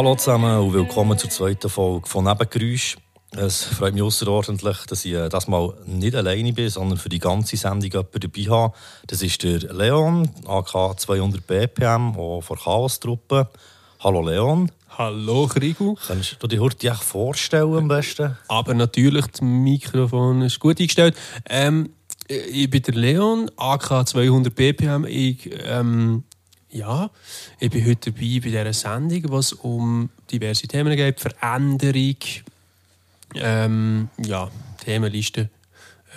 [0.00, 2.96] Hallo zusammen und willkommen zur zweiten Folge von Nebengeräusch.
[3.36, 7.20] Es freut mich außerordentlich, dass ich äh, das mal nicht alleine bin, sondern für die
[7.20, 8.74] ganze Sendung jemanden dabei habe.
[9.06, 13.48] Das ist der Leon, AK 200 BPM, auch von Chaos-Truppe.
[14.00, 14.72] Hallo Leon.
[14.98, 15.94] Hallo Krigu.
[16.06, 18.36] Kannst du dich heute vorstellen am besten?
[18.48, 21.16] Aber natürlich, das Mikrofon ist gut eingestellt.
[21.48, 21.90] Ähm,
[22.26, 25.04] ich bin der Leon, AK 200 BPM.
[25.06, 26.24] Ich ähm,
[26.72, 27.10] ja,
[27.58, 31.20] ich bin heute dabei bei dieser Sendung, was um diverse Themen geht.
[31.20, 32.16] Veränderung,
[33.34, 34.50] ähm, ja,
[34.84, 35.50] Themenliste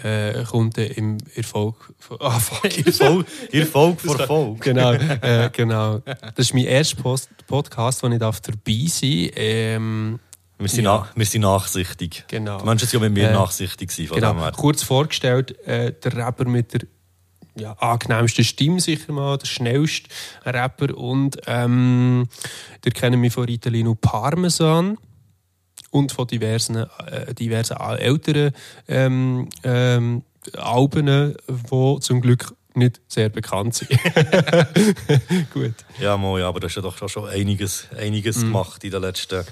[0.03, 1.93] äh, kommt im Erfolg.
[2.19, 4.59] Ah, fuck, Erfolg, Erfolg vor Folge.
[4.59, 5.99] Genau, äh, genau.
[5.99, 9.35] Das ist mein erster Post Podcast, wo ich dabei sein darf.
[9.35, 10.19] Ähm,
[10.59, 11.07] wir sind, ja.
[11.15, 12.25] wir sind nachsichtig.
[12.27, 12.59] Genau.
[12.59, 13.91] Die Menschen sind ja mit mir äh, nachsichtig.
[14.07, 14.51] Von genau.
[14.51, 16.81] Kurz vorgestellt, äh, der Rapper mit der
[17.55, 20.09] ja, angenehmste Stimme sicher mal, der schnellste
[20.45, 22.27] Rapper und ähm,
[22.83, 24.97] der kennen mich von Italino Parmesan
[25.93, 28.51] und von diversen, äh, diversen älteren
[28.87, 30.23] ähm, ähm,
[30.57, 33.91] Alben, die zum Glück nicht sehr bekannt sind.
[35.53, 35.75] Gut.
[35.99, 38.41] Ja, mo, ja, aber du hast ja doch schon einiges, einiges mm.
[38.41, 39.45] gemacht in den letzten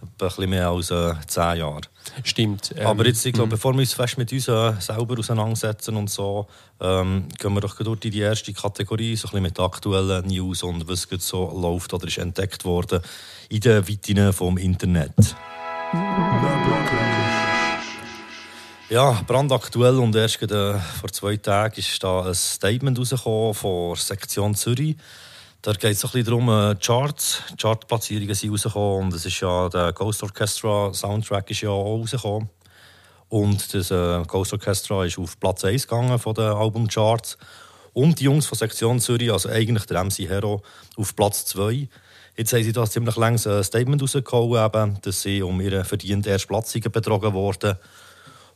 [0.00, 1.86] ein bisschen mehr als äh, zehn Jahren.
[2.22, 2.72] Stimmt.
[2.76, 3.50] Ähm, Aber jetzt, ich glaube, mhm.
[3.50, 6.46] bevor wir uns fest mit uns äh, selber auseinandersetzen und so,
[6.80, 10.88] ähm, gehen wir doch durch die erste Kategorie, so ein bisschen mit aktuellen News und
[10.88, 13.00] was so läuft oder ist entdeckt worden
[13.48, 15.34] in den Weiten vom Internet.
[18.90, 24.54] Ja, brandaktuell und erst äh, vor zwei Tagen ist da ein Statement rausgekommen von Sektion
[24.54, 24.96] Zürich
[25.62, 29.68] da geht es ein bisschen darum, äh, Charts, Chartplatzierungen sind rausgekommen und es ist ja
[29.68, 32.48] der Ghost Orchestra Soundtrack ist ja auch rausgekommen.
[33.28, 37.36] Und das äh, Ghost Orchestra ist auf Platz 1 gegangen von den Albumcharts.
[37.92, 40.62] Und die Jungs von Sektion Zürich, also eigentlich der MC Hero,
[40.96, 41.88] auf Platz 2.
[42.38, 46.92] Jetzt haben sie da ziemlich lange ein Statement rausgehauen, dass sie um ihre verdiente Erstplatzungen
[46.92, 47.74] betrogen wurden.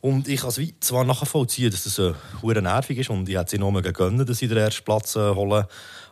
[0.00, 3.58] Und ich kann es zwar nachvollziehen, dass das äh, nervig ist und ich hätte sie
[3.58, 5.64] noch mal gegönnt, dass sie den ersten Platz äh, holen.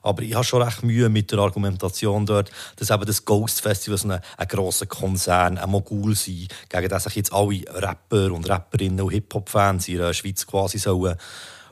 [0.03, 3.99] Aber ich habe schon recht Mühe mit der Argumentation dort, dass eben das Ghost Festival
[3.99, 8.49] so ein, ein grosser Konzern, ein Mogul sein, gegen das sich jetzt alle Rapper und
[8.49, 11.15] Rapperinnen und Hip-Hop-Fans in der Schweiz quasi sollen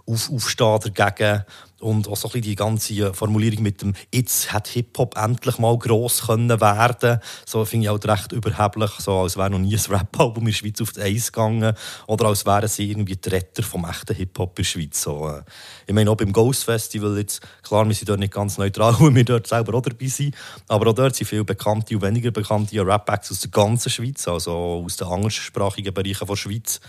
[0.07, 1.45] auf, aufstehen dagegen.
[1.81, 5.79] Und auch so ein bisschen die ganze Formulierung mit dem «Jetzt hat Hip-Hop endlich mal
[5.79, 7.21] gross können werden».
[7.47, 10.53] So finde ich halt recht überheblich, so als wäre noch nie ein Rap-Album in der
[10.55, 11.75] Schweiz auf die Eis gegangen.
[12.09, 15.03] Oder als wären sie irgendwie die Retter vom echten Hip-Hop in der Schweiz.
[15.03, 15.43] So, äh.
[15.87, 19.15] Ich meine, auch beim Ghost Festival, jetzt, klar, wir sind dort nicht ganz neutral, weil
[19.15, 20.35] wir dort selber auch dabei sind.
[20.67, 24.83] Aber auch dort sind viele bekannte und weniger bekannte Rap-Acts aus der ganzen Schweiz, also
[24.85, 26.81] aus den englischsprachigen Bereichen der Schweiz.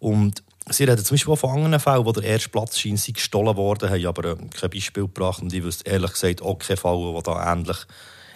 [0.00, 3.56] Und Sie reden zum Beispiel auch von anderen Fällen, wo der erste Platz scheint, gestohlen
[3.56, 7.12] worden, haben aber äh, kein Beispiel gebracht und ich wüsste ehrlich gesagt auch keinen Fall,
[7.12, 7.76] der da ähnlich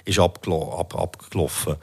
[0.04, 0.18] ist.
[0.18, 1.76] Ab, abgelaufen.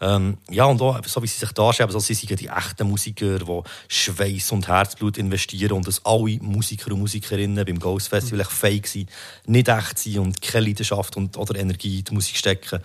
[0.00, 3.38] Ähm, ja, und auch, so wie sie sich darstellen, also sie sind die echten Musiker,
[3.38, 8.48] die Schweiß und Herzblut investieren und dass alle Musiker und Musikerinnen beim Ghost Festival mhm.
[8.48, 9.10] fake sind,
[9.46, 12.80] nicht echt sind und keine Leidenschaft und, oder Energie in die Musik stecken,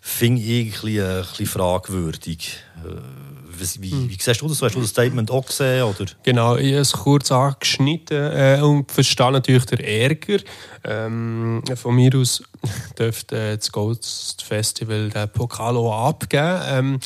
[0.00, 2.58] finde ich ein bisschen, ein bisschen fragwürdig.
[2.84, 3.38] Äh,
[3.80, 4.08] wie, hm.
[4.08, 4.62] wie siehst du das?
[4.62, 5.82] Hast du das Statement auch gesehen?
[5.82, 6.06] Oder?
[6.22, 10.38] Genau, ich habe es kurz angeschnitten äh, und verstehe natürlich den Ärger.
[10.84, 12.42] Ähm, von mir aus
[12.98, 16.60] dürfte äh, das Ghost Festival den Pokal auch abgeben.
[16.66, 17.00] Ähm,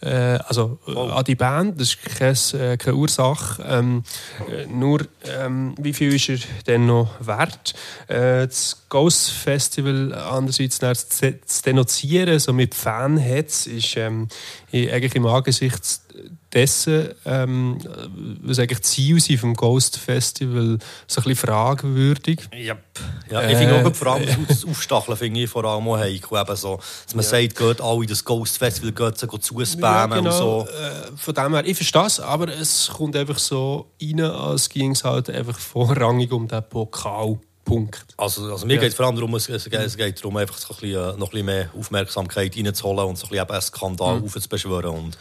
[0.00, 1.08] äh, also oh.
[1.08, 3.62] an die Band, das ist keine, äh, keine Ursache.
[3.66, 4.04] Ähm,
[4.50, 7.74] äh, nur, ähm, wie viel ist er denn noch wert?
[8.08, 11.62] Äh, das Ghost Festival andererseits zu
[12.36, 14.28] denunzieren, so mit Fanhetz, ist ähm,
[14.72, 16.00] eigentlich im Angesicht
[16.52, 17.78] dessen, ähm,
[18.42, 22.48] was eigentlich Ziel sind vom Ghost Festival, so ein bisschen fragwürdig.
[22.54, 22.78] Yep.
[23.30, 26.38] Ja, ich finde auch vor allem das Aufstacheln finde ich vor allem auch heikel.
[26.38, 27.30] Eben so, dass man ja.
[27.30, 30.30] sagt, geht alle das Ghost Festival geht so zuspammen ja, genau.
[30.30, 30.72] und so.
[30.72, 34.92] Äh, von dem her, ich verstehe es, aber es kommt einfach so rein, als ging
[34.92, 37.38] es halt einfach vorrangig um den Pokal.
[37.66, 38.06] Punkt.
[38.16, 38.80] Also, also mir ja.
[38.80, 41.18] geht es vor allem darum, es, es, es geht darum, einfach so ein bisschen, äh,
[41.18, 44.24] noch ein bisschen mehr Aufmerksamkeit reinzuholen und so ein bisschen einen Skandal mhm.
[44.24, 44.90] aufzubeschwören.
[44.90, 45.18] Und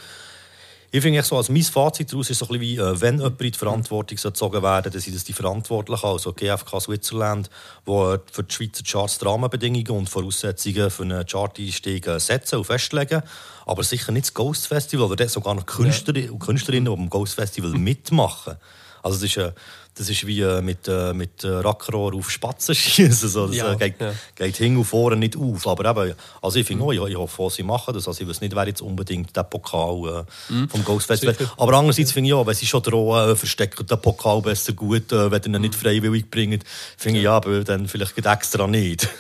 [0.92, 3.42] ich finde so, als mein Fazit daraus ist so ein bisschen wie, äh, wenn jemand
[3.42, 7.50] in die Verantwortung gezogen werden dann sind das die Verantwortlichen, also GFK Switzerland,
[7.88, 12.66] die für die Schweizer Charts die Rahmenbedingungen und Voraussetzungen für einen Chart-Einstieg äh, setzen und
[12.66, 13.24] festlegen.
[13.66, 17.10] Aber sicher nicht das Ghost Festival oder dort sogar noch Künstler und Künstlerinnen, die beim
[17.10, 18.56] Ghost Festival mitmachen.
[19.02, 19.52] Also das ist, äh,
[19.98, 23.30] das ist wie äh, mit, äh, mit äh, Rackrohr auf Spatzen schießen.
[23.30, 23.48] So.
[23.48, 24.14] Das Ja, äh, geht, ja.
[24.36, 25.66] geht hin und vorne nicht auf.
[25.68, 28.08] Aber eben, also ich finde auch, ich, ich hoffe, sie machen das.
[28.08, 31.36] Also ich weiß nicht, wer jetzt unbedingt der Pokal äh, vom Ghost Festival.
[31.58, 35.12] Aber andererseits finde ich auch, wenn sie schon drohen, äh, verstecken den Pokal besser gut,
[35.14, 36.62] äh, wenn sie ihn nicht freiwillig bringen,
[36.98, 39.08] finde ich ja, aber dann vielleicht extra nicht.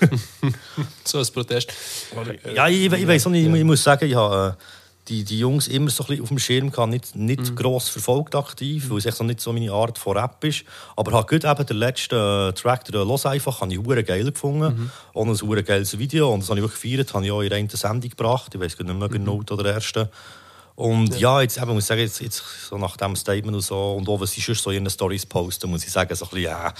[1.03, 1.71] So als Protest.
[2.53, 4.63] ja, ich, ich weiß auch nicht, ich, ich muss sagen, ich habe äh,
[5.07, 8.35] die, die Jungs immer so ein bisschen auf dem Schirm gehabt, nicht, nicht gross verfolgt
[8.35, 10.63] aktiv, weil es echt so nicht so meine Art von Rap ist.
[10.95, 14.31] Aber habe gut eben den letzten äh, Track, der «Los einfach», habe ich hure geil
[14.31, 14.91] gefunden.
[15.13, 16.33] Und ein hure geiles Video.
[16.33, 18.53] Und das habe ich wirklich gefeiert, habe ich auch in einer Sendung gebracht.
[18.55, 20.09] Ich weiß nicht mehr genau, oder der ersten.
[20.75, 23.93] Und ja, jetzt eben, muss ich sagen, jetzt, jetzt so nach dem Statement und so,
[23.93, 26.31] und auch, was sie sonst so in ihren Stories posten, muss ich sagen, so ein
[26.31, 26.73] bisschen, ja,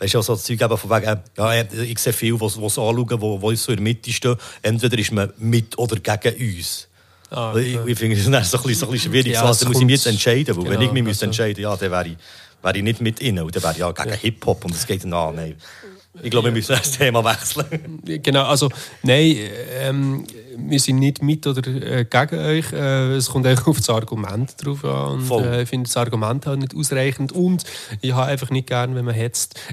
[0.00, 3.20] weißt du, so das Zeug eben von wegen, ja, ich sehe viel, was, was anschauen,
[3.20, 4.36] wo, wo so in der Mitte stehen.
[4.62, 6.88] Entweder ist man mit oder gegen uns.
[7.30, 9.32] Ah, ich, ich finde es dann so ein bisschen, so ein bisschen schwierig.
[9.32, 11.62] Ja, es also muss ich mich jetzt entscheiden, weil wenn genau, ich mich also- entscheiden
[11.62, 12.16] ja, dann wäre ich,
[12.62, 15.02] wäre ich nicht mit ihnen, und dann wäre ich ja gegen Hip-Hop, und das geht
[15.04, 15.56] dann an, nein.
[16.22, 18.00] Ich glaube, wir müssen das Thema wechseln.
[18.04, 18.68] Genau, also
[19.02, 19.36] nein,
[19.80, 20.26] ähm,
[20.58, 22.72] wir sind nicht mit oder äh, gegen euch.
[22.72, 25.28] Äh, es kommt eigentlich auf das Argument drauf an.
[25.28, 27.32] Und, äh, ich finde das Argument halt nicht ausreichend.
[27.32, 27.64] Und
[28.00, 29.54] ich habe einfach nicht gern, wenn man hetzt.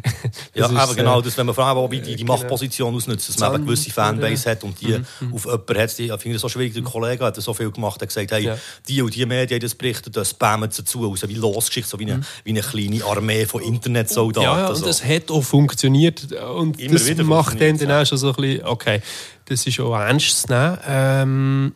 [0.56, 3.40] Ja, ist, aber genau, äh, das, wenn man vor allem die, die Machtposition ausnutzt, dass
[3.40, 6.00] man eben eine gewisse Fanbase hat und die Mhm, auf jemanden hat.
[6.00, 6.74] Ich finde das so schwierig.
[6.74, 8.58] Der Kollege hat so viel gemacht, hat gesagt, hey, Ja.
[8.88, 12.00] die und die Medien haben das berichtet, das spammen sie zu, also wie Losgeschichte, so
[12.00, 14.50] wie eine, wie eine kleine Armee von Internetsoldaten.
[14.50, 14.58] Mhm.
[14.58, 14.86] Ja, ja, und so.
[14.86, 16.28] das hat auch funktioniert.
[16.34, 18.02] Und Immer das wieder macht dann, dann ja.
[18.02, 19.02] auch schon so ein bisschen, okay,
[19.46, 20.78] das ist auch ernst zu nehmen.
[20.88, 21.74] Ähm,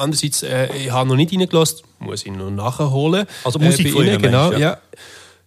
[0.00, 3.26] andererseits, äh, ich habe noch nicht reingelassen, muss ich noch nachholen.
[3.44, 4.78] Also Musik äh, von Ihnen, genau, du, ja.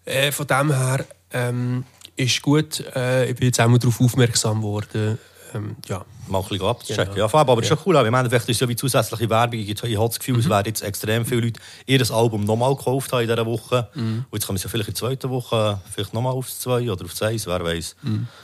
[0.05, 1.83] Äh, von dem her ähm,
[2.15, 2.83] ist gut.
[2.95, 5.19] Äh, ich bin jetzt auch mal darauf aufmerksam geworden.
[5.53, 6.05] Ähm, ja.
[6.29, 7.13] Mal ein bisschen abzuchecken.
[7.13, 7.25] Genau.
[7.25, 8.03] Ja, Fab, aber das ist schon cool.
[8.05, 9.59] Ich meine, vielleicht ist es ja wie zusätzliche Werbung.
[9.59, 10.39] Ich, habe das Gefühl, Mhm.
[10.41, 13.87] es werden jetzt extrem viele Leute ihr Album nochmal gekauft haben in dieser Woche.
[13.93, 14.25] Mhm.
[14.29, 17.05] Und jetzt kommen sie ja vielleicht in der zweiten Woche vielleicht nochmal aufs zwei oder
[17.05, 17.95] aufs eins, wer weiß.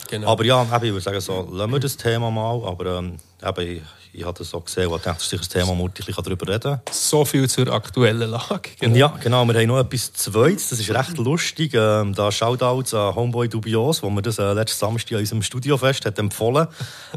[0.08, 0.28] genau.
[0.28, 2.62] Aber ja, ich würde sagen, so, lassen wir das Thema mal.
[2.66, 3.82] Aber ähm, eben,
[4.12, 6.62] ich, habe das so gesehen und dachte, das ist ein Thema, wo ich darüber reden
[6.62, 6.80] kann.
[6.90, 8.70] so viel zur aktuellen Lage.
[8.78, 8.96] Genau.
[8.96, 9.44] Ja, genau.
[9.46, 10.68] Wir haben noch etwas Zweites.
[10.68, 11.74] Das ist recht lustig.
[11.74, 16.06] Ähm, da Shoutouts an Homeboy Dubios, wo mir das äh, letzten Samstag an unserem Studiofest
[16.06, 16.68] hat empfohlen.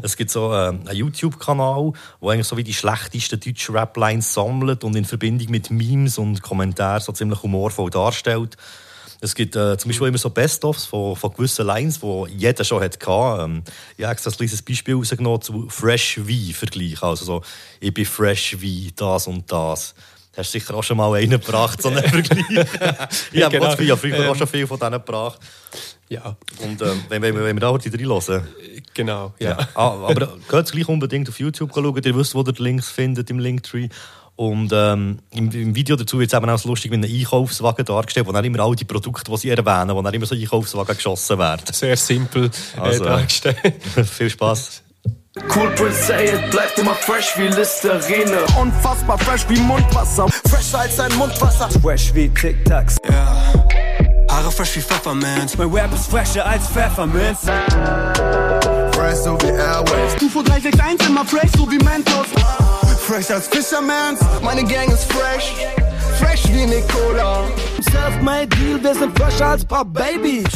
[0.02, 4.82] Es gibt so äh, einen YouTube-Kanal, wo eigentlich so wie die schlechtesten deutschen Rap-Lines sammelt
[4.82, 8.56] und in Verbindung mit Memes und Kommentaren so ziemlich humorvoll darstellt.
[9.20, 12.82] Es gibt äh, zum Beispiel immer so Best-ofs von, von gewissen Lines, die jeder schon
[12.82, 13.42] hat gehabt.
[13.42, 13.62] Ähm,
[13.96, 17.02] ich habe ein kleines Beispiel rausgenommen zu Fresh wie Vergleich.
[17.02, 17.42] Also so,
[17.80, 19.94] ich bin fresh wie das und das.
[20.36, 22.44] Hast du sicher auch schon mal einen gebracht, so einen Vergleich.
[22.50, 22.68] ich habe
[23.32, 23.48] Genau.
[23.50, 23.72] genau.
[23.80, 24.38] ich habe früher auch Ähm.
[24.38, 25.40] schon viel von denen gebracht.
[26.08, 28.46] Ja, Und ähm, wenn, wenn, wenn wir da heute reinhören.
[28.94, 29.34] genau.
[29.40, 29.58] Ja.
[29.74, 30.14] Ah, aber
[30.48, 32.00] geht gleich unbedingt auf YouTube schauen.
[32.02, 33.88] Ihr wisst, wo ihr die Links findet im Linktree.
[34.38, 37.84] Und ähm, im, im Video dazu wird es eben auch so lustig mit einem Einkaufswagen
[37.84, 40.94] dargestellt, wo dann immer all die Produkte, die sie erwähnen, wo dann immer so Einkaufswagen
[40.94, 41.62] geschossen werden.
[41.72, 42.44] Sehr simpel
[42.76, 43.56] äh, Also, dargestellt.
[44.08, 44.82] Viel Spaß.
[45.52, 48.38] Cool Prince say it, bleibt immer fresh wie Listerine.
[48.60, 50.28] Unfassbar fresh wie Mundwasser.
[50.28, 51.68] Fresher als ein Mundwasser.
[51.80, 52.96] Fresh wie Tic Tacs.
[53.10, 53.52] Ja.
[54.30, 55.56] Haare fresh wie Pfefferminz.
[55.56, 57.40] Mein Rap ist fresher als Pfefferminz.
[58.98, 60.14] Fresh so wie Airways.
[60.20, 62.26] UFO 361 immer fresh so wie Mentos.
[63.06, 64.18] Fresh als Fishermans.
[64.42, 65.54] Meine Gang ist fresh.
[66.18, 67.44] Fresh wie Nicola.
[67.92, 70.48] Self-made Deal, wir sind fresher als paar Babys.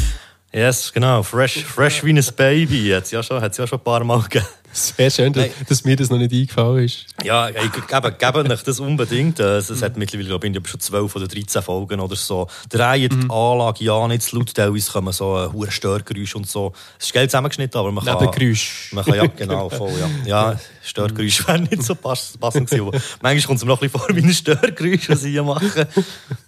[0.52, 1.22] Yes, genau.
[1.22, 2.90] Fresh, fresh wie ein Baby.
[2.92, 4.44] Hat's ja schon, hat's ja schon ein paar Mal gegeben.
[4.72, 7.06] Sehr schön, dass, dass mir das noch nicht eingefallen ist.
[7.22, 9.38] Ja, ich gebe, gebe euch das unbedingt.
[9.38, 12.46] Äh, Es es hat mittlerweile, glaube ich, schon 12 oder 13 Folgen oder so.
[12.70, 14.54] Drehen die Anlage ja nicht zu laut.
[14.54, 16.72] Teilweise kommen so äh, hohe Störgeräusche und so.
[16.98, 18.18] Es ist geil zusammengeschnitten, aber man kann...
[18.18, 18.90] Nebengeräusch.
[18.92, 19.92] Man kann, ja, genau, voll,
[20.26, 20.52] ja.
[20.52, 22.88] Ja, Störgeräusche wären nicht so pass, passend gewesen.
[22.88, 25.42] aber Manchmal kommt es mir noch ein bisschen vor wie ein Störgeräusch, was ich hier
[25.42, 25.86] mache.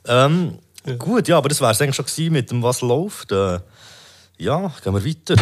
[0.06, 0.58] Ähm,
[0.98, 3.32] Gut, ja, aber das wäre es eigentlich schon gewesen mit dem «Was läuft».
[3.32, 3.60] Äh,
[4.36, 5.34] ja, gehen wir weiter.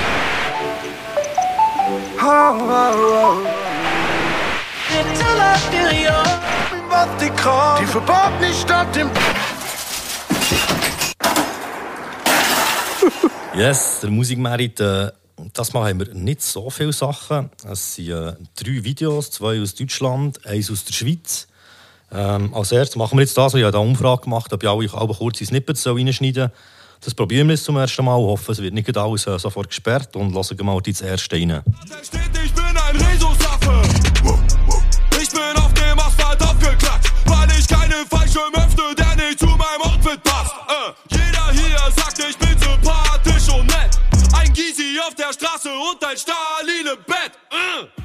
[7.81, 9.11] Die verbotene Stadt im
[13.57, 14.79] Yes, der Musikmerit.
[14.79, 15.11] Äh,
[15.53, 17.51] das Mal haben wir nicht so viele Sachen.
[17.69, 21.49] Es sind äh, drei Videos, zwei aus Deutschland, eins aus der Schweiz.
[22.13, 23.55] Ähm, als erstes machen wir jetzt das.
[23.55, 26.53] Ich habe eine Umfrage gemacht, ob ich alle, alle kurz ins Snippets reinschneiden soll.
[27.05, 28.15] Das probieren wir zum ersten Mal.
[28.15, 31.63] Hoffen, es wird nicht alles äh, sofort gesperrt und lassen wir mal die zuerst rein.
[32.01, 33.83] Ich bin ein Rhesusaffe.
[35.21, 39.83] Ich bin auf dem Asphalt aufgeklatscht, weil ich keine falsche öffne, der nicht zu meinem
[39.83, 40.55] Outfit passt.
[40.69, 43.99] Äh, jeder hier sagt, ich bin sympathisch und nett.
[44.35, 47.33] Ein Gysi auf der Straße und ein Stalin im Bett.
[47.51, 48.02] Äh.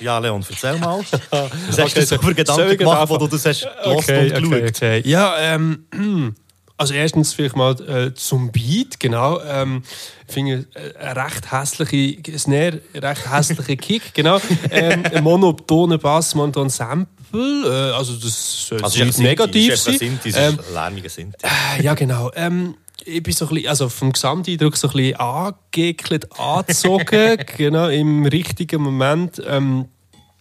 [0.00, 1.00] Ja, Leon, erzähl mal.
[1.30, 5.02] Was Okay, du soll Gedanken gemacht, wo du das hast Okay, und okay, okay.
[5.04, 6.34] Ja, ähm,
[6.78, 9.40] also erstens vielleicht mal äh, zum Beat, genau.
[9.40, 9.82] Ähm,
[10.28, 10.66] finde
[11.00, 14.40] eine recht hässliche Snare, recht hässliche Kick, genau.
[14.70, 20.18] Ähm, ein monotoner Bass, monoton Sample, äh, also das soll Also, nicht negativ sein.
[20.34, 22.30] Ähm, lärmiger äh, ja, genau.
[22.34, 22.74] Ähm,
[23.06, 28.26] ich bin so ein bisschen, also vom Gesamteindruck so ein bisschen angeekelt, angezogen, genau, im
[28.26, 29.40] richtigen Moment.
[29.46, 29.86] Ähm,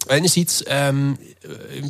[0.10, 1.18] einerseits ähm,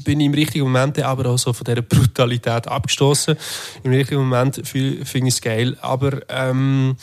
[0.04, 3.38] bin ich im richtigen Moment aber auch so von dieser Brutalität abgestoßen.
[3.84, 5.78] Im richtigen Moment finde ich es geil.
[5.82, 6.98] Aber ähm,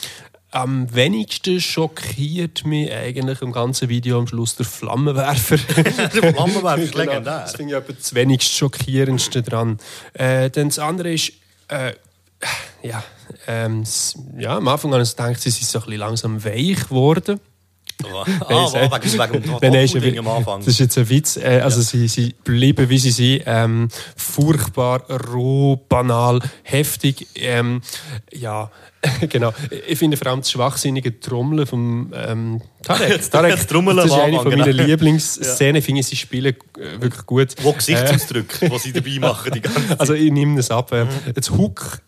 [0.50, 5.56] am wenigsten schockiert mich eigentlich im ganzen Video am Schluss der Flammenwerfer.
[6.22, 7.40] Der Flammenwerfer ist Genau, legendär.
[7.40, 9.78] Das finde ich aber das wenigst schockierendste dran.
[10.12, 11.32] Äh, dann das andere ist,
[11.68, 11.92] äh,
[12.82, 13.02] ja,
[13.46, 13.84] ähm,
[14.38, 17.40] ja, am Anfang habe ich gedacht, sie sind so ein bisschen langsam weich geworden.
[18.04, 20.60] Ah, wow, wegen, dem am Anfang.
[20.60, 21.36] Das ist jetzt ein Witz.
[21.36, 23.42] Äh, also sie, sie bleiben, wie sie sind.
[23.46, 27.28] Ähm, furchtbar, roh, banal, heftig.
[27.34, 27.80] Ähm,
[28.32, 28.70] ja,
[29.28, 29.52] genau.
[29.86, 33.30] Ich finde vor allem das schwachsinnige Trommeln vom ähm, Tarek.
[33.30, 34.84] Tarek Das das ist eine von meinen genau.
[34.84, 35.76] Lieblingsszenen.
[35.76, 37.54] Ich finde, sie spielen äh, wirklich gut.
[37.62, 40.00] Wo Gesichtsausdrücke, die sie dabei machen, die ganze Zeit.
[40.00, 40.92] Also ich nehme das ab.
[40.92, 41.08] Mhm.
[41.26, 42.00] Äh, Jetzt Hook,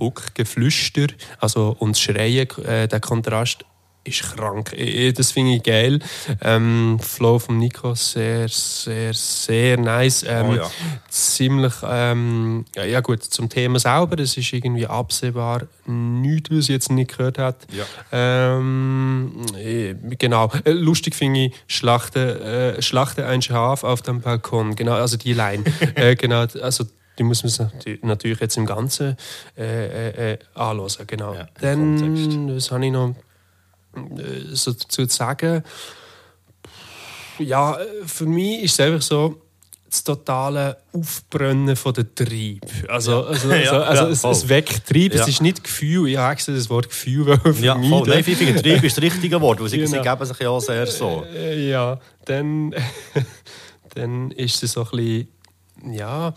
[0.00, 1.06] Hook, Geflüster,
[1.38, 3.64] also und das Schreien, äh, der Kontrast
[4.04, 4.74] ist krank.
[5.14, 5.98] Das finde ich geil.
[6.40, 10.24] Ähm, Flow von Nico sehr, sehr, sehr nice.
[10.26, 10.70] Ähm, Oh ja.
[11.08, 16.68] Ziemlich, ähm, ja, ja gut, zum Thema selber, das ist irgendwie absehbar nichts, was ich
[16.68, 17.58] jetzt nicht gehört habe.
[17.72, 17.84] Ja.
[18.12, 20.50] Ähm, äh, genau.
[20.64, 24.76] Äh, Lustig finde ich Schlachte, äh, Schlachte ein Schaf auf dem Balkon.
[24.76, 25.64] Genau, also die Line.
[25.94, 26.84] äh, genau, also
[27.20, 29.14] die muss man sich natu- natürlich jetzt im Ganzen
[29.56, 31.06] äh, äh, äh, anhören.
[31.06, 31.34] Genau.
[31.34, 33.14] Ja, Dann, was habe ich noch
[33.94, 35.62] äh, so dazu zu sagen?
[37.38, 39.42] Ja, äh, für mich ist es einfach so,
[39.88, 42.64] das totale Aufbrennen von der Trieb.
[42.88, 45.22] Also, also, Ja, also, also ja, es, es weckt Trieb, Ja.
[45.22, 46.08] es ist nicht Gefühl.
[46.08, 47.62] Ich habe extra das Wort Gefühl vermeiden.
[47.64, 48.08] Ja, voll.
[48.08, 50.02] Nein, ich finde, Trieb ist das richtige Wort, weil sie, sie Genau.
[50.16, 51.24] geben sich ja auch sehr so.
[51.56, 52.72] Ja, dann,
[53.94, 55.28] dann ist es so ein bisschen,
[55.86, 56.34] ja,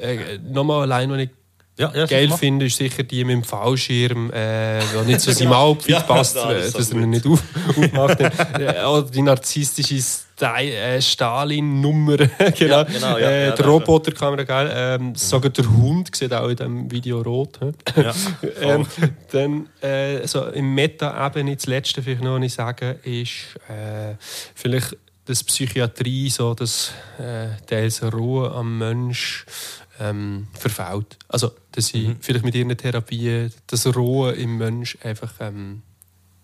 [0.00, 1.30] äh, nochmal allein, was ich
[1.78, 5.52] Ja, ja, geil finde, ist sicher die mit dem Fallschirm, äh, der nicht zu seinem
[5.52, 8.20] Outfit Ja, passt, das ist äh, so dass er ihn nicht auf, aufmacht.
[8.20, 10.00] Äh, Oder die narzisstische
[10.40, 12.16] äh, Stalin-Nummer.
[12.58, 12.78] genau.
[12.78, 14.70] Ja, genau, ja, äh, ja, das- Roboterkamera, geil.
[14.74, 17.58] Ähm, sogar der Hund sieht auch in diesem Video rot.
[17.94, 18.14] Ja,
[18.60, 18.86] ähm,
[19.32, 24.14] dann äh, so im Meta-Ebene, das Letzte vielleicht noch was ich sagen, ist äh,
[24.54, 29.44] vielleicht dass Psychiatrie so das äh, teils Ruhe am Mensch
[30.00, 31.16] ähm, verfällt.
[31.28, 32.16] Also, dass sie Mhm.
[32.20, 35.82] vielleicht mit ihren Therapien das Ruhe im Mensch einfach ähm,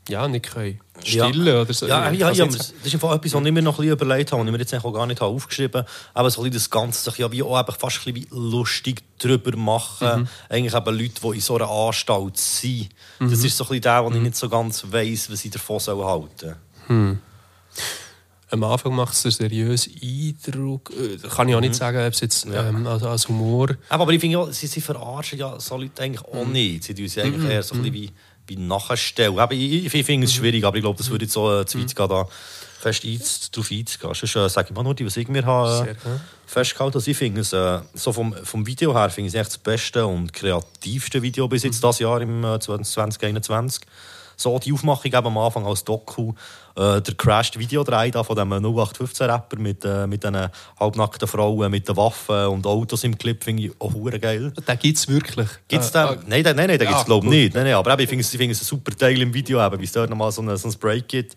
[0.08, 1.86] ja, nicht können stillen oder so.
[1.86, 4.32] Ja, ja, ja, nicht das ist einfach etwas, was ich mir noch ein bisschen überlegt
[4.32, 5.90] habe und ich mir jetzt auch gar nicht habe aufgeschrieben habe.
[6.12, 9.02] Aber so ein bisschen das Ganze sich ja wie auch eben fast ein bisschen lustig
[9.18, 10.28] drüber machen.
[10.48, 12.88] Eigentlich eben Leute, die in so einer Anstalt sind.
[13.20, 15.78] Das ist so ein bisschen der, wo ich nicht so ganz weiss, was ich davon
[15.80, 16.56] halten
[16.88, 17.18] soll.
[18.52, 20.90] Am Anfang macht es einen seriösen Eindruck.
[20.90, 23.68] Äh, Kann ich auch nicht sagen, ob es jetzt ähm, also als Humor.
[23.88, 26.85] Aber ich finde, ja, sie, sie verarschen ja so Leute eigentlich auch nicht.
[26.85, 28.11] Sie tun sie eigentlich eher so ein bisschen wie,
[28.49, 29.38] wie nachstellen.
[29.38, 31.80] Aber ich, ich, finde es schwierig, aber ich glaube, das würde jetzt so äh, zu
[31.80, 32.28] weit gehen, da
[32.78, 34.14] fest einz, drauf einzugehen.
[34.14, 35.94] Sonst äh, sage ich mal nur die, was ich mir habe, äh,
[36.44, 37.11] festgehalten habe.
[37.11, 40.06] Ich finde es, äh, so vom, vom Video her, finde ich es echt das beste
[40.06, 43.82] und kreativste Video bis jetzt das Jahr im äh, 2021.
[44.37, 46.35] So die Aufmachung eben am Anfang als Doku,
[46.76, 50.48] äh, der crashed Videodreh da von dem 0815-Rapper mit, äh, mit diesen
[50.78, 54.52] halbnackten Frauen, mit den Waffen und Autos im Clip, finde ich auch hure geil.
[54.66, 55.48] Den gibt es wirklich.
[55.68, 56.18] Gibt's Äh, den?
[56.18, 57.38] äh, nein, den, nein, nein, den ja, gibt's glaube ich gut.
[57.38, 57.54] nicht.
[57.54, 59.92] Nein, nein, aber eben, ich finde es, es ein super Teil im Video, wie es
[59.92, 61.36] dort nochmal so ein so ein Break gibt.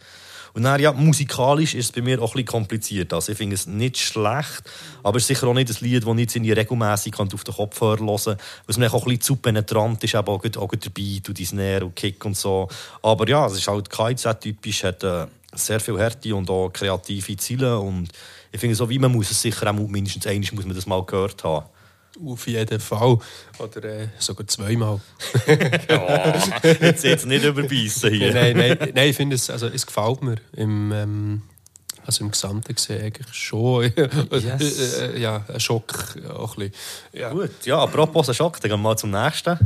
[0.56, 3.12] Und dann, ja, musikalisch ist es bei mir auch ein bisschen kompliziert.
[3.12, 4.64] Also ich finde es nicht schlecht,
[5.04, 8.00] aber es ist sicher auch nicht ein Lied, das ich jetzt regelmässig auf den Kopfhörer
[8.00, 11.38] hören kann, was mir auch bisschen zu penetrant ist, eben auch, auch der Beat und
[11.38, 12.70] die Snare und Kick und so.
[13.02, 17.78] Aber ja, es ist halt KZ-typisch, hat äh, sehr viel Härte und auch kreative Ziele
[17.78, 18.08] und
[18.50, 21.04] ich finde so, wie man muss es sicher auch mindestens einmal muss man das mal
[21.04, 21.66] gehört haben.
[22.24, 23.18] Auf jeden Fall.
[23.60, 25.02] Oder äh, sogar zweimal.
[25.90, 28.34] Oh, jetzt jetzt nicht überbeissen hier.
[28.34, 30.36] nein, nein, nein, ich finde es, also, es gefällt mir.
[30.56, 31.42] Im, ähm,
[32.06, 33.92] also im Gesamten gesehen eigentlich schon.
[34.32, 35.00] Yes.
[35.00, 36.74] äh, äh, ja, ein Schock auch ein bisschen.
[37.14, 37.32] Ja.
[37.32, 39.58] Gut, ja, apropos ein Schock, dann gehen wir mal zum nächsten.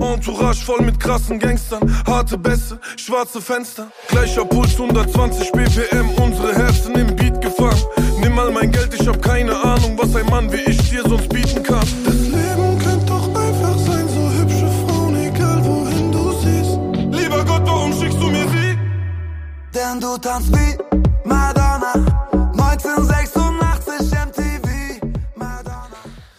[0.00, 3.90] Entourage voll mit krassen Gangstern, harte Bässe, schwarze Fenster.
[4.08, 7.82] Gleicher Puls, 120 BPM, unsere Herzen im Beat gefangen
[8.30, 11.28] nimm all mein Geld, ich hab keine Ahnung, was ein Mann wie ich dir sonst
[11.28, 11.86] bieten kann.
[12.04, 16.78] Das Leben könnte doch einfach sein, so hübsche Frauen, egal wohin du siehst.
[17.22, 18.78] Lieber Gott, warum schickst du mir sie?
[19.74, 20.76] Denn du tanzt wie
[21.24, 21.92] Madonna,
[22.52, 24.68] 1986 MTV.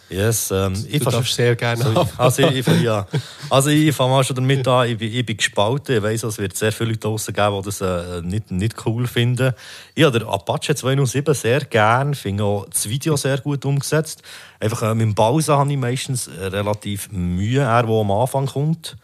[0.10, 1.86] Yes, ähm, ich verstehe sehr gerne.
[1.86, 3.05] Also, also ich, ich, ja
[3.51, 5.98] also ich fange mal schon damit an, ich bin, ich bin gespalten.
[5.98, 9.08] Ich weiss, es wird sehr viele Leute draussen geben, die das äh, nicht, nicht cool
[9.08, 9.53] finden.
[9.93, 14.24] Ich habe den Apache 207 sehr gern, finde auch das Video sehr gut umgesetzt.
[14.62, 18.46] Einfach äh, mit dem Bowser habe ich meistens äh, relativ Mühe, er, der am Anfang
[18.46, 18.96] kommt.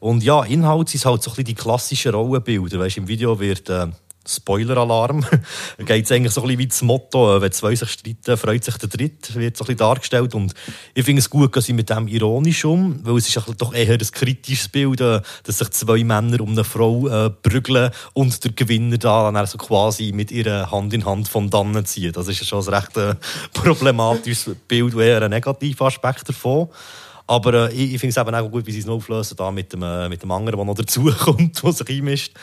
[0.00, 2.78] Und ja, Inhalt sind halt so ein bisschen die klassischen Rollenbilder.
[2.80, 3.70] Weißt, Im Video wird...
[3.70, 3.86] Äh,
[4.26, 5.24] Spoiler-Alarm.
[5.78, 8.64] Geht es eigentlich so ein bisschen wie das Motto, äh, wenn zwei sich streiten, freut
[8.64, 10.34] sich der Dritt, wird so ein bisschen dargestellt.
[10.34, 10.54] Und
[10.94, 13.92] ich finde es gut, dass sie mit dem ironisch um, weil es ist doch eher
[13.92, 18.52] ein kritisches Bild, äh, dass sich zwei Männer um eine Frau äh, prügeln und der
[18.52, 22.16] Gewinner da dann so quasi mit ihrer Hand in Hand von dannen zieht.
[22.16, 23.14] Das ist schon ein recht äh,
[23.52, 26.68] problematisches Bild, eher ein negativer Aspekt davon.
[27.26, 30.10] Aber ich, finde es eben auch gut, wie sie es noch auflösen, da mit dem,
[30.10, 32.34] mit dem anderen, der noch dazukommt, der sich einmischt.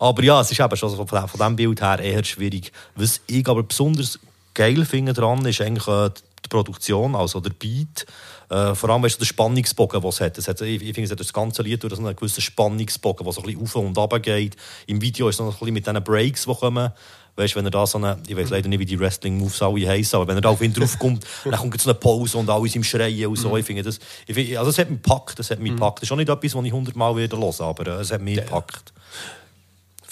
[0.00, 2.72] Aber ja, es ist eben schon von, von diesem Bild her eher schwierig.
[2.96, 4.18] Was ich aber besonders
[4.54, 6.08] geil finde dran, ist eigentlich äh,
[6.42, 8.06] die Produktion, also der Beat.
[8.48, 10.38] Äh, vor allem weißt du, der Spannungsbogen, den es hat.
[10.38, 13.32] Es hat ich, ich finde, es hat das ganze Lied durch einen gewissen Spannungsbogen, der
[13.34, 14.56] so ein bisschen auf und runter geht.
[14.86, 16.92] Im Video ist es noch ein bisschen mit diesen Breaks, die kommen.
[17.36, 20.16] Weißt wenn er da so eine, ich weiß leider nicht, wie die Wrestling-Moves alle heißen,
[20.16, 22.76] aber wenn er da auf ihn draufkommt, dann kommt so eine Pause und alle sind
[22.76, 23.54] im Schreien und so.
[23.56, 25.98] Ich finde das, ich finde, also es hat mich gepackt, es hat mich gepackt.
[25.98, 28.36] Das ist auch nicht etwas, was ich hundertmal wieder hören aber äh, es hat mich
[28.36, 28.92] gepackt.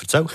[0.01, 0.27] Erzähl.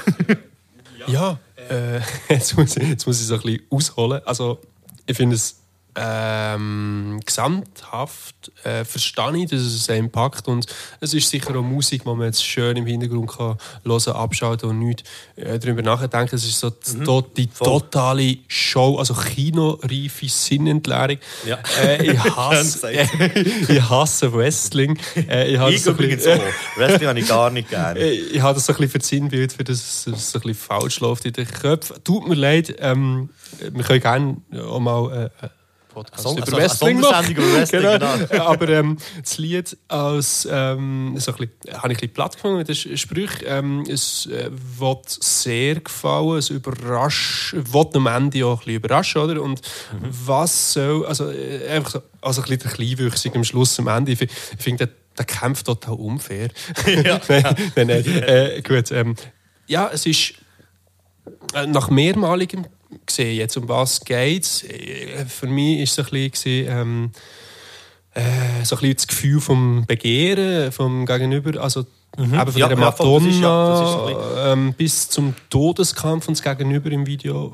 [1.08, 1.40] Ja,
[1.70, 4.22] äh, jetzt, muss ich, jetzt muss ich so ein bisschen ausholen.
[4.26, 4.60] Also,
[5.06, 5.63] ich finde es
[5.96, 10.66] ähm, gesamthaft äh, verstehe ich, dass es einen packt und
[11.00, 14.80] es ist sicher auch Musik, die man jetzt schön im Hintergrund kann hören, abschalten und
[14.80, 15.04] nicht
[15.36, 16.36] äh, darüber nachdenken.
[16.36, 21.18] Es ist so die, to- die totale Show, also kinoreife Sinnentleerung.
[21.46, 21.60] Ja.
[21.82, 22.92] Äh, ich, hasse,
[23.68, 24.98] ich hasse Wrestling.
[25.16, 26.78] Äh, ich habe so ein übrigens bisschen- auch.
[26.78, 28.00] Wrestling habe ich gar nicht gerne.
[28.00, 30.42] äh, ich habe das so ein bisschen für das Sinnbild, für das es so ein
[30.42, 31.98] bisschen falsch läuft in den Köpfen.
[32.04, 35.48] Tut mir leid, ähm, wir können gerne auch mal äh,
[35.94, 38.44] Podcast Son- über also- Wrestling Wrestling, genau.
[38.50, 42.58] Aber ähm, das Lied als, ähm, so ein bisschen, habe ich ein bisschen platt gefunden
[42.58, 43.44] mit den Sprüchen.
[43.46, 49.22] Ähm, es äh, wird sehr gefallen, es überrascht, wird am Ende auch ein bisschen überraschen,
[49.22, 49.42] oder?
[49.42, 49.98] Und Mhm.
[50.26, 54.12] was soll, also äh, einfach so, also ein bisschen Kleinwüchsig am Schluss, am Ende.
[54.14, 54.26] Ich, fi-
[54.58, 56.50] ich finde, der, der kämpft total unfair.
[56.88, 57.20] nein,
[57.76, 58.06] nein, nein.
[58.06, 59.16] Äh, gut, ähm,
[59.68, 60.34] ja, es ist
[61.54, 62.66] äh, nach mehrmaligem
[63.06, 64.46] gesehen, jetzt um was geht
[65.28, 66.06] Für mich ist es
[66.68, 67.12] ähm,
[68.14, 68.22] äh,
[68.76, 72.34] ein bisschen das Gefühl vom Begehren vom Gegenüber, also von Mhm.
[72.36, 76.28] Ja, der ja, das ist ja- Madonna das ist so ein ähm, bis zum Todeskampf
[76.28, 77.52] und das Gegenüber im Video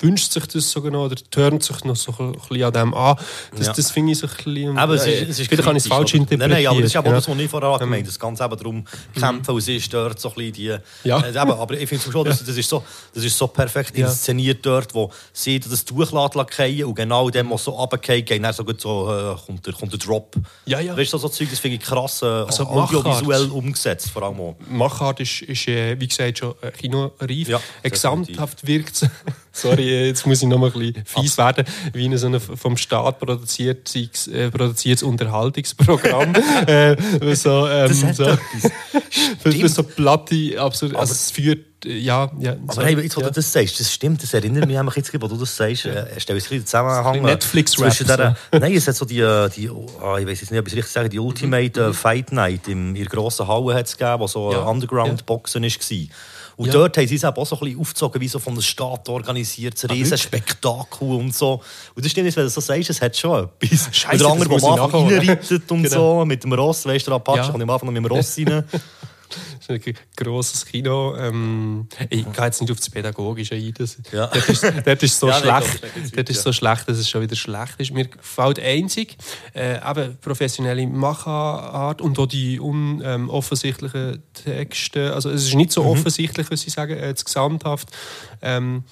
[0.00, 3.16] wünscht sich das sogar noch oder turnt sich noch so ein bisschen an dem an.
[3.56, 3.72] Das, Ja.
[3.72, 4.76] das finde ich so ein bisschen...
[4.78, 6.20] Aber es ist, äh, es ist vielleicht habe ich es falsch oder?
[6.20, 6.50] interpretiert.
[6.50, 7.14] Nein, nein, aber das ist aber ja.
[7.14, 8.08] das, was ich vorher gemeint habe.
[8.10, 8.84] Es geht eben darum,
[9.18, 10.76] kämpfen und sie stört so ein bisschen die...
[11.08, 11.20] Ja.
[11.26, 12.82] Äh, aber ich finde schon, das, das, ist so,
[13.14, 14.08] das ist so perfekt Ja.
[14.08, 18.52] inszeniert dort, wo sie das Tuch fallen und genau dem, was so runterfällt, geht dann
[18.52, 20.36] so, gut so äh, kommt, der, kommt der Drop.
[20.66, 20.94] Ja, ja.
[20.94, 23.52] Weißt du, so, so Zeug, das finde ich krass äh, Also audiovisuell Machart.
[23.86, 24.56] Umgesetzt, vor allem auch.
[24.68, 27.48] Machart ist, ist äh, wie gesagt, schon äh, kinoreif.
[27.48, 27.90] Ja, Äh.
[27.90, 29.08] Gesamthaft wirkt es,
[29.52, 32.76] sorry, jetzt muss ich noch mal ein bisschen fies werden, wie ein, so ein vom
[32.76, 36.34] Staat produziertes, äh, produziertes Unterhaltungsprogramm.
[36.66, 36.96] äh,
[37.34, 38.72] so, ähm, Das so, etwas.
[39.42, 42.56] für, für so platte, absolut, also es führt, ja, ja.
[42.66, 43.28] Aber hey, jetzt, wo ja.
[43.28, 46.06] du das sagst, das stimmt, das erinnert mich einfach jetzt, wo du das sagst, äh,
[46.18, 47.16] stell uns ein bisschen den Zusammenhang.
[47.16, 49.68] ein Netflix-Rap, zwischen der, Nein, es hat so die, äh, die
[50.02, 52.66] ah, ich weiß jetzt nicht, ob ich es richtig sage, die Ultimate äh, Fight Night
[52.68, 54.52] im, in der grossen Halle hat es gegeben, wo so Mhm.
[54.52, 54.64] Ja, ja.
[54.64, 56.06] Underground-Boxen war.
[56.58, 56.72] Und Ja.
[56.72, 59.74] dort haben sie es auch so ein bisschen aufgezogen, wie so von der Stadt organisiert,
[59.84, 61.60] Ah, ein riesen Spektakel und so.
[61.94, 63.88] Und das stimmt, wenn du so sagst, es hat schon etwas.
[63.92, 66.20] Scheisse, und der andere, der am Anfang reinreitet und Genau.
[66.20, 67.48] so, mit dem Ross, weißt du, der Apache Ja.
[67.50, 68.64] kommt am Anfang noch mit dem Ross rein.
[69.28, 71.16] Das ist ein grosses Kino.
[71.16, 73.74] Ähm, ich gehe jetzt nicht auf das Pädagogische ein.
[73.76, 74.26] Das, Ja.
[74.32, 77.08] dort, ist, dort ist so Ja, schlecht, das ist dort ist so schlecht, dass es
[77.08, 77.92] schon wieder schlecht ist.
[77.92, 79.16] Mir gefällt einzig
[79.54, 85.14] äh, eben professionelle Machart und auch die unoffensichtlichen Texte.
[85.14, 87.88] Also es ist nicht so offensichtlich, was sie sagen, äh, jetzt gesamthaft.
[88.42, 88.84] Ähm,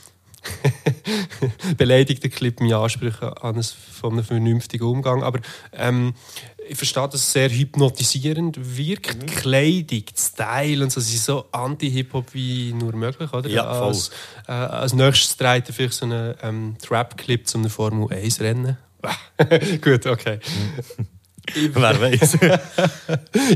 [1.76, 5.22] beleidigt der Clip meine Ansprüche an von einem vernünftigen Umgang.
[5.22, 5.40] Aber
[5.72, 6.14] ähm,
[6.68, 9.22] ich verstehe, dass es sehr hypnotisierend wirkt.
[9.22, 9.26] Mhm.
[9.26, 13.48] Kleidung, Style und so, sie sind so anti-Hip-Hop wie nur möglich, oder?
[13.48, 13.88] Ja, voll.
[13.88, 14.10] als,
[14.48, 18.78] äh, als nächstes dreht er vielleicht so einen ähm, Trap-Clip zu einem Formel-1-Rennen.
[19.82, 20.40] Gut, okay.
[21.52, 22.38] Wer weiß.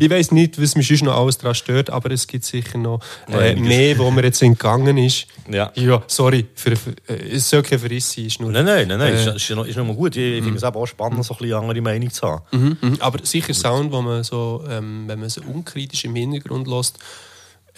[0.00, 3.00] Ich weiß nicht, was mich sonst noch alles daran stört, aber es gibt sicher noch
[3.28, 5.26] äh, mehr, wo mir jetzt entgangen ist.
[5.50, 5.72] Ja.
[5.74, 8.52] Ja, sorry, für, für, äh, es soll kein Verriss sein, ist nur...
[8.52, 9.14] Nein, nein, nein, nein.
[9.14, 10.16] Äh, ist, ist, noch, ist noch mal gut.
[10.16, 12.42] Ich, ich finde es auch spannend, so ein bisschen andere Meinung zu haben.
[12.50, 12.96] Mhm, mhm.
[13.00, 16.98] Aber sicher Sound, wo man so, ähm, wenn man so unkritisch im Hintergrund lässt,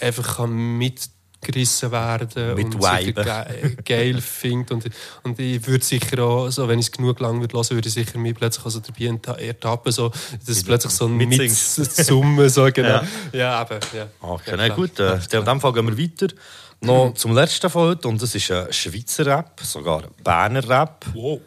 [0.00, 1.08] einfach kann mit
[1.40, 3.14] gerissen werden Mit und Weiben.
[3.14, 4.70] ge geil findet.
[4.70, 4.84] Und,
[5.22, 7.94] und ich würde sicher auch, so, wenn ich es genug lang würde hören, würde ich
[7.94, 11.16] sicher mich plötzlich also dabei ertappen, so, dass es plötzlich so ein.
[11.16, 12.88] Mitsummen, so genau.
[12.88, 13.04] Ja.
[13.32, 14.06] Ja, eben, ja.
[14.20, 16.34] Okay, Ja, na gut, äh, dann in dem Fall gehen wir weiter.
[16.82, 21.04] Noch zum letzten von heute, und das ist ein Schweizer Rap, sogar Berner Rap.
[21.12, 21.40] Wow.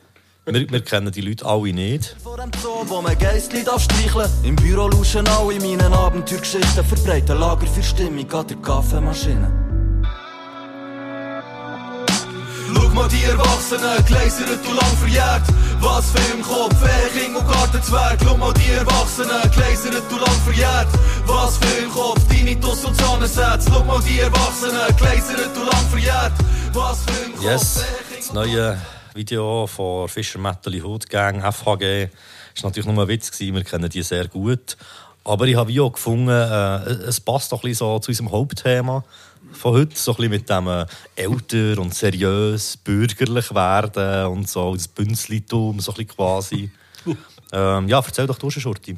[0.45, 2.17] Wir, wir kennen die Leute alle nicht.
[2.21, 4.29] Vor dem Zoo, wo man Geistli darf streicheln.
[4.43, 6.83] Im Büro lauschen alle meinen Abenteuergeschichten.
[6.83, 9.72] Verbreiten Lager für Stimmung an der Kaffeemaschine.
[12.73, 15.43] Schau mal die Erwachsenen, gläsert und lang verjährt.
[15.79, 16.75] Was für im Kopf,
[17.13, 18.19] King und Gartenzwerg.
[18.23, 20.87] Schau mal die Erwachsenen, gläsert und lang verjährt.
[21.25, 23.69] Was für im Kopf, Tinnitus und Sonnensätze.
[23.69, 26.33] Schau mal die Erwachsenen, gläsert und lang verjährt.
[26.73, 27.83] Was für im Kopf, Yes,
[28.15, 28.77] das neue
[29.13, 32.09] Video von Fischer Metal Hood Gang, FHG,
[32.55, 34.77] ist natürlich nur ein Witz gewesen, wir kennen die sehr gut.
[35.25, 39.03] Aber ich habe auch gefunden, äh, es passt doch ein bisschen so zu unserem Hauptthema
[39.53, 40.85] von heute, so ein bisschen mit dem äh,
[41.15, 46.71] älter und seriös, bürgerlich werden und so, das Bünzlitum, so ein bisschen quasi.
[47.51, 48.97] ähm, ja, erzähl doch du schon, Schurti.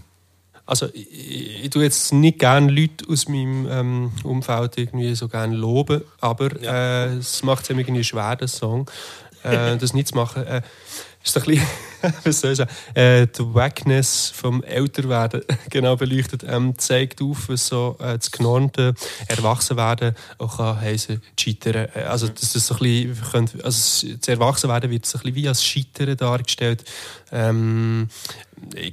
[0.65, 5.55] Also, ich, ich, tue jetzt nicht gerne Leute aus meinem ähm, Umfeld irgendwie so gerne
[5.55, 8.89] loben, aber äh, es macht es irgendwie schwer, das Song,
[9.43, 10.43] äh, das nicht zu machen.
[11.25, 11.67] Ist ein bisschen,
[12.23, 17.65] was soll ich sagen, äh, die Wackness vom Älterwerden genau beleuchtet, ähm, zeigt auf, was
[17.67, 18.93] so äh, das genormte
[19.27, 21.87] Erwachsenwerden auch kann heissen, Scheitern.
[21.95, 25.35] Äh, Also, dass das so ein bisschen, können- also das Erwachsenwerden wird so ein bisschen
[25.35, 26.83] wie als Scheitern dargestellt.
[27.31, 28.07] Ähm,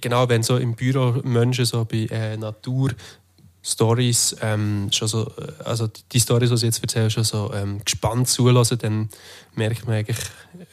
[0.00, 2.92] genau, wenn so im Büro Menschen so bei äh, Natur
[3.64, 7.80] Stories ähm, schon so, äh, also die- Stories, die ich jetzt erzähle, schon so ähm,
[7.84, 9.08] gespannt zulassen, dann
[9.54, 10.18] merkt man eigentlich,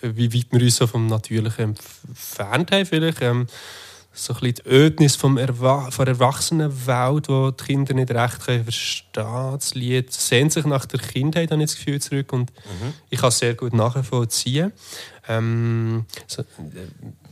[0.02, 1.76] wie weit wir uns so vom Natürlichen
[2.10, 3.22] entfernt haben vielleicht.
[3.22, 3.48] Ähm,
[4.12, 8.44] so ein bisschen die Ödnis vom Erwa von der Erwachsenenwelt, wo die Kinder nicht recht
[8.44, 12.52] können verstehen Das Lied sehnt sich nach der Kindheit, habe ich das Gefühl, zurück und
[13.10, 14.74] ich kann es sehr gut nachvollziehen.
[15.28, 16.46] Ähm, so, äh,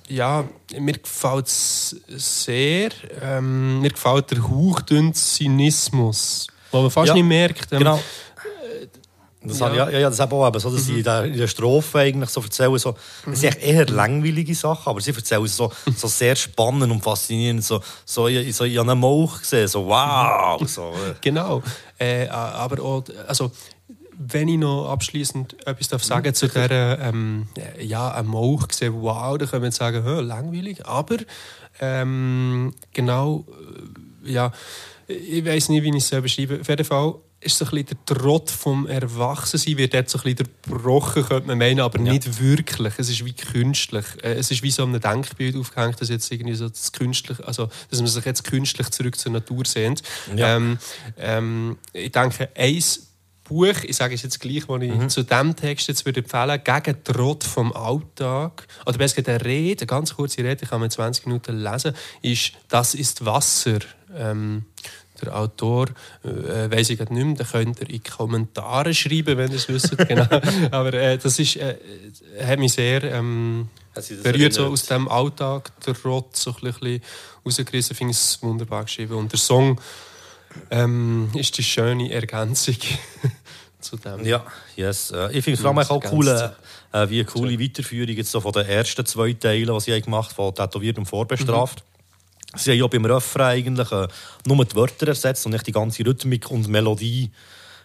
[0.08, 0.45] ja,
[0.80, 2.91] mir gefällt es sehr.
[3.21, 7.71] Ähm, mir gefällt der hauchdünne Zynismus, den man fast Ja, nicht merkt.
[7.73, 8.01] Ähm, Genau.
[9.47, 9.73] Das ja.
[9.73, 9.89] ja.
[9.89, 11.99] ja, ja, das habe ich auch eben so, dass sie in der, in der Strophe
[11.99, 16.36] eigentlich so erzählen, so, das sind eher langweilige Sachen, aber sie erzählen so, so sehr
[16.36, 20.91] spannend und faszinierend, so, so, ich, so, ich habe einen Mauch gesehen, so wow, so,
[20.91, 21.15] äh.
[21.21, 21.63] Genau.
[21.99, 23.51] Äh, aber auch, also,
[24.19, 27.47] wenn ich noch abschließend etwas darf sagen zu dieser, ähm,
[27.79, 31.17] ja, ein Mauch gesehen, wow, da können wir jetzt sagen, langweilig, aber
[31.79, 33.45] ähm, genau,
[34.25, 34.51] äh, ja,
[35.07, 36.60] ich weiß nicht, wie ich es so beschreibe.
[36.60, 40.23] Auf jeden Fall ist so ein bisschen der Trott vom Erwachsensein wird dort so ein
[40.36, 42.93] bisschen gebrochen, könnte man meinen, aber nicht wirklich.
[42.97, 44.06] Es ist wie künstlich.
[44.23, 47.69] Äh, Es ist wie so ein Denkbild aufgehängt, dass jetzt irgendwie so das künstlich, also
[47.89, 50.02] dass man sich jetzt künstlich zurück zur Natur sehnt.
[50.36, 50.56] Ja.
[50.56, 50.80] Ähm,
[51.17, 53.04] ähm, ich denke, eins
[53.43, 55.10] Buch, ich sage es jetzt gleich, das ich Mhm.
[55.10, 59.82] zu diesem Text jetzt würde empfehlen, gegen Trott vom Alltag, oder besser gesagt, eine Rede,
[59.82, 63.80] eine ganz kurze Rede, ich kann man in 20 Minuten lesen, ist «Das ist Wasser».
[64.13, 64.65] Ähm,
[65.21, 65.88] der Autor,
[66.23, 69.58] äh, weiß ich gerade nicht mehr, den könnt ihr in die Kommentare schreiben, wenn ihr
[69.58, 69.97] es wisst.
[70.08, 70.27] genau.
[70.71, 71.77] Aber äh, das ist, äh,
[72.41, 73.69] hat mich sehr ähm,
[74.23, 77.01] berührt, so aus dem Alltag, der Trott, so ein bisschen
[77.45, 79.13] rausgerissen, finde ich es wunderbar geschrieben.
[79.13, 79.80] Und der Song
[80.71, 82.77] ähm, ist die schöne Ergänzung
[83.80, 84.25] zu dem.
[84.25, 85.12] Ja, yes.
[85.12, 88.32] Äh, Ich finde es vor allem auch cool, äh, äh, wie eine coole Weiterführung jetzt
[88.32, 91.84] so von den ersten zwei Teilen, die sie haben gemacht haben, von Tätowiert und Vorbestraft.
[92.55, 94.07] Sie haben ja beim Refrain eigentlich äh,
[94.45, 97.29] nur die Wörter ersetzt und nicht die ganze Rhythmik und Melodie.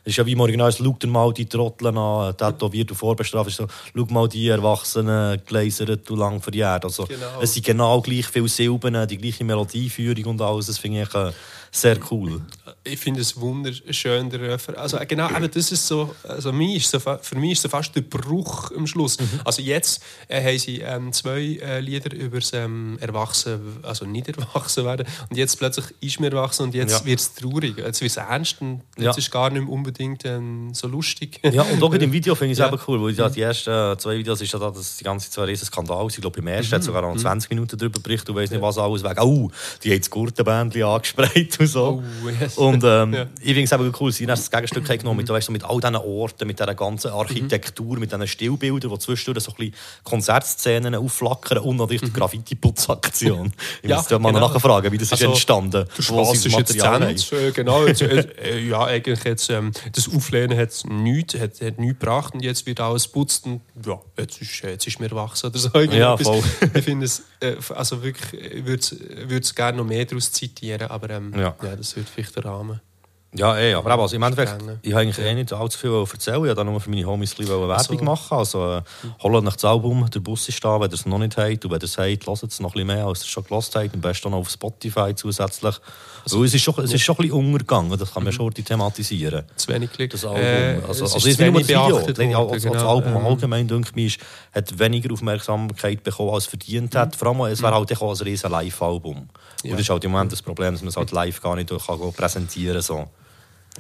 [0.05, 3.51] Es ist ja wie im Original, schau dir mal die Trotteln an, tätowiert und vorbestraft.
[3.51, 6.85] Es ist so, schau mal die Erwachsenen, gläsert und lang verjährt.
[6.85, 7.40] Also, Genau.
[7.40, 10.66] Es sind genau gleich viele Silben, die gleiche Melodieführung und alles.
[10.66, 11.31] Das finde ich äh,
[11.75, 12.43] sehr cool.
[12.85, 14.77] Ich finde es wunderschön, der Refrain.
[14.77, 17.71] Also äh, genau, eben, das ist so, also mir ist so, für mich ist so
[17.71, 19.17] fast der Bruch am Schluss.
[19.43, 24.29] Also jetzt äh, haben sie ähm, zwei äh, Lieder über das ähm, Erwachsen, also nicht
[24.29, 27.05] erwachsen werden und jetzt plötzlich ist mir erwachsen und jetzt Ja.
[27.07, 29.17] wird es traurig, jetzt wird es ernst und jetzt Ja.
[29.17, 31.41] ist gar nicht mehr unbedingt ähm, so lustig.
[31.43, 32.69] Ja, und auch gerade im Video finde ich es Ja.
[32.69, 35.31] eben cool, weil ja, die ersten äh, zwei Videos ist ja da, dass die ganze
[35.31, 36.07] Zeit ein riesen Skandal.
[36.11, 38.77] Ich glaube, im ersten hat sogar noch 20 Minuten darüber berichtet, du weißt nicht, was
[38.77, 39.21] alles wegen.
[39.21, 39.51] Oh,
[39.83, 42.03] die haben das Gurtenbändchen angesprayt und so.
[42.25, 42.57] Oh, yes.
[42.59, 43.27] Und ähm, Ja.
[43.40, 45.81] ich finde es eben cool, sie haben das Gegenstück genommen, mit, weißt, du, mit all
[45.81, 50.94] diesen Orten, mit dieser ganzen Architektur, mit diesen Stillbildern, die zwischendurch so ein bisschen Konzertszenen
[50.94, 53.53] aufflackern und natürlich die Graffiti-Putzaktion.
[53.83, 54.48] Ich Ja, muss da mal genau.
[54.48, 55.70] nachfragen, wie das ist Also, entstanden.
[55.72, 57.46] Der wo Spaß sie ist das jetzt Ende.
[57.48, 61.79] Äh, Genau, jetzt, äh, äh, ja, eigentlich jetzt, ähm, das Auflehnen hat nichts, hat, hat
[61.79, 65.46] nichts gebracht und jetzt wird alles putzt und ja, jetzt ist, jetzt ist mir erwachsen
[65.46, 65.70] oder so.
[65.81, 66.42] Ja, voll.
[66.75, 71.11] Ich finde es, äh, also wirklich, ich würde es gerne noch mehr daraus zitieren, aber
[71.11, 71.52] ähm, Ja.
[71.62, 71.77] Ja.
[71.77, 72.81] das wird vielleicht der Rahmen
[73.35, 76.37] Ja, eh, aber also im Endeffekt, ich habe eigentlich eh nicht allzu viel erzählen.
[76.45, 78.05] Ich wollte nur für meine Homies ein Werbung so.
[78.05, 78.38] machen.
[78.38, 78.83] Also, äh,
[79.23, 81.65] holt nach das Album, der Bus ist da, wenn ihr es noch nicht habt.
[81.65, 83.45] Und wenn ihr es habt, hört es noch ein bisschen mehr, als ihr es schon
[83.45, 83.95] gehört habt.
[83.95, 85.77] Am besten noch auf Spotify zusätzlich.
[86.31, 89.45] Weil es ist schon, es ist schon ein bisschen untergegangen, das kann man schon thematisieren.
[89.57, 90.11] Zu wenig Glück.
[90.11, 92.97] Das Album, Äh, also, es also ist nur das Video, worden, also, das genau.
[92.97, 94.19] Album Ähm, allgemein, denke ich,
[94.55, 97.17] hat weniger Aufmerksamkeit bekommen, als verdient hat.
[97.17, 99.29] Vor allem, es wäre halt auch ein riesen Live-Album.
[99.65, 101.69] Und das ist halt im Moment das Problem, dass man es halt live gar nicht
[101.71, 102.83] kann präsentieren kann.
[102.83, 103.07] So.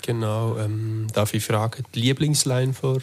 [0.02, 0.56] Genau.
[0.58, 2.98] Ähm, darf ich fragen, die Lieblingsline vor...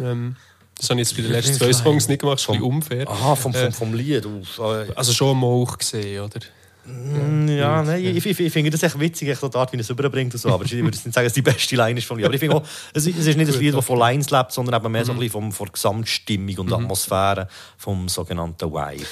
[0.00, 0.36] Ähm,
[0.78, 1.72] das habe ich jetzt bei den letzten zwei?
[1.72, 3.08] Songs nicht gemacht, das ist ein bisschen unfair.
[3.08, 4.26] Aha, vom, vom, Äh, vom Lied.
[4.26, 6.40] Auf, äh, Also schon mal auch gesehen, oder?
[6.84, 9.76] Mm, Ja, nein, ich, ich, ich finde das echt witzig, echt so die Art, wie
[9.76, 10.48] er es überbringt und so.
[10.50, 12.24] Aber ich würde nicht sagen, dass die beste Line ist von mir.
[12.26, 14.52] Aber ich finde auch, es ist, es ist nicht ein Lied, das von Lines lebt,
[14.52, 17.46] sondern eben mehr so ein bisschen vom, von der Gesamtstimmung und Atmosphäre
[17.78, 19.04] vom sogenannten Vibe.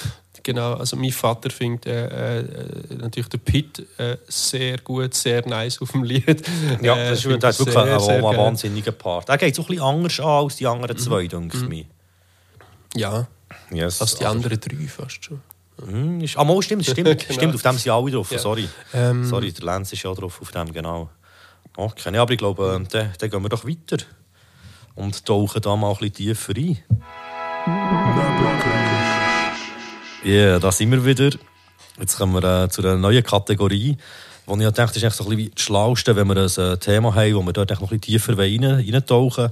[0.43, 2.45] Genau, also mein Vater findet äh, äh,
[2.97, 6.41] natürlich den Pit äh, sehr gut, sehr nice auf dem Lied.
[6.81, 8.37] Ja, Äh, das ist wirklich ein, sehr, sehr ein, ein geil.
[8.37, 9.29] wahnsinniger Part.
[9.29, 11.85] Er geht so ein bisschen anders an als die anderen zwei, denke ich mir.
[12.95, 13.27] Ja,
[13.69, 14.01] Yes.
[14.01, 15.41] als die anderen drei fast schon.
[15.83, 17.33] Hm, ist, ah, mal, stimmt, stimmt, Genau.
[17.33, 18.39] stimmt, auf dem sind alle drauf, Ja.
[18.39, 18.67] sorry.
[18.93, 21.09] Ähm, sorry, der Lenz ist ja drauf, auf dem, genau.
[21.75, 24.03] Okay, aber ich glaube, äh, dann, dann gehen wir doch weiter
[24.95, 26.77] und tauchen da mal ein bisschen tiefer ein.
[30.23, 31.31] Ja, da sind wir wieder.
[31.99, 33.97] Jetzt kommen wir äh, zu einer neuen Kategorie,
[34.45, 37.15] wo ich das ist eigentlich so ein bisschen das Schlauste, wenn wir ein äh, Thema
[37.15, 39.51] haben, wo wir dort noch ein bisschen tiefer rein, reintauchen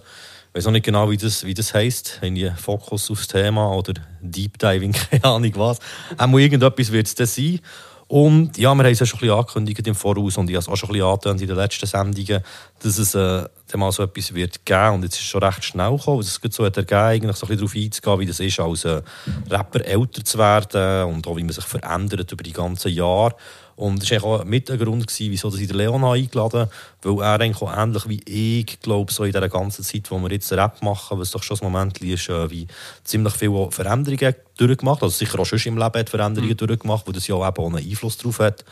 [0.51, 2.19] Ich weiß auch nicht genau, wie das, wie das heisst.
[2.23, 5.77] Irgendwie Fokus aufs Thema oder Deep Diving, keine Ahnung was.
[6.17, 7.59] Auch irgendetwas wird es dann sein.
[8.07, 10.63] Und ja, wir haben es ja schon ein bisschen angekündigt im Voraus und ich habe
[10.63, 12.41] es auch schon ein bisschen in den letzten Sendungen,
[12.81, 14.95] dass es äh, mal so etwas wird geben.
[14.95, 16.21] Und jetzt ist es schon recht schnell gekommen.
[16.21, 18.85] Es geht so hat ergeben, eigentlich so ein bisschen darauf einzugehen, wie das ist, als
[18.85, 19.03] äh,
[19.51, 23.35] Rapper älter zu werden und auch wie man sich verändert über die ganzen Jahre.
[23.79, 27.25] Und das war auch mit ein Grund, gewesen, wieso ich den Leon eingeladen habe, weil
[27.25, 28.21] er eigentlich auch ähnlich wie
[28.59, 31.55] ich, glaube so in dieser ganzen Zeit, wo wir jetzt Rap machen, was doch schon
[31.55, 32.67] das Moment ist, äh, wie
[33.05, 37.25] ziemlich viele Veränderungen durchgemacht, also sicher auch schon im Leben hat Veränderungen durchgemacht, wo das
[37.27, 38.65] ja auch einen Einfluss darauf hat.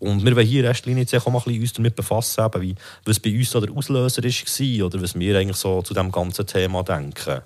[0.00, 2.44] Und wir wollen hier in erster Linie jetzt auch mal ein bisschen uns damit befassen,
[2.44, 5.94] eben, wie, was bei uns so der Auslöser war oder was wir eigentlich so zu
[5.94, 7.42] diesem ganzen Thema denken.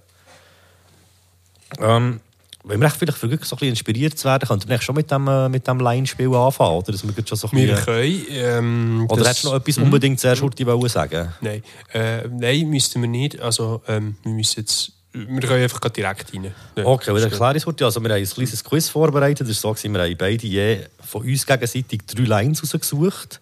[1.79, 2.21] Ähm,
[2.65, 5.27] wenn wir vielleicht für so ein bisschen inspiriert zu werden, könnten wir schon mit dem,
[5.27, 6.93] äh, mit dem Line-Spiel anfangen, oder?
[6.93, 8.27] Dass wir schon so ein Wir bisschen, können.
[8.31, 13.01] Ähm, oder hättest du noch etwas unbedingt zuerst heute wollen sagen Nein, äh, nein, müssten
[13.01, 13.41] wir nicht.
[13.41, 14.93] Also, ähm, wir müssen jetzt.
[15.13, 16.55] Wir können einfach direkt rein.
[16.77, 17.83] Ja, Okay, dann erkläre ich es.
[17.83, 19.49] Also, wir haben ein kleines Quiz vorbereitet.
[19.49, 23.41] Das war so, wir haben beide je von uns gegenseitig drei Lines rausgesucht.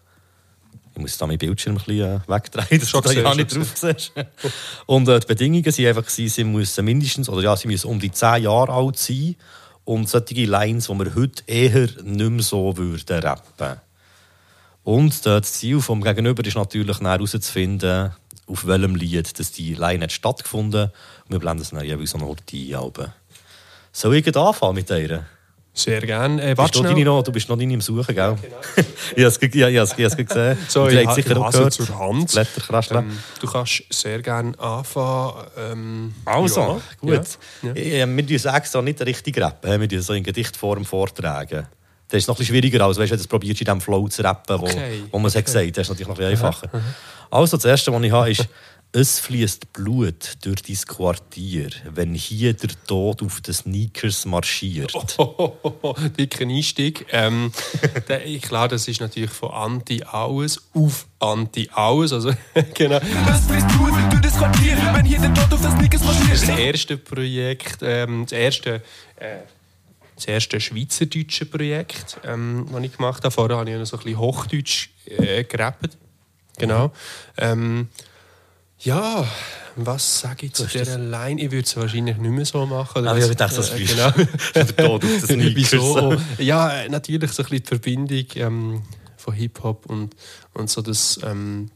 [1.01, 3.57] Ich muss da mein Bildschirm ein bisschen äh, wegdrehen, dass Schon du da ja nicht
[3.57, 4.13] drauf siehst.
[4.87, 8.13] Und äh, die Bedingungen waren einfach, sie müssen mindestens, oder ja, sie müssen um die
[8.13, 9.37] 10 Jahre alt sein
[9.85, 13.81] und solche Lines, die wir heute eher nicht mehr so würden rappen.
[14.85, 18.13] Und äh, das Ziel vom Gegenüber ist natürlich herauszufinden,
[18.47, 20.95] auf welchem Lied dass die Line hat stattgefunden hat.
[21.25, 23.13] Und wir blenden es dann jeweils so noch die Alben.
[23.93, 25.27] Soll ich anfangen mit dir?
[25.73, 26.43] Sehr gerne.
[26.51, 28.37] Äh, Bist du, noch, du bist noch nicht im Suchen, gell?
[28.77, 28.85] ich
[29.19, 30.59] habe es ge- ja, ich habe es- habe es gesehen.
[30.69, 31.73] So, ich ihr habt ha- sicher ich auch habe gehört.
[31.73, 32.37] zur Hand.
[32.91, 35.33] Ähm, du kannst sehr gerne anfangen.
[35.57, 37.27] Ähm, Also, ja, gut.
[37.63, 37.69] Ja.
[37.73, 37.75] Ja.
[37.75, 41.67] Wir müssen extra nicht richtig rappen, wir müssen so in Gedichtform vortragen.
[42.09, 44.09] Das ist noch ein bisschen schwieriger, als weißt, wenn du es probierst, in diesem Flow
[44.09, 46.47] zu rappen, wo, Okay, wo man es hat gesagt Das ist natürlich noch ein bisschen
[46.47, 46.69] einfacher.
[47.31, 48.49] Also, das Erste, was ich habe, ist
[48.93, 54.93] «Es fließt Blut durch dein Quartier, wenn hier der Tod auf den Sneakers marschiert.»
[56.19, 57.07] Dicker Einstieg.
[57.13, 57.53] Ähm,
[58.09, 62.13] der, klar, das ist natürlich von Anti-Alles auf Anti-Alles.
[62.13, 62.33] Also,
[62.75, 62.97] genau.
[62.97, 66.33] Es fließt Blut durch das Quartier, wenn hier der Tod auf das Sneakers marschiert.
[66.33, 68.83] Das erste Projekt, ähm, das erste,
[69.17, 69.37] äh,
[70.17, 73.33] das erste schweizerdeutsche Projekt, ähm, das ich gemacht habe.
[73.33, 75.97] Vorher habe ich noch so ein bisschen Hochdeutsch äh, gerappt.
[76.59, 76.93] Genau.
[77.39, 77.89] Ähm,
[78.81, 79.27] ja,
[79.77, 81.41] was sage ich zu dieser Line?
[81.41, 83.07] Ich würde es wahrscheinlich nicht mehr so machen.
[83.07, 84.11] Ah, was- ich dachte, das äh, ist genau.
[84.55, 85.55] der Tod auf Sneakers.
[85.73, 86.17] Wieso?
[86.39, 88.83] Ja, äh, natürlich so ein bisschen die Verbindung ähm,
[89.17, 90.15] von Hip-Hop und,
[90.55, 91.71] und so das, ähm,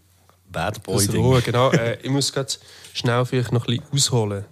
[0.50, 1.22] Bad das Boy-Ding.
[1.22, 1.42] Rohe.
[1.42, 1.70] Genau.
[1.72, 2.52] Äh, ich muss gerade
[2.92, 4.44] schnell vielleicht noch ein bisschen ausholen.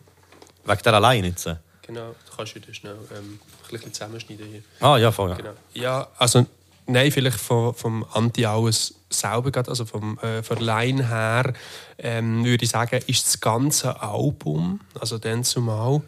[0.65, 1.49] Wegen der allein jetzt.
[1.85, 4.63] Genau, du kannst wieder schnell ähm, ein bisschen zusammenschneiden hier.
[4.81, 5.31] Ah, ja, voll.
[5.31, 5.37] Ja.
[5.37, 5.53] Genau.
[5.75, 6.47] Ja, also
[6.87, 11.53] nein, vielleicht vom, vom Anti-Alles selber, gerade, also vom, äh, von der Line her,
[11.99, 16.03] ähm, würde ich sagen, ist das ganze Album, also dann zumal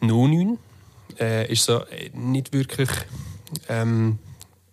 [0.00, 0.58] 09,
[1.18, 2.90] äh, ist so äh, nicht wirklich
[3.68, 4.18] ähm,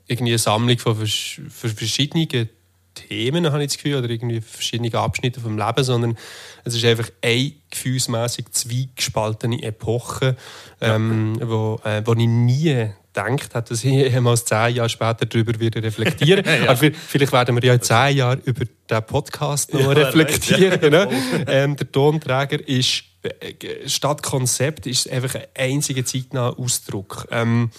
[0.08, 2.50] irgendwie eine Sammlung von vers verschiedenen
[2.96, 6.18] Themen, habe ich das Gefühl, oder irgendwie verschiedene Abschnitte vom Leben, sondern
[6.64, 10.36] es ist einfach eine gefühlsmässig zwei gespaltene Epoche,
[10.82, 15.60] ähm, wo, äh, wo ich nie gedacht hat, dass ich jemals zehn Jahre später darüber
[15.60, 19.82] wieder reflektieren Aber vi- vielleicht werden wir ja in zehn Jahren über den Podcast noch
[19.82, 20.82] Ja, reflektieren.
[20.82, 21.06] weiß, ja.
[21.06, 21.10] ne?
[21.48, 27.28] ähm, der Tonträger ist äh, statt Konzept ist einfach ein einziger zeitnaher Ausdruck.
[27.32, 27.72] Ähm,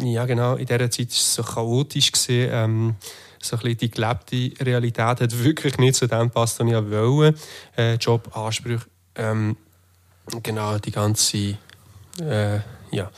[0.00, 0.54] ja, genau.
[0.56, 2.12] In dieser Zeit war es so chaotisch.
[2.12, 2.94] Gewesen, ähm,
[3.40, 7.38] so ein bisschen die gelebte Realität hat wirklich nicht zu dem gepasst, was ich wollte.
[7.76, 9.56] Äh, Job, Ansprüche, ähm,
[10.42, 11.36] genau, die ganze,
[12.20, 12.58] äh,
[12.90, 13.10] ja.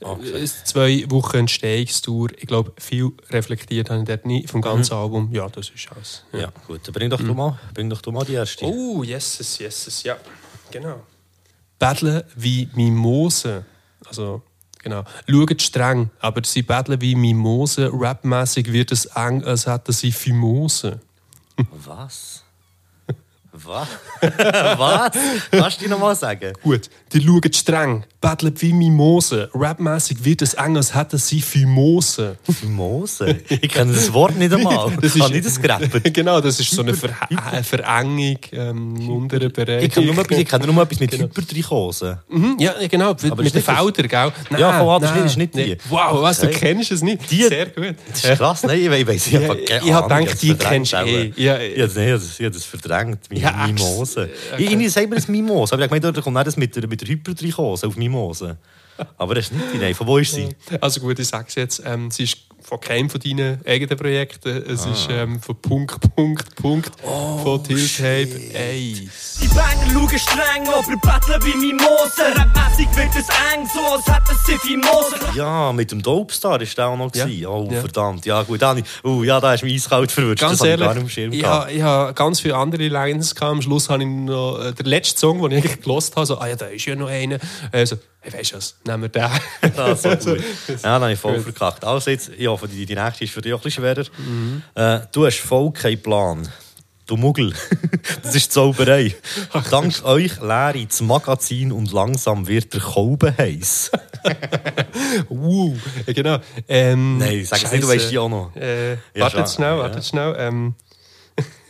[0.00, 2.30] Äh, Zwei Wochen Entstehungstour.
[2.36, 5.30] Ich glaube, viel reflektiert habe ich dort nie vom ganzen Album.
[5.32, 6.24] Ja, das ist alles.
[6.32, 6.80] Ja, gut.
[6.84, 8.64] Dann bring doch, du, mal, bring doch du mal die erste.
[8.64, 10.16] Oh, yeses, yeses, ja.
[10.70, 11.02] Genau.
[11.78, 13.64] Battlen wie Mimose.
[14.06, 14.42] Also,
[14.82, 15.04] genau.
[15.28, 17.90] Schaut streng, aber sie battlen wie Mimose.
[17.92, 21.00] Rapmäßig wird es eng, als hätten sie Fimose.
[21.84, 22.44] Was?
[23.54, 23.88] Was?
[24.20, 25.12] Was?
[25.50, 26.52] Kannst du dir noch mal sagen?
[26.62, 29.48] Gut, die schauen streng, battlen wie Mimose.
[29.54, 32.36] Rapmäßig wird es eng, als hätten sie Fimose.
[32.66, 33.36] Mose?
[33.48, 34.90] Ich kenne das Wort nicht einmal.
[35.00, 36.02] Das ist nicht das Grappen.
[36.12, 37.10] genau, das ist so eine Ver
[37.52, 39.84] äh, Verengung ähm, unteren Bereich.
[39.84, 42.22] Ich kenne nur, etwas- ich kenne nur etwas mit Hypertrichose.
[42.28, 44.32] Mhm, ja, genau, Aber mit den nicht Feldern, gell?
[44.50, 45.58] Nein, Ja, voll, das nein, ist nicht die.
[45.58, 45.78] nee.
[45.88, 46.56] Wow, was, du Okay.
[46.58, 47.30] kennst es nicht?
[47.30, 47.94] Die- Sehr gut.
[48.10, 50.54] Das ist krass, nein, ich ich weiß Ja, einfach ich- ich hab Ahnung, gedacht, die
[50.54, 51.32] kennst du eh.
[51.36, 51.58] Ja.
[51.58, 54.30] Ich habe das, ich hab das, verdrängt, Mi- Ja, Mimose.
[54.52, 54.64] okay.
[54.64, 56.86] Ich, ich sage mir das Mimose, aber ich meine, da kommt auch das mit der,
[56.88, 58.56] mit der Hypertrichose auf Mimose.
[59.18, 59.94] Aber das ist nicht die, nein.
[59.94, 60.48] Von wo ist sie?
[60.80, 64.64] Also gut, ich sage es jetzt, ähm, sie ist von keinem von deinen eigenen Projekten.
[64.70, 65.22] Es ist Ah.
[65.22, 69.38] ähm, von Punkt, Punkt, Punkt, Oh, von Tiltape 1.
[69.42, 72.22] Die Banger schauen streng, aber battlen wie Mimose.
[72.34, 75.16] Rapmäßig wird es eng, so als hätten sie Fimose.
[75.36, 77.14] Ja, mit dem Dopestar ist der auch noch.
[77.14, 77.26] Ja.
[77.26, 77.46] gewesen.
[77.46, 77.80] Oh, Ja.
[77.80, 78.24] verdammt.
[78.24, 78.82] Ja, gut, Dani.
[79.02, 80.40] Oh, ja, da ist mir eiskalt verwirrt.
[80.40, 83.52] Ganz das hab ich ehrlich, gar ich habe ich ha ganz viele andere Lines gehabt.
[83.52, 86.38] Am Schluss habe ich noch äh, den letzten Song, den ich eigentlich gelost habe, so,
[86.38, 87.38] ah ja, da ist ja noch einer.
[87.72, 89.24] Also, hey, weißt du was, nehmen wir den.
[89.76, 90.24] Ah, so gut.
[90.68, 91.42] Ja, dann habe ich voll Gut.
[91.44, 91.84] verkackt.
[91.84, 94.04] Also jetzt, ich hoffe, die, die nächste ist für dich auch ein bisschen schwerer.
[94.18, 94.62] Mhm.
[94.74, 96.48] Äh, du hast voll keinen Plan.
[97.06, 97.52] Du Muggel.
[98.22, 99.14] das ist Zauberei.
[99.70, 103.90] Dank euch leere das Magazin und langsam wird der Kolben heiß.
[105.28, 106.38] uh, ja, genau.
[106.66, 108.56] Ähm, Nein, sag es nicht, du weißt die auch noch.
[108.56, 110.34] Äh, Ja, wartet schnell, wartet schnell.
[110.38, 110.74] Ähm,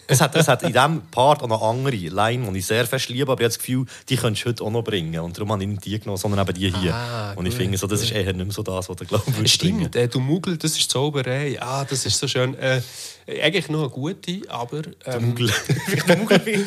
[0.07, 3.09] Es hat, es hat in diesem Part auch noch andere Line, die ich sehr fest
[3.09, 5.19] liebe, aber ich habe das Gefühl, die könntest du heute auch noch bringen.
[5.21, 6.95] Und darum habe ich nicht die genommen, sondern eben die hier.
[6.95, 9.49] Ah, und ich finde, so, das ist eher nicht mehr so das, was du glaubst.
[9.49, 11.57] Stimmt, äh, du Muggel, das ist Zauberei.
[11.61, 12.55] Ah, das ist so schön.
[12.59, 12.81] Äh,
[13.27, 14.83] eigentlich noch eine gute, aber.
[15.07, 15.51] Ähm, Muggel.
[16.07, 16.67] du Muggel.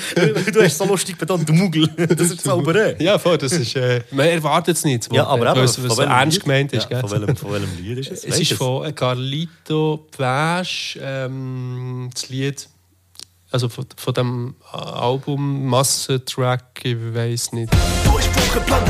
[0.51, 1.87] Du hast so lustig betont, du Muggel.
[1.87, 2.95] Das ist Zauberei.
[2.99, 3.75] ja, voll, das ist.
[3.75, 5.13] Äh, man erwartet es nicht.
[5.13, 6.89] Ja, aber äh, eben, was, was ernst gemeint ist.
[6.89, 8.23] Ja, von, welchem, von welchem Lied ist es?
[8.23, 12.67] Es ist von Carlito Pasch, ähm, das Lied.
[13.51, 17.71] Also von, von dem Album Massentrack, ich weiß nicht.
[18.03, 18.11] Du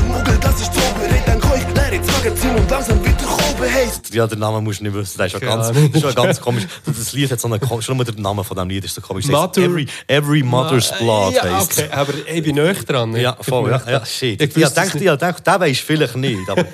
[0.08, 1.24] Muggel, das ist Zauberei.
[1.26, 3.17] Dann komm ich, leer ins Magazin und langsam wird
[3.60, 4.02] der heiß.
[4.12, 5.18] Ja, den Namen musst du nicht wissen.
[5.18, 6.68] Das ist schon Keine ganz, das ist schon ganz komisch.
[6.86, 9.26] Das Lied hat so einen, schon nur der Name von dem Lied ist so komisch.
[9.28, 13.16] Mother- Every, every Mother's Blood ja, heisst okay, aber ich bin näher dran.
[13.16, 14.42] Ja, voll, ja, ja, shit.
[14.42, 16.66] Ich es dachte, ich dachte, den weisst du vielleicht nicht, aber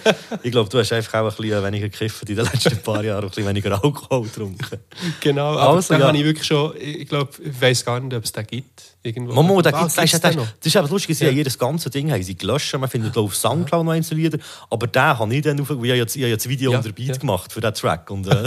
[0.43, 3.23] ich glaube, du hast einfach auch ein bisschen weniger gekifft in den letzten paar Jahren,
[3.23, 4.79] ein bisschen weniger Alkohol getrunken.
[5.19, 5.99] Genau, aber Also, ja.
[6.07, 8.83] habe ich wirklich schon, ich glaube, ich weiß gar nicht, ob es den gibt.
[9.05, 9.33] Irgendwo.
[9.33, 10.47] Momo, da Ah, gibt's, das, gibt's ist, das, ist- noch?
[10.59, 11.29] das ist eben lustig, sie Ja.
[11.29, 12.73] haben jedes ganze Ding haben sie gelöscht.
[12.77, 14.37] Man findet auf Soundcloud noch einzelne Lieder,
[14.69, 16.77] aber den habe ich dann auf, weil ich habe jetzt, ich habe jetzt Video Ja,
[16.79, 17.15] und der Beat ja.
[17.17, 18.09] gemacht für diesen Track.
[18.11, 18.43] Und äh, geil.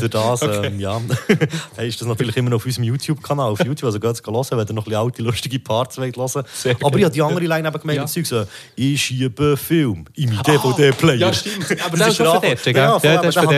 [0.00, 0.66] durch das, Okay.
[0.66, 1.00] ähm, ja,
[1.78, 4.58] ist das natürlich immer noch auf unserem YouTube-Kanal, auf YouTube, also geht es hören, wenn
[4.66, 6.44] ihr noch ein bisschen alte, lustige Parts wollt hören.
[6.54, 8.02] Sehr Aber ich habe die andere Line eben gemeint, Ja.
[8.02, 11.14] das so, ich schiebe Film in meinen DVD-Player.
[11.16, 11.66] ja, stimmt.
[11.84, 12.26] Aber Das der ist ist schon
[12.72, 12.82] gell?
[12.82, 13.52] Ja, der aber ist dort,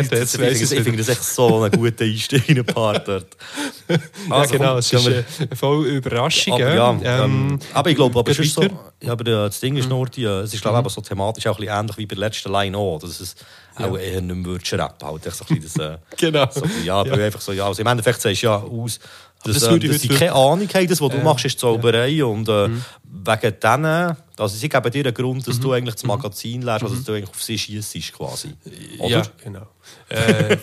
[0.62, 3.26] ich- finde das echt so ein guter Einstieg in einen Part dort.
[3.88, 3.96] Ja,
[4.36, 5.24] Also, genau, komm, es ist äh,
[5.56, 6.58] voll Überraschung.
[6.58, 8.62] ja, Ähm, ähm, aber ich glaube, aber, geht sonst so,
[9.02, 9.90] ja, aber äh, das Ding ist Mhm.
[9.90, 12.06] nur, die, äh, es ist glaube ich eben so thematisch auch ein bisschen ähnlich wie
[12.06, 13.34] bei der letzten Line auch, dass es
[13.86, 16.48] auch eher nicht mehr würdest rappen, halt echt so ein bisschen das, äh, Genau.
[16.50, 18.98] so, ja, aber einfach so, ja, also im Endeffekt sagst du ja aus,
[19.44, 22.24] dass, das äh, ich dass sie keine Ahnung haben, das, was du machst, ist Zauberei
[22.24, 22.84] und äh, Mhm.
[23.04, 26.94] wegen denen, also sie geben dir einen Grund, dass du eigentlich das Magazin lernst, also
[26.96, 28.54] dass du eigentlich auf sie schießt quasi,
[28.98, 29.08] oder?
[29.08, 29.66] Ja, genau.
[30.10, 30.54] Äh,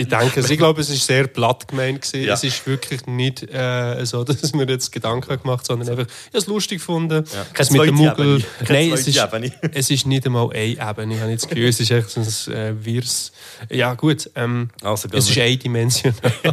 [0.00, 2.26] ich, denke, ich glaube, es ist sehr platt gemeint gewesen.
[2.26, 2.34] Ja.
[2.34, 6.38] Es ist wirklich nicht äh, so, dass wir jetzt Gedanken gemacht sondern einfach, ich habe
[6.38, 7.24] es lustig gefunden.
[7.54, 8.42] Das mit dem Muggel.
[8.68, 9.20] Nein, es ist,
[9.72, 11.14] es ist nicht einmal eine Ebene.
[11.14, 13.32] Ich habe nicht das Gefühl, es ist echt so ein äh, Wirs.
[13.70, 14.30] Ja, gut.
[14.34, 16.32] Ähm, Also, es ist eindimensional.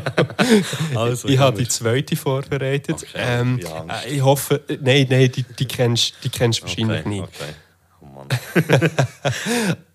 [0.96, 2.96] Also, ich habe die zweite vorbereitet.
[2.96, 6.64] Okay, ähm, ich äh, ich hoffe, äh, nein, nein, die, die kennst die kennst du
[6.64, 7.24] wahrscheinlich okay, nicht.
[7.24, 7.54] Okay.
[8.02, 9.78] Oh Mann.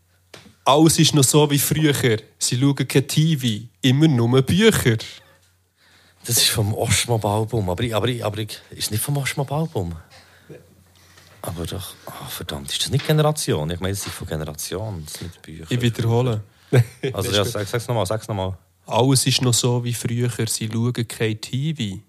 [0.68, 2.18] Alles ist noch so wie früher.
[2.38, 4.98] Sie schauen kein TV, immer nur Bücher.
[6.26, 7.70] Das ist vom Ostmob-Album.
[7.70, 9.96] Aber, ich, aber, ich, aber ist nicht vom Ostmob-Album?
[11.40, 13.70] Aber doch, ah, verdammt, ist das nicht Generation?
[13.70, 15.64] Ich meine, es ist von Generation, das sind nicht Bücher.
[15.70, 16.42] Ich wiederhole.
[17.14, 18.58] Also, ja, sag, sag's nochmal, sag's nochmal.
[18.84, 20.28] Alles ist noch so wie früher.
[20.46, 22.02] Sie schauen kein TV.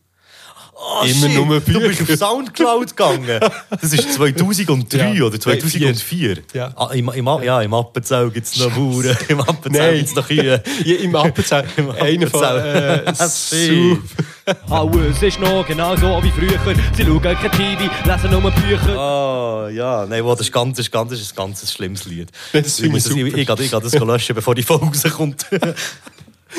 [0.82, 2.14] Oh, Immer shit, nur Du bist Bücher.
[2.14, 3.40] auf Soundcloud gegangen.
[3.70, 5.24] Das ist 2003 Ja.
[5.26, 6.38] oder 2004.
[6.54, 6.72] Ja.
[6.76, 9.18] Ah, im, im, ja, im Appenzell gibt es noch Bauern.
[9.28, 10.64] Im Appenzell gibt es noch Kühe.
[10.86, 11.66] Ja, Im Appenzell.
[12.00, 12.44] Einer von.
[12.44, 13.04] Äh,
[14.70, 16.58] Alles ist noch genau so wie früher.
[16.96, 18.98] Sie schauen kein TV, lesen nur Bücher.
[18.98, 20.06] Ah, ja.
[20.08, 22.30] Nein, wo, das ist ganz, das ganz, das ist ein ganz schlimmes Lied.
[22.54, 25.46] Das ich muss das- ich, ich, gehe- ich gehe das löschen, bevor die Folge rauskommt.
[25.52, 25.76] Nein, das, Genau,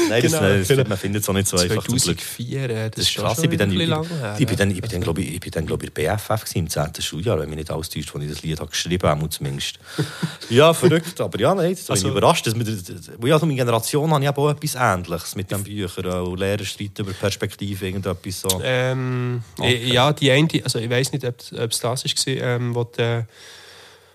[0.08, 0.88] nein, das, genau.
[0.88, 2.20] man findet es auch nicht so einfach zum Glück.
[2.20, 3.34] 2004, äh, das, Das ist schon krass.
[3.36, 4.36] schon Ich bin dann, ich, lange her.
[4.38, 6.58] ich bin dann, ich bin dann, glaube ich, ich bin dann, glaube ich, BFF gewesen,
[6.58, 6.90] im 10.
[7.00, 9.78] Schuljahr, wenn mich nicht alles täuscht, als ich das Lied habe geschrieben habe, zumindest.
[10.50, 12.46] ja, verrückt, aber ja, nein, das bin Also- ich überrascht.
[12.46, 16.34] Dass wir, ja, so meine Generation habe ich auch etwas Ähnliches mit den Büchern, auch
[16.36, 18.60] Lehrer streiten über Perspektive, irgendetwas so.
[18.62, 19.92] Ähm, Okay.
[19.92, 23.26] Ja, die eine, also ich weiß nicht, ob es das war, ähm, wo der.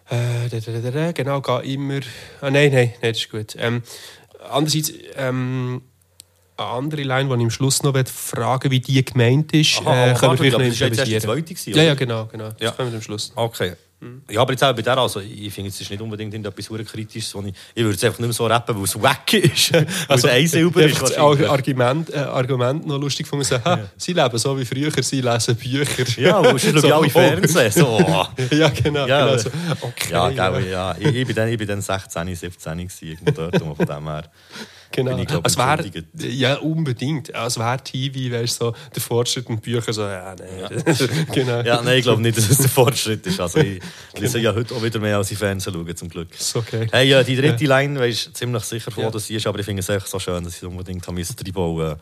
[0.10, 2.00] Äh, genau, geht immer.
[2.42, 3.56] Ah, nein, nein, nein, das ist gut.
[3.58, 3.82] Ähm,
[4.50, 5.82] andererseits, ähm,
[6.58, 10.14] eine andere Line, die ich am Schluss noch fragen wie die gemeint ist, Aha, äh,
[10.14, 11.78] können wir vielleicht die improvisieren.
[11.78, 12.50] Ja, ja, genau, genau.
[12.52, 12.72] Das Ja.
[12.72, 13.32] können wir am Schluss.
[13.36, 13.74] Okay.
[14.30, 17.34] Ja, aber jetzt auch bei der, also ich finde, es ist nicht unbedingt verdammt kritisches,
[17.34, 19.72] wo ich, ich würde es einfach nicht mehr so rappen, weil es wack ist,
[20.10, 21.02] es ein Silber Ich ist.
[21.02, 21.18] das.
[21.18, 23.46] Argument, äh, Argument noch lustig gefunden.
[23.46, 26.22] So, ha, Sie leben so wie früher, sie lesen Bücher.
[26.22, 27.10] Ja, wo ist So, ja alle.
[27.10, 28.00] Fernsehen, so.
[28.52, 29.08] ja, genau.
[29.08, 29.50] Ja, genau so.
[29.82, 30.50] Okay, ja, ja.
[30.50, 30.96] gell, ja.
[31.00, 34.24] Ich, ich, bin dann, ich bin dann 16, 17 gewesen, dort, und von dem her.
[34.92, 35.18] Genau.
[35.18, 35.84] Ich, glaub, es wär,
[36.30, 37.30] ja, unbedingt.
[37.30, 40.84] Es wäre TV, weißt du, so, der Fortschritt in Büchern, so, ja, nein.
[41.34, 41.62] genau.
[41.62, 43.40] Ja, nein, ich glaube nicht, dass es ein Fortschritt ist.
[43.40, 43.82] Also ich
[44.18, 46.34] lese ja heute auch wieder mehr als ich Fernsehen schaue, zum Glück.
[46.34, 46.88] Ist okay.
[46.92, 49.12] Hey, ja, die dritte Line, weisst ziemlich sicher, wo Ja.
[49.12, 51.96] das ist, aber ich finde es echt so schön, dass ich unbedingt habe müssen reinbauen.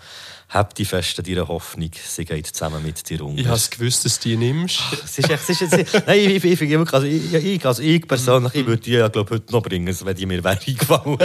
[0.49, 3.38] Hab die fest an deiner Hoffnung, sie geht zusammen mit dir um.
[3.38, 4.81] Ich habe gewusst, dass du die nimmst.
[5.03, 8.07] Es ist echt, es ist jetzt, nein, ich, ich, wirklich, also ich, ich, also ich
[8.07, 11.17] persönlich, ich würde die ja, glaube heute noch bringen, wenn die mir wäre eingefallen.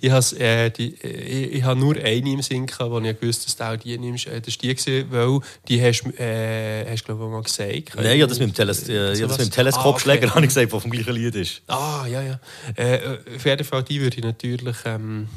[0.00, 3.46] Ich has, äh, die, ich, ich habe nur eine im Sinn gehabt, wo ich gewusst
[3.46, 4.26] dass du auch die nimmst.
[4.26, 7.94] Äh, Das war die, gewesen, weil die hast du, äh, hast, glaube ich, mal gesagt.
[7.96, 10.34] Nein, ja, das mit dem, Teles äh, ja, das mit dem Teleskopschläger Ah, okay.
[10.34, 11.62] habe ich gesagt, der vom gleichen Lied ist.
[11.66, 12.40] Ah, ja, ja.
[12.76, 15.28] Äh, äh, auf jeden Fall, die würde ich natürlich ähm,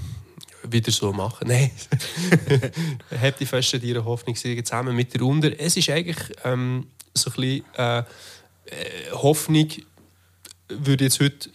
[0.70, 1.48] wieder so machen.
[1.48, 1.72] Nein.
[3.22, 5.52] Habt die fest ihre Hoffnung zusammen mit der Unter.
[5.60, 8.04] Es ist eigentlich ähm, so ein bisschen äh, äh,
[9.12, 9.68] Hoffnung,
[10.70, 11.52] würde jetzt heute äh,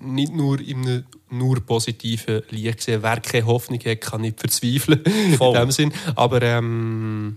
[0.00, 3.02] nicht nur einem nur positiven Licht sehen.
[3.02, 5.04] Wer keine Hoffnung hat, kann nicht verzweifeln.
[5.36, 5.54] Voll.
[5.54, 5.92] In dem Sinn.
[6.14, 7.36] Aber ähm,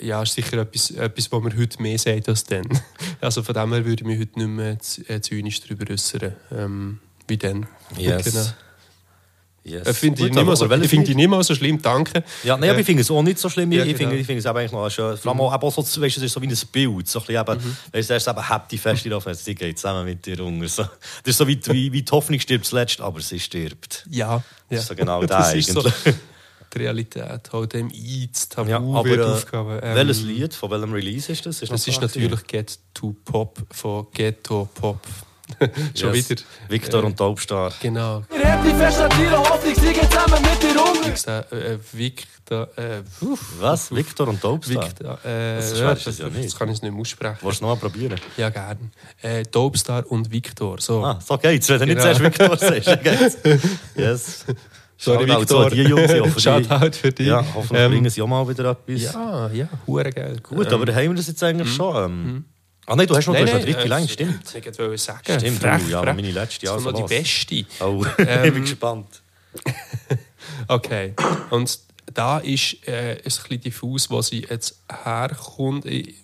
[0.00, 2.68] äh, ja, ist sicher etwas, etwas, was man heute mehr sagt als dann.
[3.20, 4.78] Also von dem her würde ich mich heute nicht mehr
[5.08, 7.66] äh, zynisch darüber äußern, ähm, wie dann.
[7.96, 8.24] Yes.
[8.24, 8.46] Genau.
[9.64, 9.86] Yes.
[9.86, 12.24] Äh, finde ich, mal aber so, finde die nicht mal so schlimm, danke.
[12.42, 13.70] Ja, nein, Äh, ich finde es auch nicht so schlimm.
[13.70, 14.20] ja, ich, finde, genau.
[14.20, 15.16] ich finde es eigentlich noch schön.
[15.16, 17.08] Vor allem eben auch so, weißt, es ist so wie ein Bild.
[17.08, 17.76] So ein bisschen eben, Mhm.
[17.92, 20.66] weißt, du, es ist eben happy fest drauf, sie geht zusammen mit dir unter.
[20.68, 20.82] So.
[20.82, 20.90] Das
[21.26, 24.04] ist so wie, wie, wie die Hoffnung stirbt zuletzt, aber sie stirbt.
[24.10, 24.42] Ja, ja.
[24.70, 28.70] Das ist so genau das der ist so die Realität, halt dem I, das Tabu
[28.70, 29.80] Ja, aber äh, aufgegeben.
[29.82, 31.60] Ähm, welches Lied, von welchem Release ist das?
[31.60, 35.00] Das noch ist natürlich Get to Pop von Ghetto Pop.
[35.98, 36.30] Schon Yes.
[36.30, 36.42] wieder.
[36.68, 37.72] Victor äh, und Taubstar.
[37.80, 38.22] Genau.
[38.36, 41.12] Ihr habt die fest an Hoffnung, sie geht zusammen mit dir um.
[41.12, 42.68] Ich sage, äh, Victor.
[42.76, 43.02] Äh,
[43.60, 43.94] Was?
[43.94, 44.84] Victor und Taubstar?
[44.84, 45.18] Victor.
[45.24, 46.44] Äh, Das ja, ist ja nicht.
[46.46, 47.36] das kann ich nicht mehr aussprechen.
[47.40, 48.18] Willst du noch mal probieren?
[48.36, 48.78] Ja, gerne.
[49.22, 50.78] Äh, Topstar und Victor.
[50.80, 51.04] So.
[51.04, 51.68] Ah, so geht's.
[51.68, 52.14] Wenn du nicht Genau.
[52.14, 52.98] zuerst Victor sagst.
[53.96, 54.44] Yes.
[54.98, 55.68] Sorry, Shoutout Victor.
[55.68, 56.12] zu die Jungs.
[56.12, 57.26] ich hoffe, die- Shoutout für dich.
[57.26, 59.02] Ja, hoffentlich Ähm, bringen sie auch mal wieder etwas.
[59.12, 60.36] Ja, ja, hure geil.
[60.42, 62.04] Gut, Ähm, aber haben wir das jetzt eigentlich schon?
[62.04, 62.44] Ähm,
[62.86, 64.54] Ah nein, du hast noch Nein, du hast nein, dritte äh, Line, stimmt.
[64.54, 65.38] Ich wollte sagen.
[65.38, 66.14] Stimmt, frech, oh, ja, frech.
[66.14, 67.64] meine letzte, Das ist noch die beste.
[67.80, 69.22] Oh, Ähm, ich bin gespannt.
[70.68, 71.14] Okay.
[71.50, 71.78] Und
[72.12, 75.86] da ist äh, ein bisschen diffus, wo sie jetzt herkommt.
[75.86, 76.14] Ich,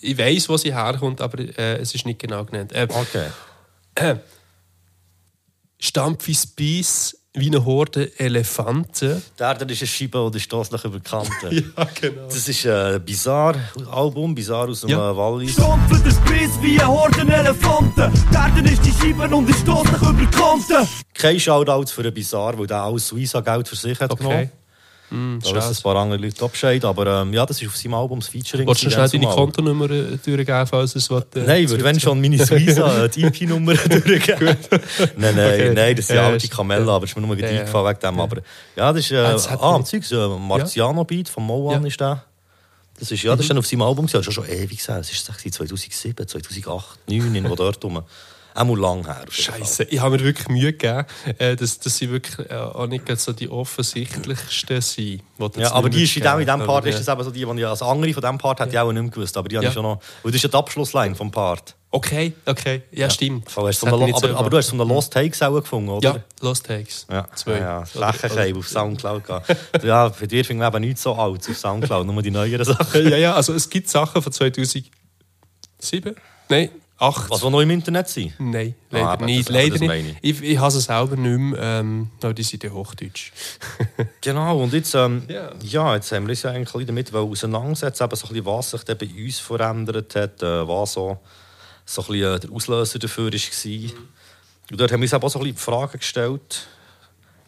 [0.00, 2.72] ich weiß, wo sie herkommt, aber äh, es ist nicht genau genannt.
[2.72, 4.16] Äh, Okay.
[5.80, 9.22] Stampf ins Biss wie eine Horde Elefanten.
[9.38, 11.30] Der, der ist ein Scheibe oder stoßlich über die Kante.
[11.76, 12.26] Ja, genau.
[12.28, 15.10] Das ist ein Bizarre-Album, Bizarre aus dem Ja.
[15.10, 15.52] äh, Wallis.
[15.52, 18.12] Stumpfen den Spieß wie ein Horden Elefanten.
[18.32, 20.88] Garten ist die Scheiben und stoß dich über die Kante.
[21.14, 24.22] Kein Shoutout für einen Bizarre, weil der alles Suiza-Geld für sich hat Okay.
[24.22, 24.50] genommen.
[25.10, 27.94] Mm, Da wissen ein paar andere Leute Abscheid, aber ähm, ja, das ist auf seinem
[27.94, 28.66] Album das Featuring.
[28.66, 29.26] Wolltest du schnell deine.
[29.26, 31.22] Kontonummer äh, durchgeben, falls es was...
[31.34, 34.56] Äh, Nein, weil wenn schon meine Suiza äh, die IP-Nummer durchgeben.
[35.16, 35.72] nein, nein, Okay.
[35.74, 37.88] nein, das sind Ja, alte ist- Kamelle, aber es ist mir nur Ja, ja, eingefallen
[37.88, 38.20] wegen dem.
[38.20, 38.36] Aber
[38.76, 41.88] ja, das ist, äh, das ah, mich- Zeug, so ein Marciano-Beat von Moan Ja.
[41.88, 42.24] ist der.
[43.00, 44.94] Das ist, ja, das ist dann auf seinem Album, das ist schon, ewig, gewesen.
[44.96, 48.02] das ist 2007, 2008, 2009, irgendwo dort rum.
[48.54, 49.24] Auch mal lang her.
[49.30, 51.04] Scheiße, ich habe mir wirklich Mühe gegeben,
[51.38, 55.22] äh, dass, dass sie wirklich äh, auch nicht so die offensichtlichsten sind.
[55.38, 56.58] die Ja, aber die ist in dem, in dem.
[56.58, 58.70] Part Aber, ist das eben so die, die ich als andere von diesem Part hätte
[58.72, 59.36] ich auch nicht mehr gewusst.
[59.36, 59.70] Aber die habe Ja.
[59.70, 60.00] ich schon noch.
[60.22, 61.74] Und das ist ja die Abschlussline vom Part.
[61.90, 63.46] Okay, okay, ja, stimmt.
[63.46, 64.86] Hast du Das so eine, aber, so aber du hast so gemacht.
[64.88, 66.08] eine Lost Takes auch gefunden, oder?
[66.16, 67.06] Ja, Lost Takes.
[67.10, 67.58] Ja, Zwei.
[67.60, 69.22] ja, Flächenkeim auf Soundcloud
[69.82, 73.08] ja, für dich finde ich eben nicht so alt auf Soundcloud, nur die neueren Sachen.
[73.08, 74.90] Ja, ja, also es gibt Sachen von 2007.
[76.50, 76.70] Nein,
[77.00, 77.30] 8.
[77.30, 78.32] Was, die noch im Internet sind?
[78.40, 79.48] Nein, Ah, leider aber nicht.
[79.48, 80.16] das- leider das nicht.
[80.20, 83.32] Ich, ich habe es selber nicht mehr, ähm, aber die sind ja Hochdeutsch.
[84.20, 85.50] Genau, und jetzt, ähm, Ja.
[85.62, 85.94] ja.
[85.94, 89.24] jetzt haben wir uns ja eigentlich damit auseinandersetzen, eben so ein bisschen, was sich bei
[89.24, 91.18] uns verändert hat, äh, was so,
[91.84, 93.90] so ein bisschen, äh, der Auslöser dafür war.
[94.70, 96.66] Und dort haben wir uns auch so ein bisschen die Frage gestellt,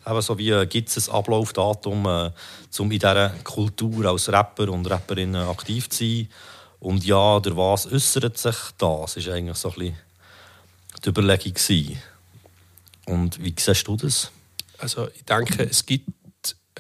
[0.06, 2.30] eben so wie, äh, gibt es ein Ablaufdatum, äh,
[2.78, 6.28] um in dieser Kultur als Rapper und Rapperin aktiv zu sein?
[6.80, 9.14] Und ja, durch was äußert sich das?
[9.14, 9.96] Das war eigentlich so ein bisschen
[11.04, 11.54] die Überlegung.
[11.54, 11.98] gewesen.
[13.06, 14.30] Und wie siehst du das?
[14.78, 16.08] Also ich denke, es gibt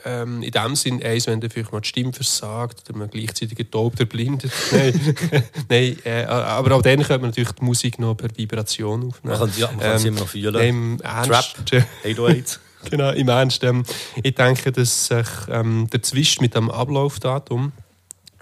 [0.04, 3.58] ähm, in dem Sinn eins, wenn dann vielleicht mal die Stimme versagt oder man gleichzeitig
[3.70, 4.54] taub oder blind ist.
[4.72, 5.16] Nein,
[5.68, 9.38] Nein äh, aber auch dann könnte man natürlich die Musik noch per Vibration aufnehmen.
[9.38, 10.54] Man kann, ja, man kann sie immer noch fühlen.
[10.54, 12.60] Im Ernst, Trap, 808.
[12.90, 13.62] Genau, im Ernst.
[13.64, 13.84] Ähm,
[14.22, 17.72] ich denke, dass sich ähm, der Zwist mit dem Ablaufdatum,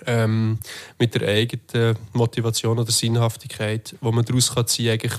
[0.07, 0.59] ähm,
[0.99, 5.14] mit der eigenen Motivation oder Sinnhaftigkeit, wo man daraus kann ziehen eigentlich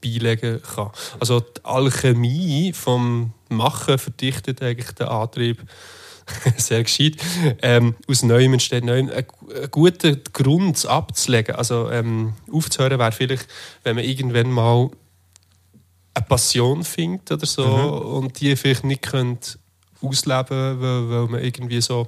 [0.00, 0.90] beilegen kann.
[1.18, 5.58] Also die Alchemie vom Machen verdichtet eigentlich den Antrieb
[6.56, 7.16] sehr gescheit.
[7.62, 9.10] Ähm, aus Neuem entsteht Neuem.
[9.10, 9.26] Ein,
[9.62, 13.46] ein guter Grund abzulegen, also ähm, aufzuhören, wäre vielleicht,
[13.82, 14.90] wenn man irgendwann mal
[16.14, 19.58] eine Passion findet oder so und die vielleicht nicht könnt
[20.02, 22.06] ausleben weil, weil man irgendwie so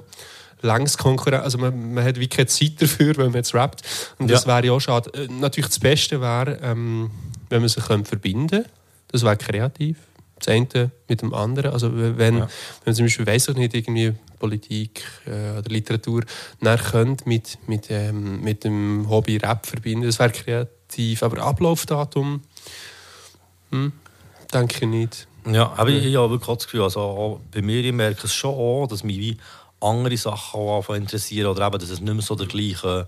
[0.63, 3.83] längs Konkurrenz, also man, man hat wie keine Zeit dafür, wenn man jetzt rappt
[4.19, 4.55] und das Ja.
[4.57, 5.11] wäre ja auch schade.
[5.15, 7.11] Äh, Natürlich das Beste wäre, ähm,
[7.49, 8.65] wenn man sich könnte verbinden
[9.09, 9.99] das wäre kreativ.
[10.39, 11.73] Das eine mit dem anderen.
[11.73, 16.25] Also wenn, wenn man zum Beispiel, weiß ich nicht, irgendwie Politik äh, oder Literatur
[16.61, 21.23] dann könnt mit, mit, ähm, mit dem Hobby Rap verbinden, das wäre kreativ.
[21.23, 22.41] Aber Ablaufdatum,
[23.71, 23.93] hm,
[24.53, 25.29] denke ich nicht.
[25.47, 28.55] Ja, aber ich, ich habe wirklich das Gefühl, also bei mir, ich merke es schon
[28.55, 29.37] auch, dass mich wie
[29.83, 33.07] andere Sachen auch anfangen interessieren oder eben, dass es nicht mehr so der gleiche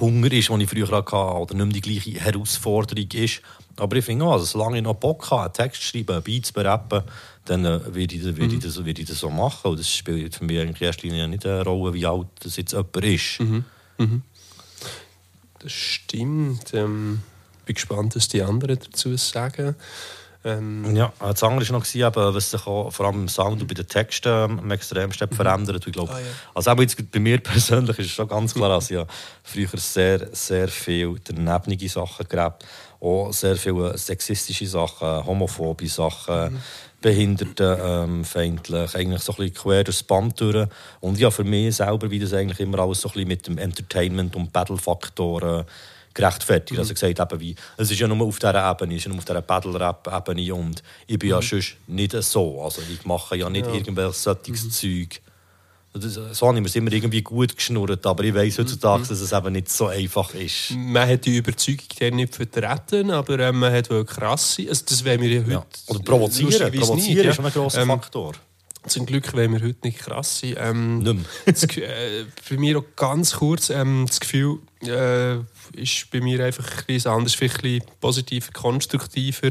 [0.00, 3.40] Hunger ist, den ich früher hatte oder nicht mehr die gleiche Herausforderung ist.
[3.76, 6.22] Aber ich finde auch, also, solange ich noch Bock habe, einen Text zu schreiben, einen
[6.22, 7.02] Beat zu berappen,
[7.44, 9.70] dann äh, werde ich, werde, ich das, werde ich das so machen.
[9.70, 12.56] Und das spielt für mich eigentlich in erster Linie nicht eine Rolle, wie alt das
[12.56, 13.38] jetzt jemand ist.
[15.58, 16.74] Das stimmt.
[16.74, 17.22] Ähm,
[17.64, 19.74] bin gespannt, was die anderen dazu sagen.
[20.46, 23.66] Ähm, Ja, das andere war noch, eben, was sich auch, vor allem im Sound und
[23.68, 25.76] bei den Texten ähm, am extremsten verändert.
[25.76, 26.26] Und Ich glaube, Ah, ja.
[26.54, 29.06] also jetzt bei mir persönlich ist es schon ganz klar, dass ich ja
[29.42, 32.64] früher sehr, sehr viel danebnige Sachen gerappt
[32.98, 36.60] auch sehr viele sexistische Sachen, homophobe Sachen, Mhm.
[37.02, 40.66] behindertenfeindlich, eigentlich so ein bisschen quer durchs Band durch.
[41.00, 43.58] Und ja, für mich selber, wie das eigentlich immer alles so ein bisschen mit dem
[43.58, 45.64] Entertainment- und Battle-Faktor äh,
[46.16, 46.72] gerechtfertigt.
[46.72, 46.78] Mhm.
[46.80, 49.18] Also gesagt, eben wie, es ist ja nur auf dieser Ebene, es ist ja nur
[49.18, 51.42] auf dieser Battle-Rap-Ebene und ich bin ja Mhm.
[51.42, 52.62] sonst nicht so.
[52.62, 54.70] Also ich mache ja nicht irgendwelches solches Mhm.
[54.70, 55.20] Zeug.
[55.98, 59.08] So habe ich mir es immer irgendwie gut geschnurrt, aber ich weiß heutzutage, Mhm.
[59.08, 60.72] dass es eben nicht so einfach ist.
[60.76, 64.66] man hat die Überzeugung dann nicht vertreten, aber ähm, man hat wohl krasse.
[64.68, 65.50] Also das wollen wir ja heute.
[65.52, 65.66] Ja.
[65.86, 66.50] Oder provozieren.
[66.72, 67.30] Provozieren nicht, ja.
[67.30, 68.32] ist schon ein grosser Ähm, Faktor.
[68.86, 70.54] Zum Glück wollen wir heute nicht krass sein.
[70.58, 71.24] Ähm, Nicht mehr.
[71.46, 75.38] das, äh, bei mir auch ganz kurz ähm, das Gefühl äh,
[75.76, 79.50] ist bei mir einfach ein bisschen anders, vielleicht ein bisschen positiver, konstruktiver.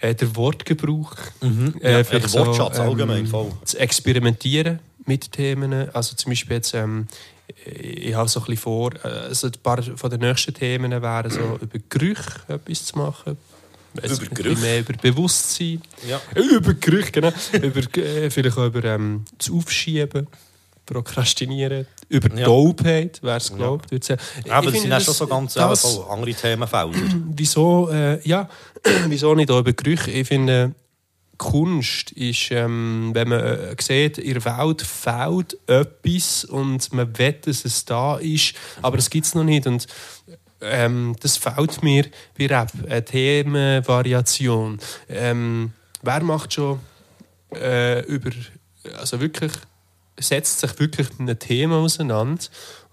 [0.00, 1.12] Äh, der Wortgebrauch.
[1.42, 1.74] Äh, Mhm.
[1.82, 3.52] Ja, ja, vielleicht der Wortschatz allgemein, voll.
[3.64, 5.72] Zu experimentieren mit Themen.
[5.92, 7.08] Also zum Beispiel jetzt, ähm,
[7.64, 11.30] ich habe so ein bisschen vor, äh, also ein paar von den nächsten Themen wären
[11.30, 13.38] so über Gerüche etwas zu machen.
[13.94, 14.60] Weiss Über Gerüche?
[14.60, 15.82] Mehr über Bewusstsein.
[16.06, 16.20] Ja.
[16.34, 17.32] Über Gerüche, genau.
[17.52, 20.28] über, äh, vielleicht auch über ähm, das Aufschieben,
[20.92, 21.86] Prokrastinieren.
[22.08, 22.46] Über Ja.
[22.46, 23.90] Dopeheit, wer es glaubt.
[24.04, 24.20] sagen.
[24.44, 26.98] Ich Aber das sind auch schon so ganz eben, das- voll andere Themenfelder.
[27.36, 28.48] wieso, äh, ja,
[29.08, 30.10] wieso nicht auch über Gerüche?
[30.10, 30.74] Ich finde,
[31.36, 37.32] Kunst ist, ähm, wenn man äh, sieht, in der Welt fehlt etwas und man will,
[37.42, 39.66] dass es da ist, aber es gibt es noch nicht.
[39.66, 39.86] Und
[40.62, 42.72] ähm, das fehlt mir bei Rap.
[42.88, 44.78] Eine Themenvariation.
[45.08, 45.72] Ähm,
[46.02, 46.80] wer macht schon
[47.54, 48.30] äh, über,
[48.98, 49.52] also wirklich,
[50.18, 52.44] setzt sich wirklich mit einem Thema auseinander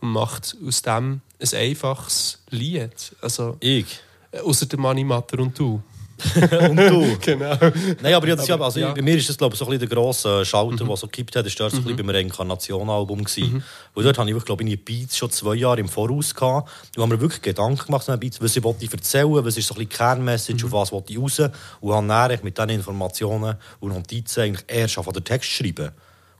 [0.02, 3.16] und macht aus dem ein einfaches Lied?
[3.22, 4.00] Also, Ich?
[4.32, 5.82] äh, Außer der Manni Matter und du.
[6.70, 7.18] und du.
[7.22, 7.58] genau.
[8.02, 8.94] Nein, aber, ja, das, aber also ja.
[8.94, 11.36] bei mir ist das glaube ich so ein bisschen der grosse Schalter, der so gekippt
[11.36, 11.46] hat.
[11.46, 13.26] Das war dort so ein bisschen beim Reinkarnation-Album.
[13.26, 13.64] gewesen.
[13.94, 16.72] Weil dort habe ich glaube ich, meine Beats schon zwei Jahre im Voraus gehabt.
[16.96, 19.80] Und habe mir wirklich Gedanken gemacht Beats, was ich wollte erzählen, was ist so ein
[19.80, 21.40] bisschen Kernmessage, auf was wollte ich raus.
[21.82, 25.92] Und habe dann mit diesen Informationen und Notizen eigentlich erst von den Text schreiben.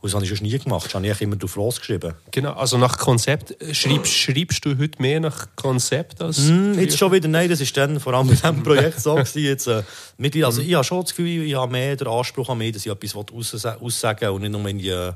[0.06, 0.86] Und das habe ich schon nie gemacht.
[0.86, 2.14] Das habe ich immer drauf losgeschrieben.
[2.30, 2.52] genau.
[2.52, 3.60] Also nach Konzept.
[3.60, 6.38] äh, Schreibst, schreibst du heute mehr nach Konzept als.
[6.48, 9.42] Hm, jetzt schon wieder, nein, das ist dann vor allem bei diesem Projekt so gewesen.
[9.42, 9.82] Jetzt, äh,
[10.16, 10.68] mit, also Mhm.
[10.68, 13.14] ich habe schon das Gefühl, ich habe mehr den Anspruch an mich, dass ich etwas
[13.16, 15.12] aussa- aussagen und nicht nur in die äh,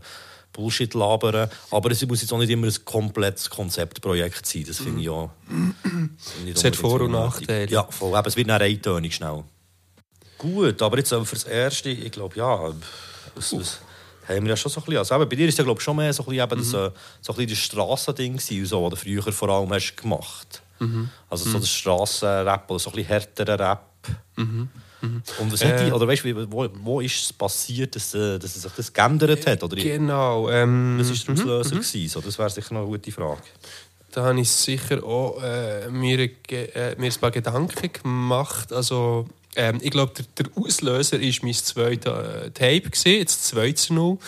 [0.53, 1.49] Bullshit labern.
[1.71, 4.65] Aber es muss jetzt auch nicht immer ein komplettes Konzeptprojekt sein.
[4.67, 5.31] Das finde ich auch.
[6.45, 7.71] nicht Es hat Vor- und Nachteile.
[7.71, 8.19] Ja, voll.
[8.19, 9.45] Eben, es wird dann eintönig schnell.
[10.39, 12.73] Gut, aber jetzt äh, fürs Erste, ich glaube, ja,
[13.37, 13.79] was, was
[14.37, 14.99] haben wir ja schon so ein bisschen.
[14.99, 16.69] Also eben, bei dir ist ja, glaube ich, schon mehr so ein bisschen, eben das,
[16.75, 20.63] äh, so ein bisschen das Strassending gewesen, so, was du früher vor allem hast gemacht.
[21.29, 23.87] Also so das Strassenrap oder so ein bisschen härterer Rap.
[25.39, 28.73] Und was hat die, oder weißt wo, wo ist es passiert, dass, äh, dass sich
[28.73, 29.63] das geändert hat?
[29.63, 30.49] Oder Genau.
[30.51, 31.77] Ähm, was war der Auslöser?
[31.77, 32.09] gewesen?
[32.09, 33.43] So, das wäre sicher noch eine gute Frage.
[34.13, 36.19] Da habe ich sicher auch äh, mir,
[36.51, 38.73] äh, mir ein paar Gedanken gemacht.
[38.73, 39.27] Also,
[39.57, 43.95] ähm, ich glaube, der, der Auslöser war mein zweites äh, Tape, gewesen, jetzt 2 zu
[43.95, 44.19] 0.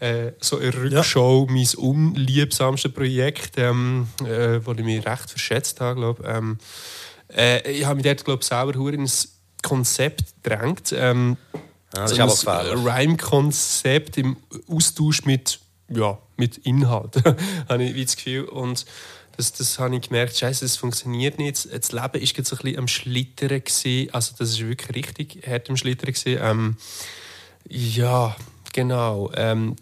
[0.00, 6.00] Äh, so eine Rückschau, mein unliebsamste Projekt, ähm, äh, wo ich mich recht verschätzt habe,
[6.00, 6.58] glaube ähm,
[7.34, 10.92] äh, Ich habe mich dort, glaube ich, selber ins Konzept gedrängt.
[10.96, 11.36] Ähm,
[11.96, 12.94] Ja, das ist so aber ein gefährlich.
[12.94, 14.36] Rhyme-Konzept im
[14.68, 17.22] Austausch mit, ja, mit Inhalt,
[17.68, 18.44] habe ich wie das Gefühl.
[18.46, 18.84] Und
[19.36, 21.68] das, das habe ich gemerkt, scheiße, das funktioniert nicht.
[21.72, 23.48] Das Leben war so ein bisschen am Schlittern.
[23.48, 24.12] Gewesen.
[24.12, 26.12] Also das ist wirklich richtig hart am Schlittern.
[26.12, 26.38] Gewesen.
[26.42, 26.76] Ähm,
[27.68, 28.36] ja,
[28.72, 29.30] genau.
[29.34, 29.76] Ähm,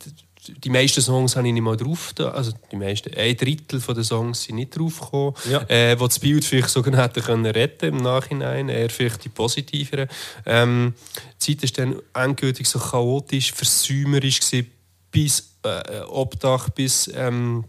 [0.48, 2.14] die meisten Songs habe ich nicht mal drauf.
[2.18, 5.34] Also die meisten, ein Drittel von den Songs sind nicht draufgekommen.
[5.48, 5.62] Ja.
[5.68, 10.08] Äh, wo das Bild vielleicht sogar hätte können retten im Nachhinein, eher vielleicht die positiveren.
[10.44, 10.94] Ähm,
[11.40, 14.70] die Zeit ist dann endgültig so chaotisch, versäumerisch gewesen,
[15.10, 17.64] bis äh, Obdach, bis ähm,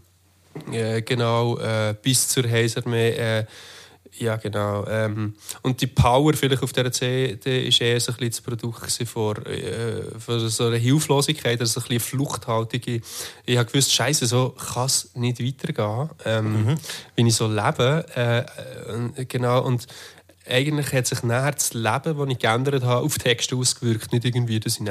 [0.72, 3.10] äh, genau äh, bis zur Heiserarmee.
[3.10, 3.44] Äh,
[4.18, 4.86] ja, genau.
[4.86, 8.80] Ähm, und die Power vielleicht auf dieser CD ist eher so ein bisschen das Produkt
[8.80, 12.80] gewesen von, äh, von so einer Hilflosigkeit, also ein bisschen Fluchthaltung.
[13.44, 16.76] Ich, habe gewusst, Scheiße, so kann es nicht weitergehen, ähm,
[17.16, 18.06] wenn ich so lebe.
[18.14, 19.62] Äh, äh, genau.
[19.62, 19.86] Und
[20.46, 24.12] eigentlich hat sich nachher das Leben, das ich geändert habe, auf Texte ausgewirkt.
[24.12, 24.88] Nicht irgendwie, dass ich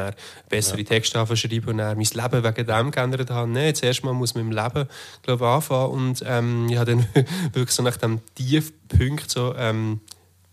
[0.49, 3.49] bessere Texte anfangen zu schreiben und dann mein Leben wegen dem geändert habe.
[3.49, 4.87] Nein, zuerst mal muss man im Leben
[5.21, 5.91] glaube ich, anfangen.
[5.91, 7.07] Und ähm, ich habe dann
[7.53, 10.01] wirklich so nach dem Tiefpunkt, so, ähm,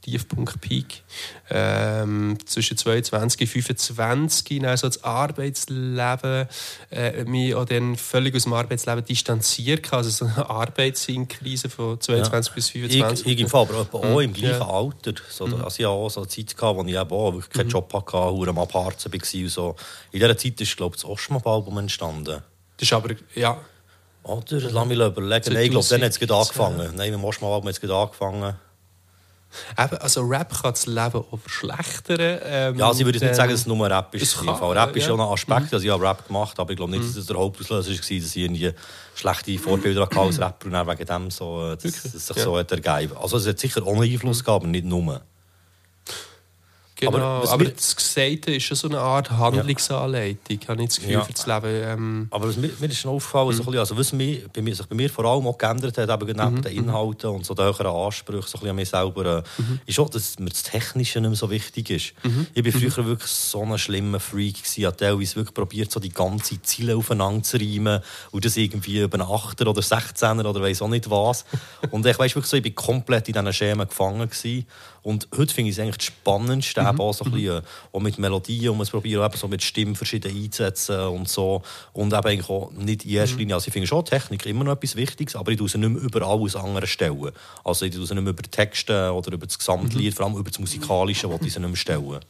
[0.02, 1.02] Tiefpunkt Peak,
[1.50, 6.48] ähm, zwischen 22 und 25, dann so das Arbeitsleben,
[6.90, 12.54] äh, mich auch dann völlig aus dem Arbeitsleben distanziert, also so eine Arbeitssinkrise von 22
[12.54, 13.26] bis 25.
[13.26, 14.64] Ich, ich im Fall, aber auch im gleichen Ja.
[14.64, 14.70] Mhm.
[14.70, 15.12] Alter.
[15.28, 17.68] So, Also ich hatte auch so eine Zeit, gehabt, wo ich eben auch wirklich keinen
[17.68, 19.20] Job hatte, am Abharzen war.
[19.20, 19.76] Und so.
[20.12, 22.42] In dieser Zeit ist, glaube ich, das Ostmob-Album entstanden.
[22.76, 23.60] Das ist aber, ja,
[24.22, 24.60] Oder?
[24.70, 25.54] Lass mich überlegen.
[25.54, 26.96] Nein, ich glaube, dann hat es angefangen.
[26.96, 28.54] Nein, mit dem Ostmob-Album hat es gerade angefangen.
[29.78, 32.16] Eben, also Rap kann das Leben auch verschlechtern.
[32.44, 34.22] Ähm, Ja, also ich würde nicht dann- sagen, dass es nur Rap ist.
[34.22, 34.48] Es kann.
[34.48, 35.12] Rap ist ja.
[35.14, 35.18] Mhm.
[35.18, 37.36] schon ein Aspekt, also ich habe Rap gemacht, aber ich glaube nicht, dass das der
[37.36, 38.72] Hauptauslöser war, dass ich irgendwie
[39.14, 42.42] schlechte Vorbilder hatte als Rapper und wegen dem so, dass, dass es sich Ja.
[42.44, 43.16] so hat ergeben.
[43.20, 45.20] Also es hat sicher auch einen Einfluss gehabt, aber nicht nur.
[47.00, 51.12] Genau, Aber aber, das Gesagte ist schon so eine Art Handlungsanleitung, habe ich das Gefühl,
[51.12, 51.24] Ja.
[51.24, 51.66] für das Leben.
[51.66, 54.62] Ähm, Aber was mir, mir ist schon aufgefallen, so ein bisschen, also was mich, bei
[54.62, 57.46] mir, sich bei mir vor allem auch geändert hat, eben neben Mhm, den Inhalten und
[57.46, 59.80] so den höheren Ansprüchen so ein bisschen an mich selber, äh, Mhm.
[59.86, 62.12] ist auch, dass mir das Technische nicht mehr so wichtig ist.
[62.54, 64.56] Ich war früher wirklich so ein schlimmer Freak.
[64.62, 64.84] gewesen.
[64.86, 69.18] Habe teilweise wirklich probiert, so die ganze Ziele aufeinander zu reimen und das irgendwie über
[69.18, 71.44] einen 8er oder 16er oder weiss auch nicht was.
[71.90, 74.66] Und ich weiss wirklich so, ich bin komplett in diesen Schemen gefangen gewesen.
[75.02, 78.00] Und heute finde ich es eigentlich das Spannendste, eben auch, so ein bisschen, äh, auch
[78.00, 81.62] mit Melodien, um es probieren, eben so mit Stimmen verschieden einzusetzen und so.
[81.92, 84.72] Und eben eigentlich auch nicht in erster Linie, also ich finde schon Technik immer noch
[84.72, 87.30] etwas Wichtiges, aber ich tue sie nicht mehr über alles andere stellen.
[87.64, 90.50] Also ich tue sie nicht mehr über Texte oder über das Gesamtlied, vor allem über
[90.50, 92.20] das Musikalische, was ich sie nicht mehr stellen.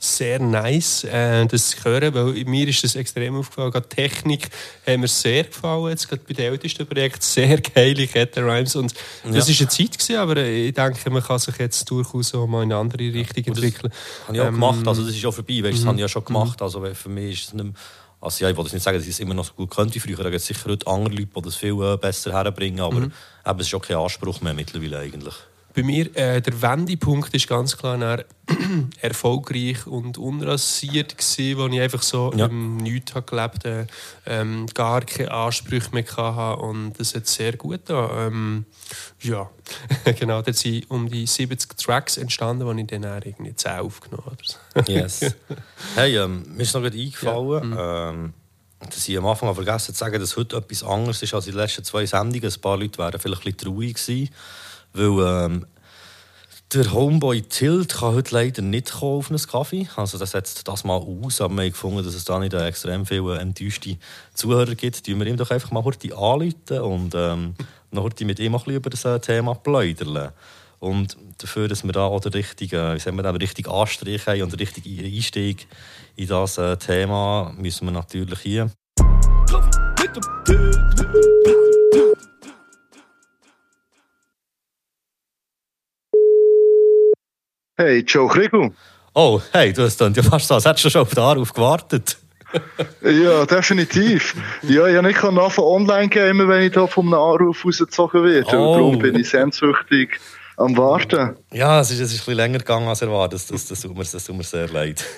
[0.00, 3.72] Sehr nice, äh, das zu hören, weil mir ist das extrem aufgefallen.
[3.72, 4.48] Gerade die Technik
[4.86, 7.20] hat mir sehr gefallen, jetzt gerade bei den ältesten Projekten.
[7.20, 8.76] Sehr geile Kette-Rhymes.
[8.76, 8.94] Und
[9.24, 9.52] das Ja.
[9.52, 12.72] ist eine Zeit gewesen, aber ich denke, man kann sich jetzt durchaus auch mal in
[12.72, 13.92] eine andere Richtung entwickeln.
[14.26, 16.08] Habe ich auch Ähm, gemacht, also das ist auch vorbei, weißt, das habe ich ja
[16.08, 17.74] schon gemacht, also weil für mich ist es nicht mehr,
[18.20, 19.94] also ja, ich wollte jetzt nicht sagen, dass ich es immer noch so gut könnte
[19.96, 22.80] wie früher, da gibt es sicher heute andere Leute, die das viel äh, besser herbringen,
[22.80, 23.12] aber eben,
[23.60, 25.34] es ist auch kein Anspruch mehr mittlerweile eigentlich.
[25.78, 28.18] Bei mir, äh, der Wendepunkt ist ganz klar nach
[29.00, 32.46] erfolgreich und unrasiert gewesen, wo ich einfach so Ja.
[32.46, 33.86] im Nichts habe gelebt äh,
[34.26, 38.26] ähm, gar keine Ansprüche mehr hatte und das hat sehr gut da.
[38.26, 38.64] Ähm,
[39.20, 39.48] ja,
[40.18, 44.24] genau, da sind um die 70 Tracks entstanden, die ich dann irgendwie 10 aufgenommen
[44.74, 44.92] habe.
[44.92, 45.20] Yes.
[45.94, 48.34] Hey, ähm, mir ist noch gerade eingefallen, ähm,
[48.80, 51.52] dass ich am Anfang habe vergessen zu sagen, dass heute etwas anderes ist als in
[51.52, 52.52] den letzten zwei Sendungen.
[52.52, 54.28] Ein paar Leute wären vielleicht ein bisschen traurig gewesen,
[54.98, 55.66] weil ähm,
[56.74, 59.88] der Homeboy Tilt kann heute leider nicht auf einen Kaffee.
[59.96, 63.06] Also das setzt das mal aus, aber wir haben gefunden, dass es da nicht extrem
[63.06, 63.96] viele enttäuschte
[64.34, 65.04] Zuhörer gibt.
[65.06, 67.54] Tun wir ihm doch einfach mal heute anrufen und ähm,
[67.90, 70.32] noch mit ihm ein über das äh, Thema plaudern.
[70.78, 74.42] Und dafür, dass wir da auch den richtigen, wie sagen wir, den richtigen Anstrich haben
[74.42, 75.66] und den richtigen Einstieg
[76.16, 78.70] in das äh, Thema, müssen wir natürlich hier
[87.80, 88.72] Hey, Joe Kriegel.
[89.14, 91.52] Oh, hey, du hast dann ja fast so, als hättest du schon auf den Anruf
[91.52, 92.18] gewartet.
[93.02, 94.34] Ja, definitiv.
[94.62, 98.46] Ja, ich nicht kann anfangen online gamen, wenn ich da einem Anruf rausgezogen werde.
[98.56, 98.74] Oh.
[98.74, 100.18] Darum bin ich sehnsüchtig
[100.56, 101.36] am Warten.
[101.52, 103.34] Ja, es ist, es ist ein bisschen länger gegangen als erwartet.
[103.34, 105.04] Das, das, das, tut, mir, das tut mir sehr leid.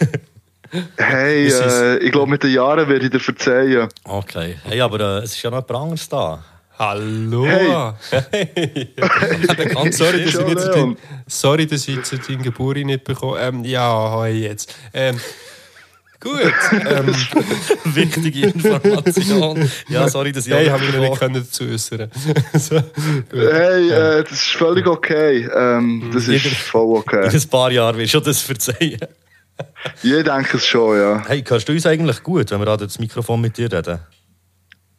[0.96, 3.88] Hey, äh, ich glaube, mit den Jahren werde ich dir verzeihen.
[4.04, 4.56] okay.
[4.62, 6.44] Hey, aber äh, es ist ja noch jemand anderes da.
[6.80, 7.44] Hallo!
[7.44, 8.88] Hey.
[9.74, 13.38] Ganz Sorry, dass ich nicht zu dein, sorry, dass ich zu deinem Geburt nicht bekomme.
[13.38, 14.74] Ähm, ja, hey, jetzt.
[14.94, 15.20] Ähm,
[16.20, 16.40] gut.
[16.72, 17.14] Ähm,
[17.84, 19.70] Wichtige Information.
[19.88, 22.10] Ja, sorry, dass ich hey, habe ich noch nicht können dazu äußern.
[22.54, 22.82] so.
[23.30, 25.46] Hey, äh, das ist völlig okay.
[25.54, 27.26] Ähm, das ist Jeder- voll okay.
[27.28, 29.00] In ein paar Jahren wirst du das verzeihen.
[30.02, 31.22] Ich denke es schon, ja.
[31.28, 33.98] Hey, hörst du uns eigentlich gut, wenn wir da das Mikrofon mit dir reden?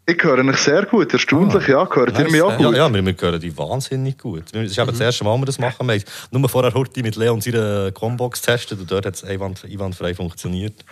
[0.08, 1.88] Ich höre dich sehr gut, erstaunlich, ja.
[1.90, 2.76] Hört ihr mich auch Ja, gut?
[2.76, 4.44] ja wir, wir hören dich wahnsinnig gut.
[4.52, 5.88] Das ist eben das erste Mal, wir das machen.
[5.88, 10.16] Wir nur vorher Horti mit Leon seine Combox getestet und dort hat es einwand, einwandfrei
[10.16, 10.84] funktioniert.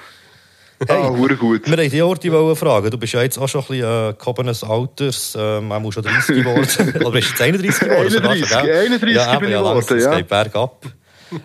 [0.88, 1.66] Ah, hure gut.
[1.66, 2.89] Wir wollten dich Horti fragen.
[2.89, 5.36] Du bist ja jetzt auch schon ein bisschen äh, gehobenes Alters.
[5.38, 6.95] Ähm, man muss schon 30 geworden.
[7.01, 8.10] Oder bist du jetzt 31 geworden?
[8.10, 8.86] sogar schon, 31, gell?
[8.86, 10.12] 31 ja, eben, bin ich ja, geworden, ja.
[10.12, 10.86] Es geht bergab.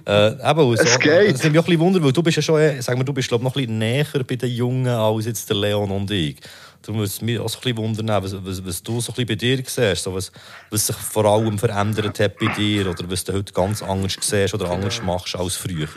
[0.07, 1.35] Äh, eben, Es so, geht.
[1.35, 3.05] Es nimmt mich auch ein bisschen Wunder, weil du bist ja schon, äh, sagen wir,
[3.05, 6.11] du bist glaub, noch ein bisschen näher bei den Jungen als jetzt der Leon und
[6.11, 6.37] ich.
[6.85, 9.15] Darum würde es mich auch so ein bisschen wundern, was, was, was du so ein
[9.15, 10.31] bisschen bei dir siehst, so was,
[10.71, 14.53] was sich vor allem verändert hat bei dir oder was du heute ganz anders siehst
[14.53, 15.89] oder anders machst als früher.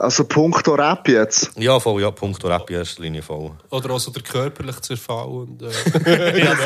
[0.00, 1.50] Also, puncto Rap jetzt.
[1.56, 3.52] Ja, voll, ja, Punkt Rap in erster Linie voll.
[3.68, 5.26] Oder auch so der körperliche Zerfall.
[5.26, 5.66] Und, äh,
[6.44, 6.56] ja.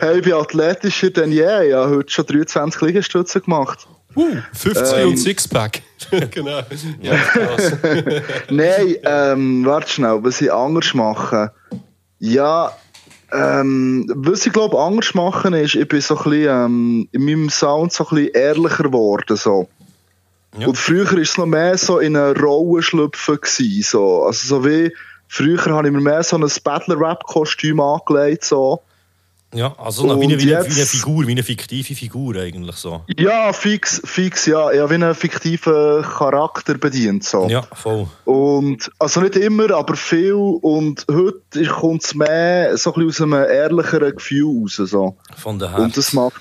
[0.00, 1.68] Hey, ich bin athletischer denn je.
[1.68, 3.86] Ich habe heute schon 23 Liegestütze gemacht.
[4.16, 5.82] Uh, 50 und Sixpack.
[6.30, 6.62] genau.
[7.00, 7.72] Ja, krass.
[8.50, 11.52] Nein, ähm, warte schnell, was ich anders mache.
[12.18, 12.72] Ja,
[13.32, 17.50] ähm, was ich glaube anders machen ist, ich bin so ein bisschen, ähm, in meinem
[17.50, 19.36] Sound so ein bisschen ehrlicher geworden.
[19.36, 19.68] So.
[20.58, 20.68] Ja.
[20.68, 23.36] Und früher war es noch mehr so in eine Rolle schlüpfen.
[23.36, 24.24] Gewesen, so.
[24.24, 24.92] Also so wie,
[25.28, 28.44] früher habe ich mir mehr so ein Battle-Rap-Kostüm angelegt.
[28.44, 28.82] So.
[29.54, 32.36] Ja, also so wie, eine, Und wie, eine, wie eine Figur, wie eine fiktive Figur
[32.36, 33.02] eigentlich so.
[33.16, 34.66] Ja, fix, fix, ja.
[34.66, 37.24] Habe wie einen fiktiven Charakter bedient.
[37.24, 37.48] So.
[37.48, 38.08] Ja, voll.
[38.24, 40.34] Und, also nicht immer, aber viel.
[40.34, 44.74] Und heute kommt es mehr so ein bisschen aus einem ehrlicheren Gefühl raus.
[44.76, 45.16] So.
[45.36, 45.94] Von der Und Herz.
[45.94, 46.40] das macht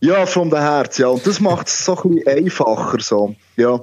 [0.00, 1.08] ja, von der Herz, ja.
[1.08, 3.00] Und das macht es so ein bisschen einfacher.
[3.00, 3.34] So.
[3.56, 3.80] Ja.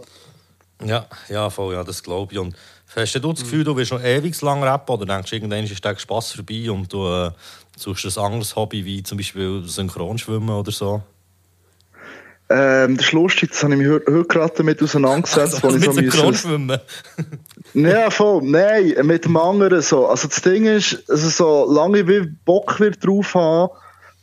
[0.86, 2.40] Ja, ja, voll, ja, das glaube ich.
[2.40, 2.56] Und
[2.96, 5.84] hast du das Gefühl, du willst noch ewig lang rappen oder denkst du, irgendwann ist
[5.84, 7.32] der Spass vorbei und du äh,
[7.78, 11.04] suchst ein anderes Hobby, wie zum Beispiel Synchronschwimmen oder so?
[12.50, 15.64] Ähm, das ist lustig, das habe ich mich heute, heute gerade damit auseinandergesetzt.
[15.64, 16.80] Also, mit so Synchronschwimmen?
[17.74, 18.44] Ja, voll.
[18.44, 20.06] Nein, mit dem anderen so.
[20.06, 23.72] Also das Ding ist, also so lange ich Bock wird drauf haben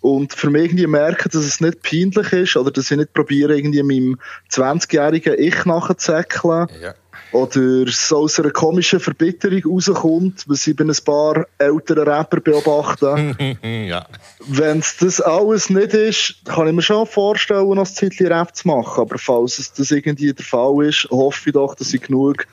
[0.01, 3.57] und für mich irgendwie merken, dass es nicht peinlich ist oder dass ich nicht probiere,
[3.57, 4.20] irgendwie meinem
[4.53, 6.94] 20-jährigen Ich nachzuzäckeln Ja.
[7.33, 13.37] Oder so aus einer komischen Verbitterung rauskommt, was ich bei ein paar älteren Rapper beobachte.
[13.62, 14.07] ja.
[14.47, 18.55] Wenn es das alles nicht ist, kann ich mir schon vorstellen, noch ein Zeitchen Rap
[18.55, 19.03] zu machen.
[19.03, 22.47] Aber falls es das irgendwie der Fall ist, hoffe ich doch, dass ich genug,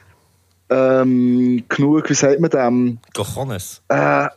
[0.70, 3.82] ähm, genug, wie sagt man dem, Cojones.
[3.90, 4.28] äh,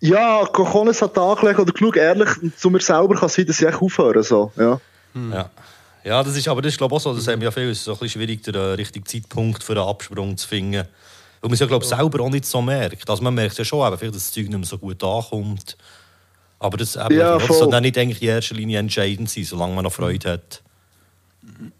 [0.00, 3.82] ja, Cojones hat angelegt oder genug ehrlich zu mir selber kann sein, dass ich echt
[3.82, 4.52] aufhören so.
[4.56, 4.80] Ja.
[5.32, 5.50] Ja.
[6.08, 7.68] Ja, das ist, aber das ist glaube ich auch so, das haben wir ja viel,
[7.68, 10.86] es ist ein bisschen schwierig, den äh, richtigen Zeitpunkt für einen Absprung zu finden.
[11.40, 13.10] Weil man es ja, glaube ich, selber auch nicht so merkt.
[13.10, 15.76] Also man merkt ja schon, eben, vielleicht, dass das Zeug nicht mehr so gut ankommt.
[16.58, 19.74] Aber das, eben, Ja, das soll dann nicht eigentlich in erster Linie entscheidend sein, solange
[19.74, 20.62] man noch Freude hat.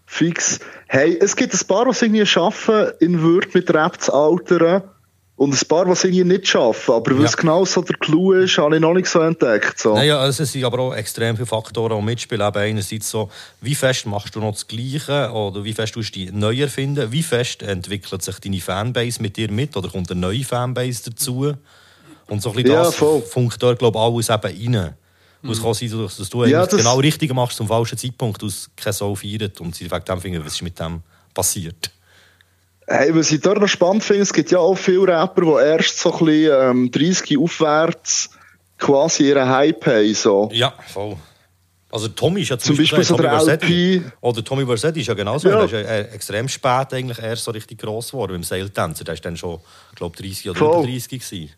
[0.04, 0.60] Fix.
[0.88, 4.82] Hey, es gibt ein paar, die es irgendwie schaffen, in Würde mit Rap zu altern.
[5.38, 6.94] Und ein paar, die es irgendwie nicht schaffen.
[6.94, 7.26] Aber weil Ja.
[7.26, 9.78] es genau so der Clou ist, habe ich noch nicht so entdeckt.
[9.78, 9.94] So.
[9.94, 12.44] Naja, also es sind aber auch extrem viele Faktoren, die mitspielen.
[12.46, 13.30] Eben einerseits so,
[13.60, 17.12] wie fest machst du noch das Gleiche oder wie fest tust du dich neu erfinden?
[17.12, 21.54] Wie fest entwickelt sich deine Fanbase mit dir mit oder kommt eine neue Fanbase dazu?
[22.26, 23.22] Und so ein bisschen Ja, das voll.
[23.22, 24.94] funkt dort, glaube ich, alles eben rein.
[25.44, 28.68] Und Es kann sein, dass du Ja, das- genau richtig machst zum falschen Zeitpunkt, aus
[28.76, 31.00] keine Sau feiert und sie wegen dem finden, was ist mit dem
[31.32, 31.92] passiert.
[32.90, 35.98] Hey, was ich dort noch spannend finde, es gibt ja auch viele Rapper, die erst
[35.98, 38.30] so ein bisschen ähm, 30 aufwärts
[38.78, 40.14] quasi ihren Hype haben.
[40.14, 40.48] So.
[40.52, 41.16] Ja, voll.
[41.90, 44.02] Also Tommy ist ja Zum Beispiel so Tommy der Versetti.
[44.20, 45.48] Oder Tommy Versetti ist ja genauso.
[45.48, 45.56] Ja.
[45.56, 49.04] Der ist ja äh, extrem spät eigentlich erst so richtig gross geworden beim Seiltänzer.
[49.04, 49.60] Der ist dann schon,
[49.94, 50.78] glaube 30 oder Voll.
[50.84, 51.50] über 30 gewesen.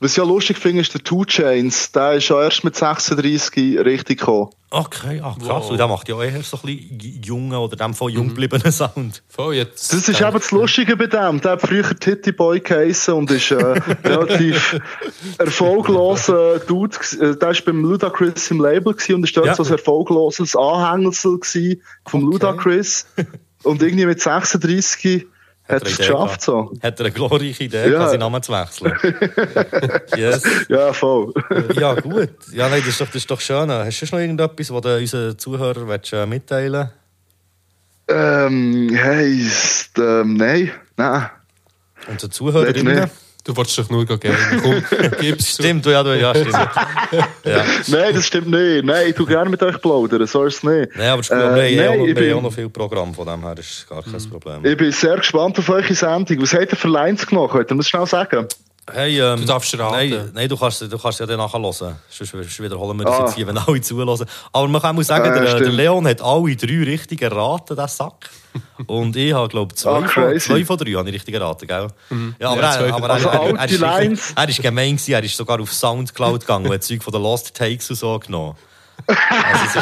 [0.00, 1.92] Was ich ja lustig finde, ist der Two Chains.
[1.92, 4.50] Der ist ja erst mit 36 richtig gekommen.
[4.70, 5.48] Okay, ach krass.
[5.48, 5.70] Wow.
[5.70, 8.72] Und der macht ja auch eher so ein bisschen jungen oder dem von jung gebliebenen
[8.72, 9.22] Sound.
[9.28, 11.40] Voll, jetzt Das ist eben das Lustige bei dem.
[11.40, 13.54] Der hat früher Titty Boy geheissen und ist äh,
[14.04, 14.80] relativ
[15.38, 16.96] erfolgloser Dude.
[17.20, 19.54] äh, Der war beim Ludacris im Label und ist dort Ja.
[19.54, 21.38] so ein erfolgloses Anhängsel
[22.06, 22.32] vom Okay.
[22.32, 23.06] Ludacris.
[23.62, 25.26] Und irgendwie mit 36
[25.68, 26.42] hat er es geschafft.
[26.42, 26.72] So.
[26.82, 28.08] Hat er eine glorreiche Idee, Ja.
[28.08, 28.92] seinen Namen zu wechseln.
[30.16, 30.42] yes.
[30.68, 31.32] Ja, voll.
[31.74, 32.30] Ja, gut.
[32.52, 33.70] Ja, nein, das ist doch, das ist doch schön.
[33.70, 36.90] Hast du noch irgendetwas, was du unseren Zuhörern willst, äh, mitteilen
[38.06, 41.30] ähm, hey, s- ähm, nein, nein.
[42.20, 43.10] Den Zuhörerinnen?
[43.44, 44.34] Du wolltest doch nur gehen.
[44.62, 44.82] Komm,
[45.20, 45.62] gib's zu.
[45.62, 46.52] Stimmt, du, ja, du, ja, stimmt.
[47.44, 47.64] ja.
[47.88, 48.84] Nein, das stimmt nicht.
[48.86, 50.96] Nein, ich tu gerne mit euch plaudern, so ist es nicht.
[50.96, 51.38] Nein, aber das gut.
[51.38, 51.54] Äh, wir auch
[51.90, 53.86] nein, noch- ich wir haben ja auch bin- noch viel Programm, von dem her ist
[53.86, 54.64] gar kein Problem.
[54.64, 56.40] Ich bin sehr gespannt auf eure Sendung.
[56.40, 57.50] Was habt ihr für Lines genommen?
[57.50, 58.46] Könnt ihr mir das schnell sagen?
[58.92, 59.94] Hey, ähm, Du darfst raten.
[59.94, 61.96] Nein, nein du, kannst, du kannst ja dann nachher hören.
[62.10, 63.24] Sonst, wiederholen wir das Ah.
[63.24, 64.26] jetzt hier, wenn alle zuhören.
[64.52, 65.70] Aber man kann auch sagen, Äh, der.
[65.70, 68.28] Leon hat alle drei richtig erraten, den Sack.
[68.86, 70.46] Und ich habe, glaube zwei, Ah, von, crazy.
[70.48, 71.88] zwei von drei habe ich richtig erraten, gell?
[72.38, 75.12] Ja, aber, Ja, er, aber er, Also er, er, ist richtig- er ist gemein gewesen,
[75.14, 78.18] er ist sogar auf Soundcloud gegangen und hat Zeug von den Lost Takes und so
[78.18, 78.54] genommen.
[79.06, 79.80] Also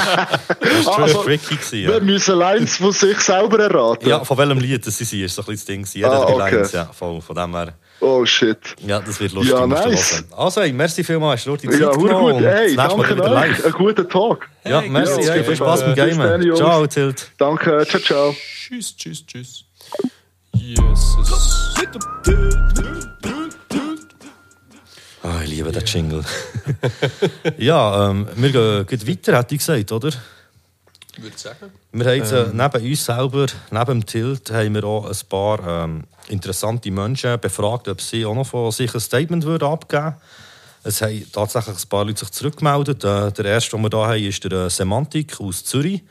[0.61, 2.01] es ist, Also, tricky gewesen, Wir ja.
[2.01, 4.09] müssen Lines von sich selber erraten.
[4.09, 4.25] ja.
[4.25, 6.01] Von welchem Lied das sie sind, ist so ein bisschen das Ding.
[6.03, 6.55] Jeder Ah, okay.
[6.55, 7.75] Lines, ja, voll, von dem her.
[8.03, 8.59] Oh shit.
[8.85, 9.55] Ja, das wird lustig.
[9.55, 10.25] Ja, nice.
[10.37, 12.43] Also, hey, merci vielmals, hast du die Zeit Ja, genommen gut.
[12.45, 13.65] Hey, danke wieder live.
[13.65, 14.49] Einen guten Tag.
[14.65, 16.57] Ja, merci, Ja, hey, viel Spaß beim Gamen.
[16.57, 17.31] Ciao, Tilt.
[17.39, 18.35] Danke, ciao, ciao.
[18.35, 19.65] Tschüss, tschüss, tschüss.
[20.53, 21.17] Jesus.
[25.23, 26.25] Ah, ich liebe den Jingle.
[27.59, 28.51] ja, ähm, wir
[28.85, 30.11] gehen weiter, hätte ich gesagt, oder?
[31.17, 31.73] Ich würde sagen.
[31.93, 35.85] Wir haben jetzt, äh, neben uns selber, neben dem Tilt, haben wir auch ein paar
[35.85, 40.17] ähm, interessante Menschen befragt, ob sie auch noch von sich ein Statement würden abgeben würden.
[40.85, 43.05] Es haben tatsächlich ein paar Leute sich zurückgemeldet.
[43.05, 46.03] Äh, der erste, den wir hier haben, ist der äh, Semantik aus Zürich.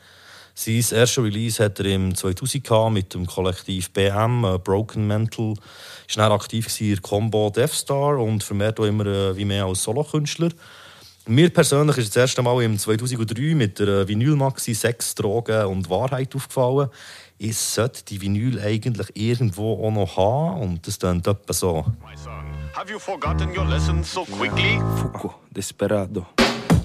[0.54, 5.54] Sein erstes Release hat er im 2000 gehabt mit dem Kollektiv BM, äh, Broken Mental.
[6.08, 9.66] Ist dann aktiv in der Combo Death Star und vermehrt auch immer äh, wie mehr
[9.66, 10.50] als Solokünstler.
[11.26, 15.88] Mir persönlich ist das erste Mal im 2003 mit der äh, Vinyl-Maxi Sex, Drogen und
[15.88, 16.88] Wahrheit aufgefallen.
[17.38, 21.86] Ich sollte die Vinyl eigentlich irgendwo auch noch haben und das klingt etwa so.
[22.74, 24.80] Have you forgotten your lessons so quickly?
[24.96, 26.26] Fuko, Desperado.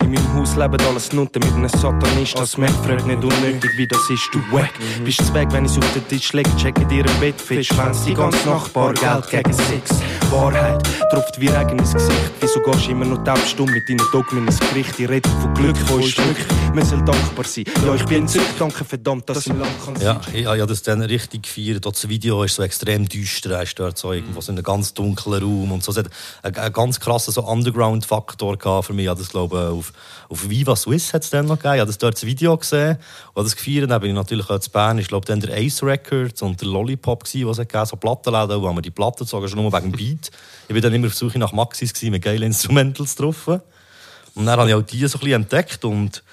[0.08, 2.39] In meinem Haus leben alles Nutten mit einem Satanist.
[2.39, 4.72] Das merkt fragt nicht unnötig, wie das ist, du wack.
[5.03, 7.78] Bist du weg, wenn ich's auf den Tisch leg, check in dir ein Bett, fetch,
[7.78, 9.99] wenn's die ganze Nachbar Geld gegen Sex.
[10.32, 10.82] Wahrheit
[11.12, 12.32] tropft wie Regen ins Gesicht.
[12.39, 14.97] Wieso gehst du immer noch taubstumm mit deinen Dogmen ins Gericht?
[14.97, 16.38] Ich rede von Glück, wo ist Glück?
[16.74, 17.66] Man soll dankbar sein.
[17.86, 20.84] Ja, ich bin entzückt, danke verdammt, dass im Land kann Ja, ich habe ja das
[20.84, 21.86] dann richtig gefeiert.
[21.86, 23.51] Auch Das Video ist so extrem düster.
[23.51, 25.72] Er ist dort so irgendwo so in einem ganz dunklen Raum.
[25.72, 25.91] Und so.
[25.91, 26.10] Es hat
[26.43, 29.05] einen, einen ganz krassen so Underground-Faktor gehabt für mich.
[29.05, 29.93] Ich habe das, glaube ich, auf,
[30.30, 31.76] auf Viva Swiss hat es dann noch gegeben.
[31.76, 32.98] Ich habe das dort das Video gesehen
[33.43, 33.89] das gefeiert.
[33.89, 34.98] Dann bin ich natürlich auch zu Bern.
[35.00, 38.62] Ich glaube, dann der Ace Records und der Lollipop, gewesen, was es gegeben so Plattenläden,
[38.62, 40.32] wo wir die Platten gezogen, schon nur wegen dem Beat.
[40.68, 43.48] Ich war dann immer auf der Suche nach Maxis gewesen, mit geilen Instrumentals drauf.
[43.48, 46.24] Und dann habe ich auch die so ein bisschen entdeckt und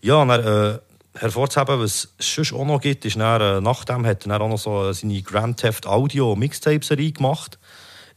[0.00, 0.78] ja, dann, äh,
[1.18, 4.58] hervorzuheben, was es sonst auch noch gibt, ist dann, äh, nachdem hat er auch noch
[4.58, 7.58] so seine Grand Theft Audio Mixtape-Serie gemacht.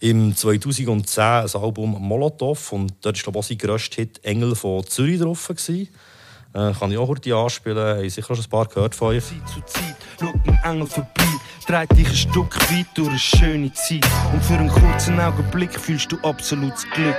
[0.02, 5.20] Im 2010 ein Album Molotov und dort ist glaube ich auch Hit «Engel von Zürich»
[5.20, 5.48] drauf.
[5.48, 5.90] Gewesen.
[6.56, 9.24] Äh, kann ich auch heute anspielen, habe ich sicher schon ein paar gehört von euch.
[9.24, 11.28] Zeit zu Zeit schaut ein Engel vorbei,
[11.68, 14.10] trägt dich ein Stück weit durch eine schöne Zeit.
[14.34, 17.16] Und für einen kurzen Augenblick fühlst du absolutes Glück,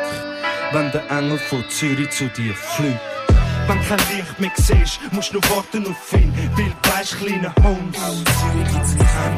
[0.72, 3.11] wenn der Engel von Zürich zu dir fliegt.
[3.68, 7.54] Wenn kein Licht mehr siehst, musst du noch warten auf ihn, weil du weisst, kleiner
[7.62, 7.96] Holmes.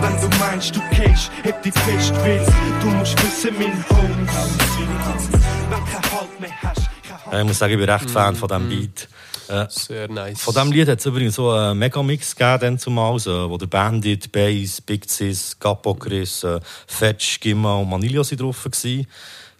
[0.00, 2.44] Wenn du meinst, du gehst, heb dich fest, weil
[2.80, 4.30] du musst wissen, mein Holmes.
[5.70, 8.48] Wenn kein Halt mehr hast, kein Halt ich muss sagen, ich bin recht Fan von
[8.48, 9.08] diesem Beat.
[9.48, 10.40] Äh, Sehr nice.
[10.40, 14.32] Von diesem Lied hat es übrigens so einen Megamix gegeben, zumal, so, wo der Bandit,
[14.32, 19.06] Bass, Big Sis, Capo Chris, äh, Fetch, Gimma und Manilio sind drauf waren.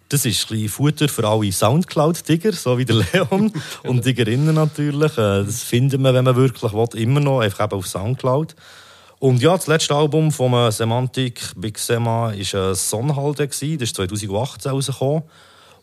[0.09, 3.51] Das ist ein Futter für alle Soundcloud-Digger, so wie der Leon
[3.83, 5.17] und Diggerinnen natürlich.
[5.17, 8.55] Äh, Das findet man, wenn man wirklich will, immer noch, einfach eben auf Soundcloud.
[9.19, 13.47] Und ja, das letzte Album von äh, Semantic, Big Sema, war äh, Sonnenhalde.
[13.47, 15.23] Das ist 2018 rausgekommen.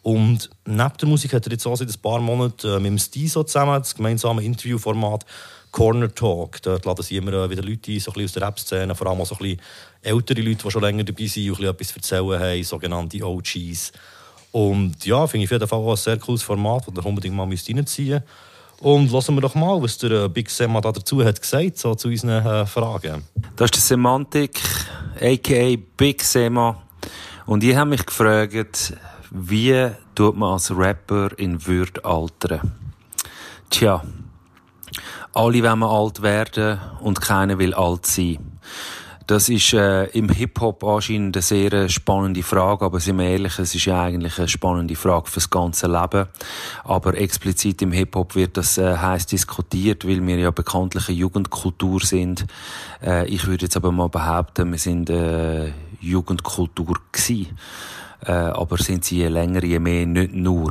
[0.03, 3.45] Und neben der Musik hat er jetzt auch seit ein paar Monaten mit dem Stiso
[3.45, 5.25] zusammen das gemeinsame Interviewformat
[5.73, 6.63] Corner Talk.
[6.63, 9.21] Dort laden sie immer äh, wieder Leute ein, so ein aus der Rap-Szene, vor allem
[9.21, 9.61] auch so ein bisschen
[10.03, 13.93] ältere Leute, die schon länger dabei sind und etwas erzählen haben, sogenannte OGs.
[14.53, 17.35] Und ja, finde ich auf jeden Fall auch ein sehr cooles Format, das ihr unbedingt
[17.35, 18.23] mal reinziehen müsst.
[18.81, 21.95] Und lassen wir doch mal, was der äh, Big Sema da dazu hat gesagt, so
[21.95, 23.23] zu unseren äh, Fragen.
[23.57, 24.61] Das ist der Semantik,
[25.21, 25.77] a.k.a.
[25.97, 26.83] Big Sema.
[27.47, 28.95] Und ich habe mich gefragt,
[29.31, 32.73] wie tut man als Rapper in Würde altern?
[33.71, 34.03] Tja,
[35.33, 38.39] alle wollen alt werden und keiner will alt sein.
[39.27, 43.75] Das ist äh, im Hip-Hop anscheinend eine sehr spannende Frage, aber sind wir ehrlich, es
[43.75, 46.27] ist ja eigentlich eine spannende Frage fürs ganze Leben.
[46.85, 52.01] Aber explizit im Hip-Hop wird das äh, heiß diskutiert, weil wir ja bekanntlich eine Jugendkultur
[52.01, 52.47] sind.
[53.03, 57.57] Äh, ich würde jetzt aber mal behaupten, wir sind äh, Jugendkultur gewesen.
[58.27, 60.71] Äh, aber sind sie je länger, je mehr nicht nur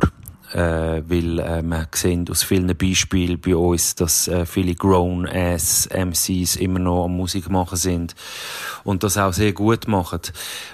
[0.52, 6.56] äh, weil äh, wir sehen aus vielen Beispielen bei uns, dass äh, viele grown-ass MCs
[6.56, 8.14] immer noch am Musik machen sind
[8.84, 10.20] und das auch sehr gut machen.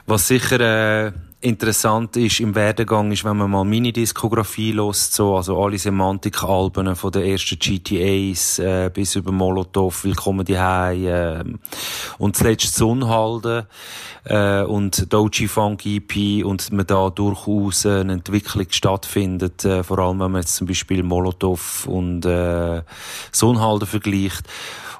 [0.06, 5.36] Was sicher äh, interessant ist im Werdegang, ist, wenn man mal meine Diskografie lost, so,
[5.36, 11.44] also alle Semantik-Alben von den ersten GTAs äh, bis über Molotov, Willkommen die äh,
[12.18, 13.66] und zuletzt Sunhalden
[14.24, 20.18] äh, und Doji Funk EP und man da durchaus eine Entwicklung stattfindet, äh, vor allem
[20.18, 22.82] wenn man jetzt zum Beispiel Molotov und äh,
[23.30, 24.42] Sunhalden vergleicht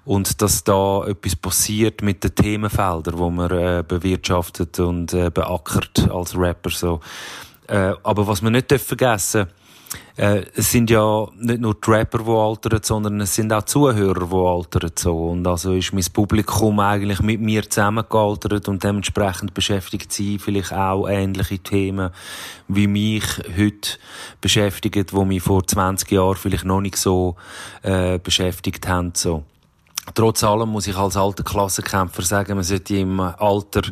[0.08, 6.10] und dass da etwas passiert mit den Themenfeldern, wo man äh, bewirtschaftet und äh, beackert
[6.10, 7.00] als Rapper so.
[7.66, 9.48] Äh, aber was man nicht vergessen
[10.16, 13.64] darf, äh, es sind ja nicht nur die Rapper, die altern, sondern es sind auch
[13.64, 14.92] Zuhörer, die altern.
[14.94, 15.14] So.
[15.26, 21.06] Und also ist mein Publikum eigentlich mit mir zusammengealtert und dementsprechend beschäftigt sie vielleicht auch
[21.06, 22.12] ähnliche Themen,
[22.66, 23.24] wie mich
[23.58, 23.98] heute
[24.40, 27.36] beschäftigen, wo mich vor 20 Jahren vielleicht noch nicht so
[27.82, 29.12] äh, beschäftigt haben.
[29.14, 29.44] So.
[30.14, 33.82] Trotz allem muss ich als alter Klassenkämpfer sagen, man sollte im Alter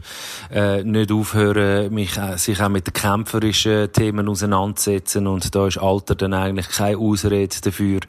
[0.51, 5.27] äh, nicht aufhören, mich, äh, sich auch mit den kämpferischen Themen auseinanderzusetzen.
[5.27, 8.01] Und da ist Alter dann eigentlich keine Ausrede dafür,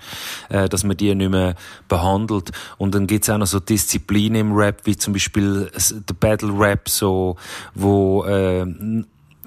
[0.49, 1.55] äh, dass man die nicht mehr
[1.87, 2.51] behandelt.
[2.77, 6.89] Und dann gibt's auch noch so Disziplinen im Rap, wie zum Beispiel der Battle Rap,
[6.89, 7.35] so,
[7.73, 8.65] wo äh,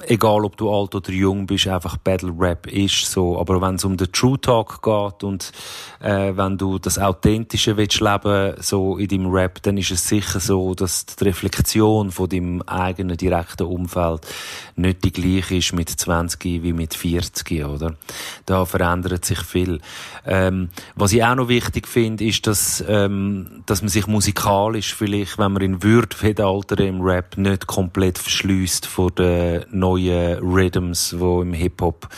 [0.06, 3.38] egal ob du alt oder jung bist, einfach Battle Rap ist so.
[3.38, 5.52] Aber wenn es um den True Talk geht und
[6.00, 10.40] äh, wenn du das Authentische willst leben so in deinem Rap, dann ist es sicher
[10.40, 14.26] so, dass die Reflexion von deinem eigenen direkten Umfeld
[14.76, 17.94] nicht die gleiche ist mit 20 wie mit 40, oder?
[18.46, 19.80] Da verändert sich viel.
[20.26, 25.38] Ähm, was ich auch noch wichtig finde, ist, dass, ähm, dass man sich musikalisch vielleicht,
[25.38, 31.40] wenn man in Würde Alter im Rap nicht komplett verschließt vor den neuen Rhythms, die
[31.40, 32.08] im Hip-Hop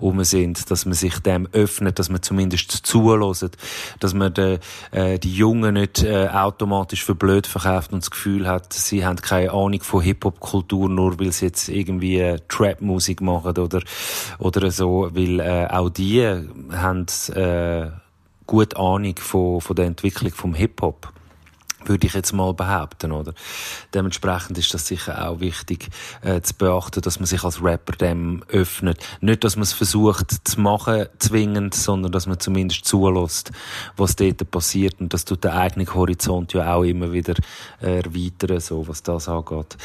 [0.00, 3.56] rum sind, dass man sich dem öffnet, dass man zumindest zulässt,
[3.98, 4.58] dass man de,
[4.90, 9.16] äh, die Jungen nicht äh, automatisch für blöd verkauft und das Gefühl hat, sie haben
[9.16, 13.82] keine Ahnung von Hip-Hop-Kultur, nur weil sie jetzt irgendwie äh, Trap-Musik machen oder,
[14.38, 16.24] oder so, weil äh, auch die
[16.72, 17.90] haben äh,
[18.46, 21.12] gute Ahnung von, von der Entwicklung vom Hip-Hop
[21.84, 23.32] würde ich jetzt mal behaupten, oder?
[23.94, 25.88] Dementsprechend ist das sicher auch wichtig
[26.22, 28.98] äh, zu beachten, dass man sich als Rapper dem öffnet.
[29.20, 33.52] Nicht, dass man es versucht zu machen, zwingend, sondern dass man zumindest zulässt,
[33.96, 37.34] was dort passiert und das tut den eigenen Horizont ja auch immer wieder
[37.80, 39.76] äh, erweitern, so was das angeht.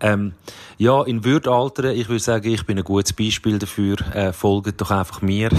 [0.00, 0.32] Ähm,
[0.78, 3.96] ja, in Würde altern, ich würde sagen, ich bin ein gutes Beispiel dafür.
[4.14, 5.50] Äh, folgt doch einfach mir.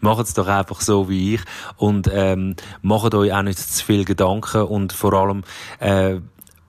[0.00, 1.40] macht es doch einfach so wie ich.
[1.76, 5.44] Und ähm, macht euch auch nicht zu viel Gedanken und vor allem,
[5.78, 6.16] äh,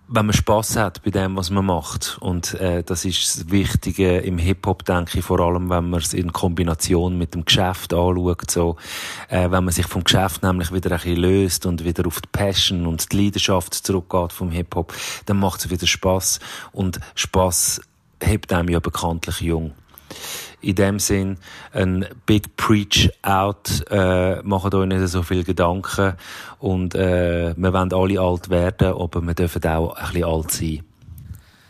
[0.08, 2.18] wenn man Spaß hat bei dem, was man macht.
[2.20, 6.14] Und äh, das ist das Wichtige im Hip-Hop, denke ich, vor allem, wenn man es
[6.14, 8.52] in Kombination mit dem Geschäft anschaut.
[8.52, 8.76] So,
[9.30, 12.30] äh, wenn man sich vom Geschäft nämlich wieder ein bisschen löst und wieder auf die
[12.32, 14.94] Passion und die Leidenschaft zurückgeht vom Hip-Hop,
[15.26, 16.40] dann macht es wieder Spaß
[16.72, 17.82] Und Spaß
[18.22, 19.74] hebt einem ja bekanntlich jung
[20.66, 21.38] in dem Sinn
[21.74, 23.86] ein Big Preach Out.
[23.90, 26.14] Äh, macht euch nicht so viel Gedanken.
[26.60, 30.84] Und äh, wir wollen alle alt werden, aber wir dürfen auch ein bisschen alt sein.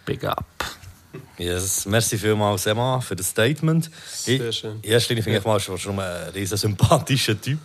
[0.06, 0.46] Big Up.
[1.38, 3.90] Yes, merci vielmals, Emma, für das Statement.
[4.08, 4.80] Sehr schön.
[4.82, 7.60] In erster Linie finde ich mal schon, schon ein riesen sympathischer Typ.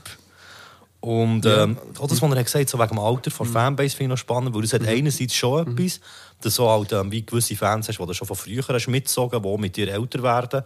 [1.00, 4.14] Und ähm, auch das, was er hat gesagt so wegen dem Alter von Fanbase, finde
[4.14, 6.00] ich noch spannend, weil das hat einerseits schon etwas,
[6.42, 9.42] dass so halt, ähm, wie gewisse Fans hast, die du schon von früher hast mitgezogen,
[9.42, 10.62] die mit dir älter werden.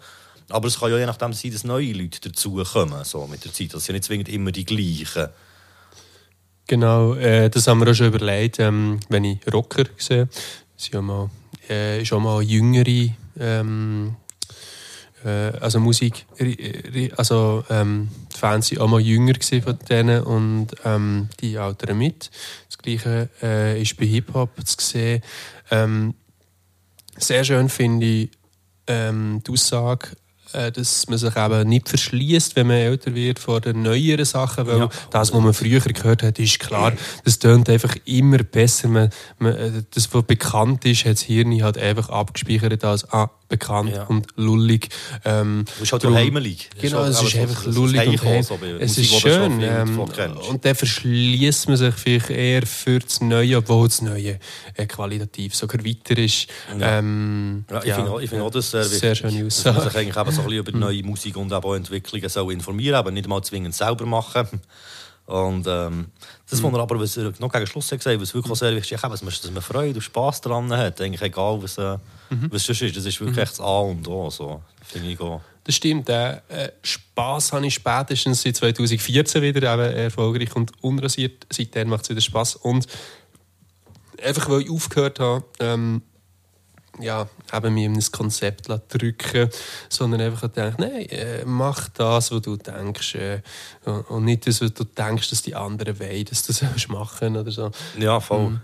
[0.48, 3.74] Aber es kann ja je nachdem sein, dass neue Leute dazukommen, so mit der Zeit.
[3.74, 5.28] Das sind nicht zwingend immer die gleichen.
[6.66, 10.28] Genau, äh, das haben wir auch schon überlegt, ähm, wenn ich Rocker sehe.
[11.00, 11.30] mal,
[11.68, 14.16] äh, ist auch mal jüngere ähm,
[15.24, 16.26] äh, also Musik,
[17.16, 22.30] also ähm, die Fans waren auch mal jünger von denen und ähm, die altern mit.
[22.68, 25.22] Das Gleiche äh, ist bei Hip-Hop zu sehen.
[25.70, 26.14] Ähm,
[27.16, 28.30] sehr schön finde ich
[28.86, 30.08] ähm, die Aussage,
[30.54, 34.66] äh, dass man sich eben nicht verschließt, wenn man älter wird, vor den neueren Sachen,
[34.66, 34.88] weil Ja.
[35.10, 36.92] das, was man früher gehört hat, ist klar,
[37.24, 38.88] das tönt einfach immer besser.
[38.88, 43.30] Man, man, äh, das, was bekannt ist, hat das Hirn halt einfach abgespeichert als ah,
[43.58, 44.04] bekannt Ja.
[44.04, 44.88] und lullig.
[45.24, 46.70] Ähm, Du bist halt darum- heimelig.
[46.80, 48.42] Genau, es ist einfach so, lullig und heim.
[48.42, 49.60] so Es ist schön.
[49.62, 54.38] Ähm, und dann verschließt man sich vielleicht eher für das Neue, obwohl das Neue
[54.74, 56.46] äh, qualitativ sogar weiter ist.
[56.78, 56.98] Ja.
[56.98, 58.98] Ähm, Ja, ich finde auch, ich finde auch das sehr wichtig.
[59.00, 61.74] Sehr schöne dass man sich eigentlich eben so ein bisschen über neue Musik und auch
[61.74, 64.48] Entwicklungen soll informieren aber nicht mal zwingend selber machen.
[65.26, 66.08] Und ähm,
[66.50, 68.76] das, was er aber was er noch gegen Schluss hat gesagt was wirklich auch sehr
[68.76, 71.00] wichtig ist, dass man, dass man Freude und Spass daran hat.
[71.00, 71.96] Eigentlich egal, was, äh,
[72.50, 72.96] was sonst ist.
[72.96, 74.28] Das ist wirklich echt das A und O.
[74.28, 74.62] So.
[74.84, 75.40] Finde ich auch.
[75.64, 76.08] Das stimmt.
[76.08, 81.46] Den äh, Spass habe ich spätestens seit 2014 wieder eben erfolgreich und unrasiert.
[81.50, 82.54] Seitdem macht es wieder Spass.
[82.56, 82.86] Und
[84.22, 86.02] einfach, weil ich aufgehört habe, ähm,
[87.00, 89.50] ja, eben mir in ein Konzept drücken
[89.88, 93.14] sondern einfach gedacht, nein, äh, mach das, was du denkst.
[93.14, 93.42] Äh,
[93.84, 97.50] und nicht das, was du denkst, dass die anderen wollen, dass du das machen oder
[97.50, 97.70] so.
[97.98, 98.60] Ja, voll.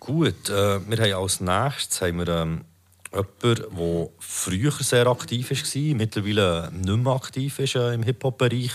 [0.00, 2.64] Gut, äh, wir haben als nächstes haben wir, ähm,
[3.12, 8.72] jemanden, der früher sehr aktiv war, mittlerweile nicht mehr aktiv ist äh, im Hip-Hop-Bereich.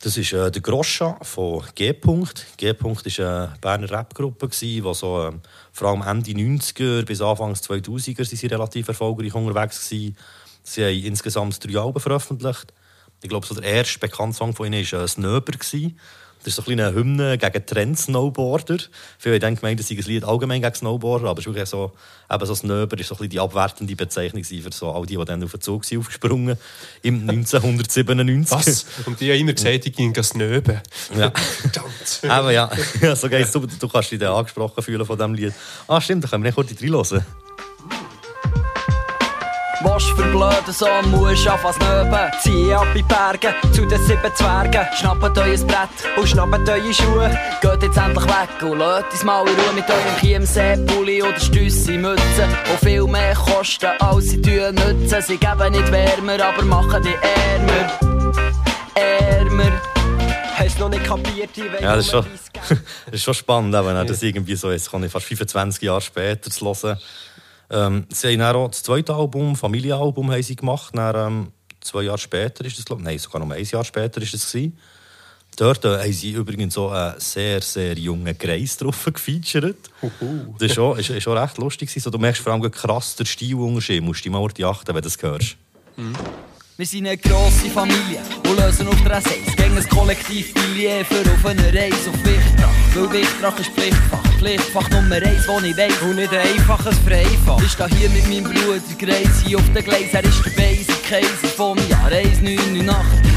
[0.00, 1.92] Das ist äh, der Groscha von G.
[1.92, 2.74] G.
[2.80, 5.42] war eine Berner Rap-Gruppe, die so, ähm,
[5.78, 10.16] vor allem Ende 90er bis Anfang 2000er sind sie relativ erfolgreich unterwegs waren.
[10.64, 12.74] Sie haben insgesamt drei Alben veröffentlicht.
[13.22, 15.52] Ich glaube, so der erste bekannte Song von ihnen war äh, «Snöber».
[15.52, 15.98] gewesen.
[16.44, 18.78] Das ist so ein eine Hymne gegen Trend-Snowboarder.
[19.18, 21.68] Viele haben dann gemeint, das sei ein Lied allgemein gegen Snowboarder, aber es ist wirklich
[21.68, 21.92] so,
[22.30, 25.42] eben so «Snöber» ist so ein die abwertende Bezeichnung für so all die, die dann
[25.42, 26.56] auf den Zug sind aufgesprungen
[27.02, 28.50] im 1997.
[28.52, 28.86] Was?
[29.06, 30.80] Und die haben immer gesagt, ich ging snöben.
[31.16, 31.30] Ja.
[31.34, 32.20] Verdammt.
[32.28, 32.70] Aber ja,
[33.14, 33.52] so geht's.
[33.52, 35.52] Du, du kannst dich dann angesprochen fühlen von diesem Lied.
[35.86, 37.24] Ah, stimmt, da können wir nicht kurz reinhören.
[39.82, 42.32] Was für blöde so musst anfangen nöben.
[42.42, 44.86] Zieh ab in Berge zu den sieben Zwergen.
[44.98, 47.38] Schnappt euer Brett und schnappt eure Schuhe.
[47.60, 52.48] Geht jetzt endlich weg und lasst uns mal in Ruhe mit eurem Chiemsee-Pulli oder Stüssi-Mützen.
[52.66, 55.22] Die viel mehr kosten, als sie tun nützen.
[55.22, 57.92] Sie geben nicht wärmer, aber machen die ärmer.
[58.94, 59.80] Ärmer.
[61.04, 62.26] Kapiert, Ja, das ist schon,
[62.68, 64.90] das ist schon spannend, wenn das irgendwie so ist.
[64.90, 66.98] Kann ich fast 25 Jahre später zu hören.
[67.70, 70.94] Ähm, sie haben dann auch das zweite Album, Familienalbum, haben sie gemacht.
[70.94, 73.06] Dann, ähm, zwei Jahre später ist das, glaube ich.
[73.06, 74.78] Nein, sogar noch ein Jahr später ist das gewesen.
[75.56, 79.76] Dort äh, haben sie übrigens so einen sehr, sehr jungen Kreis drauf gefeatured.
[80.58, 81.90] Das ist schon, ist, recht lustig.
[81.90, 84.02] So, du merkst vor allem krass den Stilunterschied.
[84.02, 85.56] Musst du dich mal auf die achten, wenn du das hörst.
[86.78, 91.28] Wir sind eine grosse Familie und lösen auf der S1 gegen ein Kollektiv Billet für
[91.28, 92.70] auf eine Reise auf Wichtrach.
[92.94, 96.00] Weil Wichtrach ist Pflichtfach, Pflichtfach Nummer 1, wo ich weiss.
[96.02, 97.60] Und nicht ein einfaches Freifach.
[97.64, 100.14] Ich stehe hier mit meinem Bruder Gracie auf den Gleis.
[100.14, 102.86] Er ist der Basic Case vom Jahr 1998,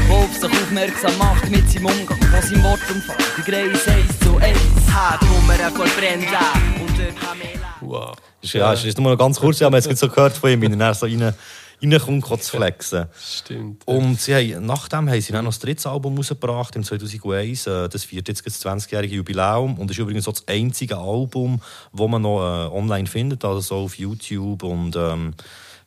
[0.06, 3.16] der auf sich aufmerksam macht mit seinem Umgang von seinem Wortumfang.
[3.38, 4.56] Der Greis 1 zu 1.
[4.94, 7.74] Hat die Nummer von Brenda und der Pamela.
[7.80, 8.14] Wow.
[8.42, 10.62] Ja, ist, ist nur noch ganz kurz, ja, wir haben es so gehört von ihm,
[10.62, 11.34] wie er so rein,
[11.82, 13.06] reinkommt, zu flexen.
[13.20, 13.86] Stimmt.
[13.86, 17.66] Und sie haben, nachdem haben sie dann noch das dritte Album rausgebracht, im 2001.
[17.66, 19.78] Äh, Das feiert jetzt das 20-jährige Jubiläum.
[19.78, 21.60] Und das ist übrigens auch das einzige Album,
[21.92, 25.34] das man noch äh, online findet, also so auf YouTube und ähm,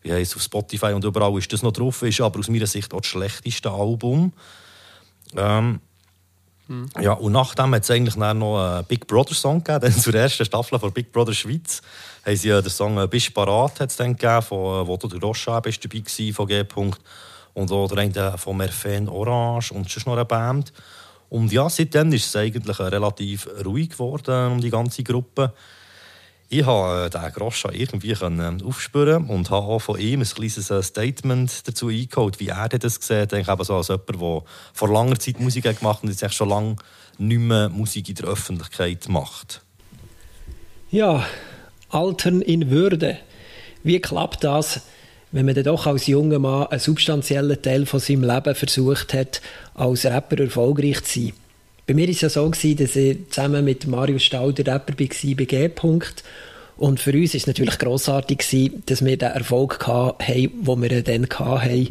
[0.02, 2.02] wie heisst, auf Spotify und überall ist das noch drauf.
[2.04, 4.34] Ist aber aus meiner Sicht auch das schlechteste Album.
[5.36, 5.80] Ähm,
[7.00, 10.46] ja, und nachdem hat es eigentlich noch einen Big Brother Song gegeben, dann zur ersten
[10.46, 11.82] Staffel von Big Brother Schweiz.
[12.26, 15.08] Haben sie äh, den Song äh, «Bist parat» hat's dann gegeben, von, äh, wo du
[15.08, 16.62] der Rocha bist dabei gewesen, von G.
[16.62, 16.98] -Punkt.
[17.54, 20.74] Und auch der eine von Merfen Orange und sonst noch eine Band.
[21.30, 25.54] Und ja, seitdem ist es eigentlich äh, relativ ruhig geworden um die ganze Gruppe.
[26.48, 30.28] Ich habe äh, den Groscha irgendwie können, äh, aufspüren und habe auch von ihm ein
[30.28, 33.34] kleines äh, Statement dazu eingeholt, wie er das sieht.
[33.34, 34.44] Ich eben so als jemand, der
[34.74, 36.76] vor langer Zeit Musik hat gemacht und jetzt schon lange
[37.18, 39.62] nicht mehr Musik in der Öffentlichkeit macht.
[40.92, 41.26] Ja,
[41.90, 43.18] Altern in Würde.
[43.84, 44.82] Wie klappt das,
[45.32, 49.42] wenn man dann doch als junger Mann einen substanziellen Teil von seinem Leben versucht hat,
[49.74, 51.34] als Rapper erfolgreich zu sein?
[51.88, 54.94] Bei mir war es ja so, gewesen, dass ich zusammen mit Marius Stahl der Rapper
[54.98, 55.68] war bei G.
[55.68, 56.24] -Punkt.
[56.78, 61.04] Und für uns war es natürlich grossartig, gewesen, dass wir den Erfolg hatten, den wir
[61.04, 61.90] dann hatten.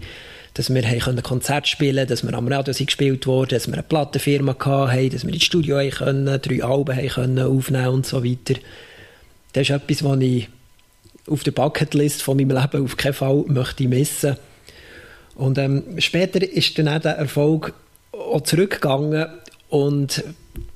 [0.54, 3.82] Dass wir ein Konzert spielen konnten, dass wir am Radio gespielt wurden, dass wir eine
[3.82, 8.54] Plattenfirma hatten, dass wir ins Studio können, drei Alben können aufnehmen und so weiter.
[9.52, 10.48] Das ist etwas, was ich
[11.26, 14.36] auf der Bucketlist von meinem Leben auf keinen Fall möchte missen.
[15.36, 17.74] Und ähm, später ist dann auch der Erfolg
[18.12, 19.26] auch zurückgegangen
[19.74, 20.22] und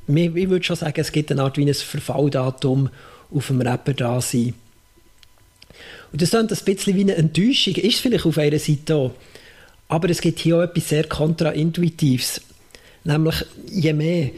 [0.08, 2.90] ich würde schon sagen, es gibt eine Art wie ein Verfalldatum
[3.32, 4.54] auf dem Rapper da sein.
[6.10, 9.14] Und das ist ein bisschen wie eine Enttäuschung, ist vielleicht auf einer Seite auch.
[9.86, 12.40] Aber es gibt hier auch etwas sehr kontraintuitives.
[13.04, 14.30] Nämlich, je mehr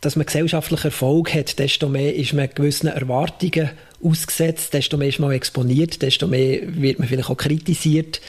[0.00, 3.70] dass man gesellschaftlichen Erfolg hat, desto mehr ist man gewissen Erwartungen
[4.02, 8.22] ausgesetzt, desto mehr ist man exponiert, desto mehr wird man vielleicht auch kritisiert.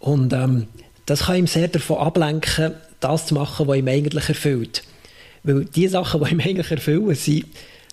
[0.00, 0.66] Und ähm,
[1.06, 4.82] das kann ihm sehr davon ablenken, das zu machen, was ihm eigentlich erfüllt.
[5.42, 7.46] Weil die Sachen, die ihm eigentlich erfüllen, sind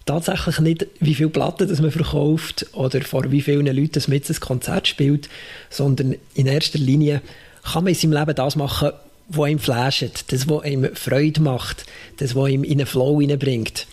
[0.05, 4.29] tatsächlich nicht, wie viele Platten das man verkauft oder vor wie vielen Leuten das mit
[4.29, 5.29] ein Konzert spielt,
[5.69, 7.21] sondern in erster Linie
[7.63, 8.91] kann man in seinem Leben das machen,
[9.27, 11.85] was ihm flasht, das, was ihm Freude macht,
[12.17, 13.87] das, was ihm in einen Flow hineinbringt.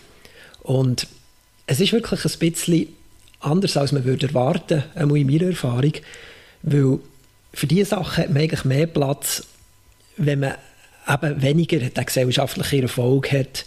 [0.63, 1.07] Und
[1.67, 2.89] es ist wirklich ein bisschen
[3.41, 5.95] anders, als man würde erwarten, einmal in meiner Erfahrung,
[6.63, 6.99] weil
[7.55, 9.45] für diese Sachen hat man eigentlich mehr Platz,
[10.17, 10.55] wenn man
[11.09, 13.65] eben weniger den gesellschaftlichen Erfolg hat.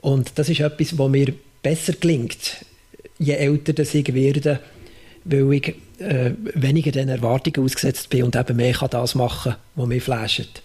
[0.00, 2.64] Und das ist etwas, was mir besser gelingt,
[3.18, 4.60] je älter ich werde,
[5.24, 9.86] weil ich äh, weniger den Erwartungen ausgesetzt bin und eben mehr kann das machen, was
[9.86, 10.62] mich flasht.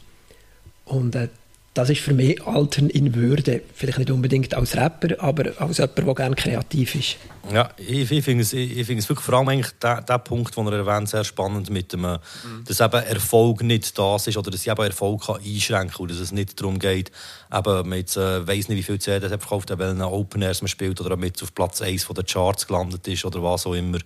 [0.85, 1.29] Und äh,
[1.73, 3.61] das ist für mich Altern in Würde.
[3.73, 7.17] Vielleicht nicht unbedingt als Rapper, aber als jemand, der gerne kreativ ist.
[7.51, 10.55] Ja, ich, ich finde es, ich, find es wirklich vor allem eigentlich der, der Punkt,
[10.55, 12.63] den er erwähnt, sehr spannend, mit dem, äh, mhm.
[12.65, 16.11] dass eben Erfolg nicht das ist oder dass ich eben Erfolg kann einschränken kann und
[16.11, 17.11] dass es nicht darum geht,
[17.51, 20.61] eben, man jetzt, äh, weiss nicht, wie viel CDs er verkauft hat, welchen Open Airs
[20.61, 23.73] man spielt oder ob jetzt auf Platz 1 der Charts gelandet ist oder was auch
[23.73, 23.97] immer,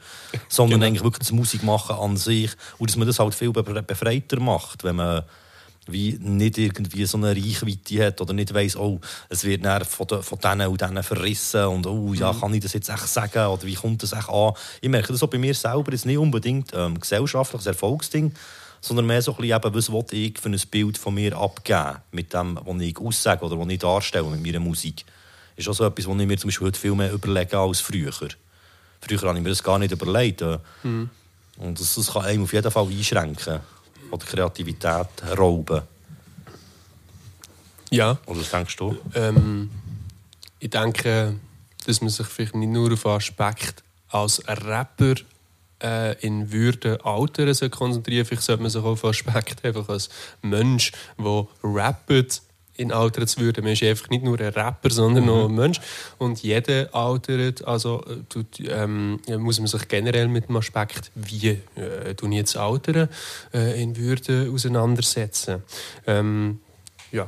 [0.47, 0.87] sondern genau.
[0.87, 4.83] eigentlich wirklich das Musik machen an sich und dass man das halt viel befreiter macht,
[4.83, 5.23] wenn man
[5.87, 8.99] wie nicht irgendwie so eine Reichweite hat oder nicht weiss, oh,
[9.29, 12.39] es wird von, de, von denen und denen verrissen und oh, ja, mhm.
[12.39, 14.53] kann ich das jetzt echt sagen oder wie kommt das echt an?
[14.81, 18.33] Ich merke das auch bei mir selber, ist nicht unbedingt ähm, gesellschaftliches Erfolgsding,
[18.81, 21.97] sondern mehr so ein bisschen eben, was will ich für ein Bild von mir abgeben
[22.11, 25.05] mit dem, was ich aussage oder was ich darstelle mit meiner Musik.
[25.55, 28.11] Ist auch so etwas, was ich mir zum Beispiel heute viel mehr überlege als früher.
[28.11, 30.41] Früher habe ich mir das gar nicht überlegt.
[30.41, 30.59] Äh.
[30.83, 31.09] Mhm.
[31.57, 33.59] Und das, das kann einem auf jeden Fall einschränken
[34.11, 35.07] oder Kreativität
[35.37, 35.81] rauben?
[37.89, 38.17] Ja.
[38.25, 38.97] Oder was denkst du?
[39.15, 39.69] Ähm,
[40.59, 41.35] ich denke,
[41.85, 45.15] dass man sich vielleicht nicht nur auf Aspekt als Rapper
[45.81, 50.09] äh, in Würde altern konzentrieren Vielleicht sollte man sich auch auf Aspekt einfach als
[50.41, 52.41] Mensch, der rappt,
[52.77, 53.63] in altern zu würden.
[53.63, 55.29] Man ist einfach nicht nur ein Rapper, sondern mhm.
[55.29, 55.81] auch ein Mensch.
[56.17, 62.13] Und jeder altert, also tut, ähm, muss man sich generell mit dem Aspekt, wie äh,
[62.15, 63.09] tun jetzt altern,
[63.53, 65.63] äh, in Würde auseinandersetzen.
[66.05, 66.59] Ähm,
[67.11, 67.27] ja.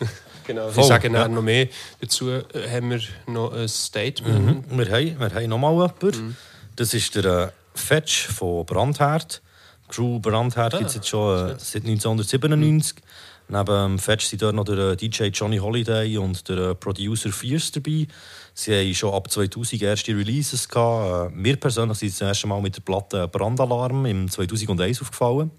[0.46, 1.26] Genau, ich sage ja.
[1.26, 1.68] noch mehr.
[2.02, 4.70] Dazu äh, haben wir noch ein Statement.
[4.70, 4.78] Mhm.
[4.78, 6.26] Wir haben, wir haben noch mal jemanden.
[6.26, 6.36] Mhm.
[6.76, 9.40] Das ist der äh, Fetch von Brandherd.
[9.88, 12.96] Crew Brandherd ah, gibt es jetzt schon äh, seit 1997.
[12.96, 13.02] Mhm.
[13.48, 17.72] Neben Fetch sind dort noch der äh, DJ Johnny Holiday und der äh, Producer Fierce
[17.72, 18.06] dabei.
[18.54, 21.32] Sie haben schon ab 2000 erste Releases gehabt.
[21.32, 25.50] Äh, mir persönlich sind das erste Mal mit der Platte Brandalarm im 2001 aufgefallen.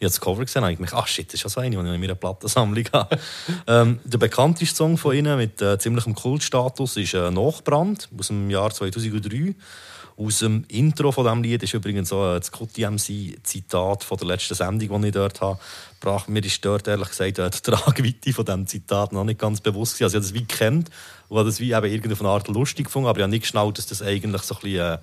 [0.00, 1.76] Ich habe das Cover gesehen und dachte, ach shit, das ist ja so eine, die
[1.76, 3.18] ich in meiner Plattensammlung habe.
[3.66, 8.48] ähm, der bekannteste Song von ihnen mit äh, ziemlichem Kultstatus ist äh, «Nachbrand» aus dem
[8.48, 9.54] Jahr 2003.
[10.20, 15.00] Aus dem Intro von diesem Lied ist übrigens so Scotty MC-Zitat von der letzten Sendung,
[15.00, 15.60] die ich dort habe.
[16.26, 20.02] Mir ist dort ehrlich gesagt die Tragweite von diesem Zitat noch nicht ganz bewusst.
[20.02, 20.90] Also ich habe das wie kennt
[21.28, 23.86] und habe das wie eben irgendeine Art lustig gefunden, aber ich habe nicht geschnallt, dass
[23.86, 24.98] das eigentlich so ein bisschen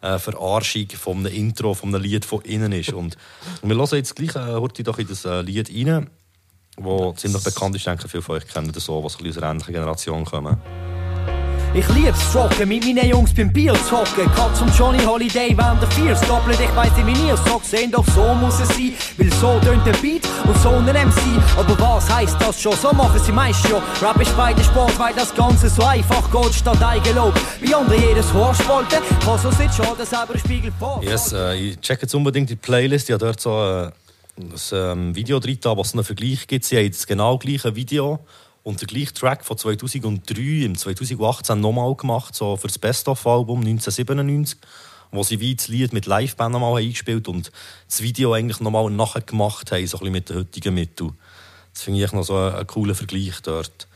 [0.00, 2.92] eine Verarschung von einem Intro, von einem Lied von innen ist.
[2.92, 3.16] Und
[3.64, 6.08] wir hören jetzt gleich äh, doch in das äh, Lied rein,
[6.76, 7.80] das ziemlich bekannt ist.
[7.80, 10.56] Ich denke, viele von euch kennen das so, was aus einer ähnlichen Generation kommen.
[11.74, 14.30] Ich lieb's Zocken, mit meinen Jungs beim Bier zocken.
[14.34, 16.20] Katz und Johnny Holiday während der Viers.
[16.20, 18.92] Doppelt, ich weiss nicht, wie ihr es sehen, doch so muss es sein.
[19.16, 21.22] Weil so tönt der Beat und so ein MC.
[21.56, 22.76] Aber was heisst das schon?
[22.76, 23.80] So machen sie meist schon.
[24.02, 27.32] Rap ist beide Sport, weil das Ganze so einfach geht, statt Eigenlob.
[27.62, 31.00] Wie andere jedes Horst wollte, kann so schon der selber Spiegel vor.
[31.02, 33.08] Yes, äh, ich check jetzt unbedingt die Playlist.
[33.08, 33.90] Ich habe dort so äh,
[34.38, 36.66] ein ähm, Video drin, wo es einen Vergleich gibt.
[36.66, 38.20] Sie haben das genau gleiche Video
[38.62, 44.58] und der gleiche Track von 2003 im 2018 nochmal gemacht, so für das Best-of-Album 1997.
[45.14, 47.52] wo sie wie das Lied mit Liveband nochmal eingespielt und
[47.86, 51.12] das Video eigentlich nochmal nachher gemacht haben, so ein bisschen mit den heutigen Mitteln.
[51.74, 53.88] Das finde ich noch so einen, einen coolen Vergleich dort.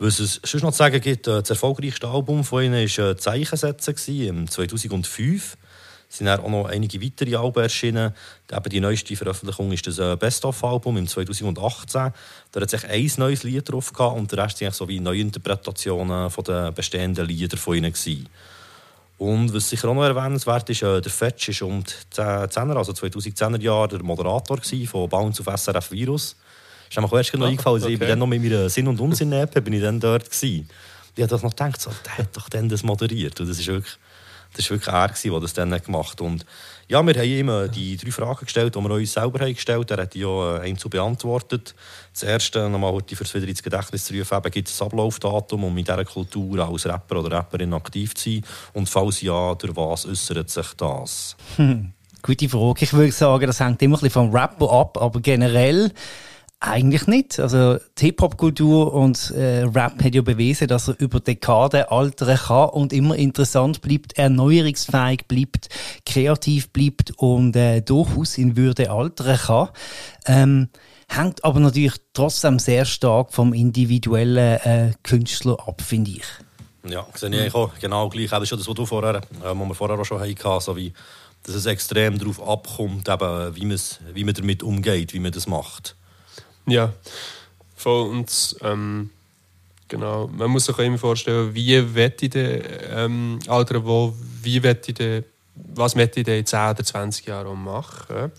[0.00, 3.16] Was es sonst noch zu sagen gibt, äh, das erfolgreichste Album von ihnen war äh,
[3.16, 5.56] «Zeichensetzen» im 2005.
[6.10, 8.14] Es sind dann auch noch einige weitere Alben erschienen.
[8.50, 12.12] Eben die neueste Veröffentlichung ist das äh, Best-of-Album im 2018.
[12.52, 16.30] Da hat sich ein neues Lied drauf gehabt und der Rest waren so wie Neuinterpretationen
[16.30, 17.92] von den bestehenden Lieder von ihnen.
[17.92, 18.28] Gewesen.
[19.18, 22.92] Und was sicher auch noch erwähnenswert ist, äh, der Fetch ist um die 10er, also
[22.92, 26.36] 2010er Jahre der Moderator von Bounce auf SRF Virus.
[26.88, 27.92] Ist mir erst noch ah, eingefallen, okay.
[27.92, 30.68] ich bin dann noch mit meiner Sinn- und Unsinn-App bin ich dann dort gewesen.
[31.14, 33.38] Ich habe noch gedacht, so, der hat doch dann das moderiert.
[33.40, 33.98] Und das ist wirklich,
[34.52, 36.46] das ist wirklich er, der das dann gemacht hat.
[36.88, 39.98] Ja, wir haben äh, die drei Fragen gestellt, die wir uns selber gestellt haben.
[39.98, 41.74] Er hat die ja äh, einzeln beantwortet.
[42.14, 45.76] Das erste, nochmal heute fürs wieder ins Gedächtnis zu rufen, gibt es ein Ablaufdatum, um
[45.76, 48.44] in dieser Kultur als Rapper oder Rapperin aktiv zu sein?
[48.72, 51.36] Und falls ja, durch was äußert sich das?
[51.56, 51.92] Hm,
[52.22, 52.84] gute Frage.
[52.84, 55.92] Ich würde sagen, das hängt immer ein bisschen vom Rapper ab, aber generell
[56.60, 57.38] eigentlich nicht.
[57.38, 62.70] Also die Hip-Hop-Kultur und äh, Rap hat ja bewiesen, dass er über Dekaden altern kann
[62.70, 65.68] und immer interessant bleibt, erneuerungsfähig bleibt,
[66.04, 69.68] kreativ bleibt und äh, durchaus in Würde altern kann.
[70.26, 70.68] Ähm,
[71.08, 76.24] hängt aber natürlich trotzdem sehr stark vom individuellen äh, Künstler ab, finde ich.
[76.88, 78.30] Ja, sehe ich auch genau gleich.
[78.30, 80.92] Das ist schon das, was du vorher, äh, wir vorher auch schon hatten, so wie,
[81.44, 83.78] dass es extrem darauf abkommt, eben, wie,
[84.14, 85.97] wie man damit umgeht, wie man das macht.
[86.68, 86.92] Ja,
[87.76, 88.08] voll.
[88.08, 89.10] Und ähm,
[89.88, 94.90] genau, man muss sich immer vorstellen, wie wette ich denn, ähm, Alter, wo, wie wette
[94.90, 95.24] ich denn,
[95.54, 98.32] was möchte ich denn in 10 oder 20 Jahren machen?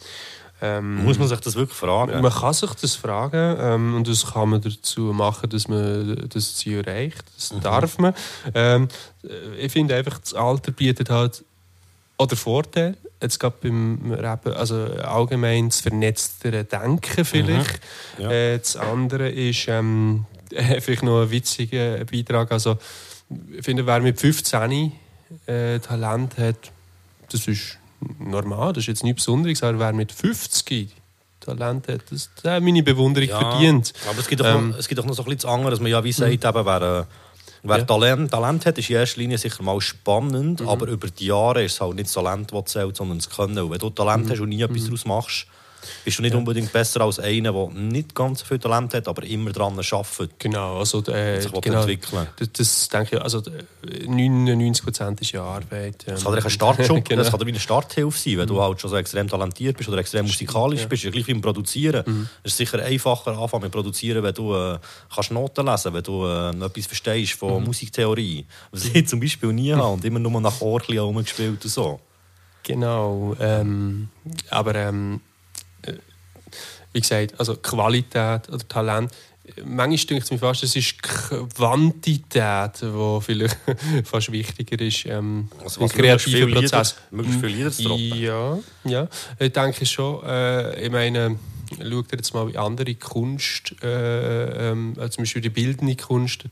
[0.61, 2.21] Ähm, muss man sich das wirklich fragen?
[2.21, 6.55] Man kann sich das fragen ähm, und das kann man dazu machen, dass man das
[6.55, 7.23] Ziel erreicht.
[7.35, 7.61] Das mhm.
[7.61, 8.13] darf man.
[8.53, 8.89] Ähm,
[9.57, 11.45] ich finde einfach, das Alter bietet halt
[12.17, 17.81] oder Vorteil, jetzt gerade beim Rappen, also allgemein das vernetztere Denken vielleicht.
[18.17, 18.23] Mhm.
[18.23, 18.31] Ja.
[18.31, 20.25] Äh, das andere ist ähm,
[20.79, 22.51] vielleicht noch ein witziger Beitrag.
[22.51, 22.77] Also,
[23.55, 24.91] ich finde, wer mit 15
[25.45, 26.71] äh, Talent hat,
[27.31, 27.77] das ist
[28.19, 30.89] normal, das ist jetzt nichts Besonderes, aber wer mit 50
[31.39, 33.93] Talent hat, das, das hat meine Bewunderung ja, verdient.
[34.09, 35.79] Aber es gibt, auch ähm, noch, es gibt auch noch so ein bisschen anderes, dass
[35.81, 36.49] man ja wie sagt, mhm.
[36.49, 37.07] eben, wer,
[37.63, 37.83] Wer ja.
[37.83, 40.69] Talent, Talent hat, ist in erster Linie sicher mal spannend, mhm.
[40.69, 43.69] aber über die Jahre ist es halt nicht das Talent, das zählt, sondern das Können.
[43.69, 44.31] Wenn du Talent mhm.
[44.31, 44.85] hast und nie etwas mhm.
[44.85, 45.47] daraus machst,
[46.03, 46.37] bist du nicht ja.
[46.37, 50.31] unbedingt besser als einer, der nicht ganz so viel Talent hat, aber immer daran arbeitet.
[50.39, 52.27] Genau, also äh, sich genau, entwickeln.
[52.37, 53.41] Das, das denke ich, also
[54.07, 56.05] 99 Prozent ist ja Arbeit.
[56.07, 56.15] Ähm.
[56.15, 57.23] Das kann ein Startschub, genau.
[57.23, 58.47] das kann wie eine Starthilfe sein, wenn mhm.
[58.47, 60.87] du halt schon so extrem talentiert bist oder extrem musikalisch ja.
[60.87, 62.03] bist, gleich wie im Produzieren.
[62.05, 62.29] Mhm.
[62.43, 64.79] Es ist sicher einfacher anfangen mit Produzieren, wenn du äh,
[65.13, 67.67] kannst Noten lesen, wenn du äh, etwas verstehst von mhm.
[67.67, 71.99] Musiktheorie, was ich zum Beispiel nie habe und immer nur nach Orchli herumgespielt und so.
[72.63, 74.09] Genau, ähm,
[74.49, 75.21] aber ähm,
[76.93, 79.11] wie gesagt, also Qualität oder Talent.
[79.65, 83.57] Manchmal denke ich mir fast, es ist Quantität, die vielleicht
[84.03, 86.95] fast wichtiger ist ähm, also im kreativen Prozess.
[87.09, 89.07] Möglichst viele Lieder zu Ja, ja,
[89.39, 90.23] ich denke schon.
[90.23, 91.39] Äh, ich meine,
[91.77, 96.45] schaut jetzt mal wie andere Kunst, äh, ähm, zum Beispiel die bildende Kunst,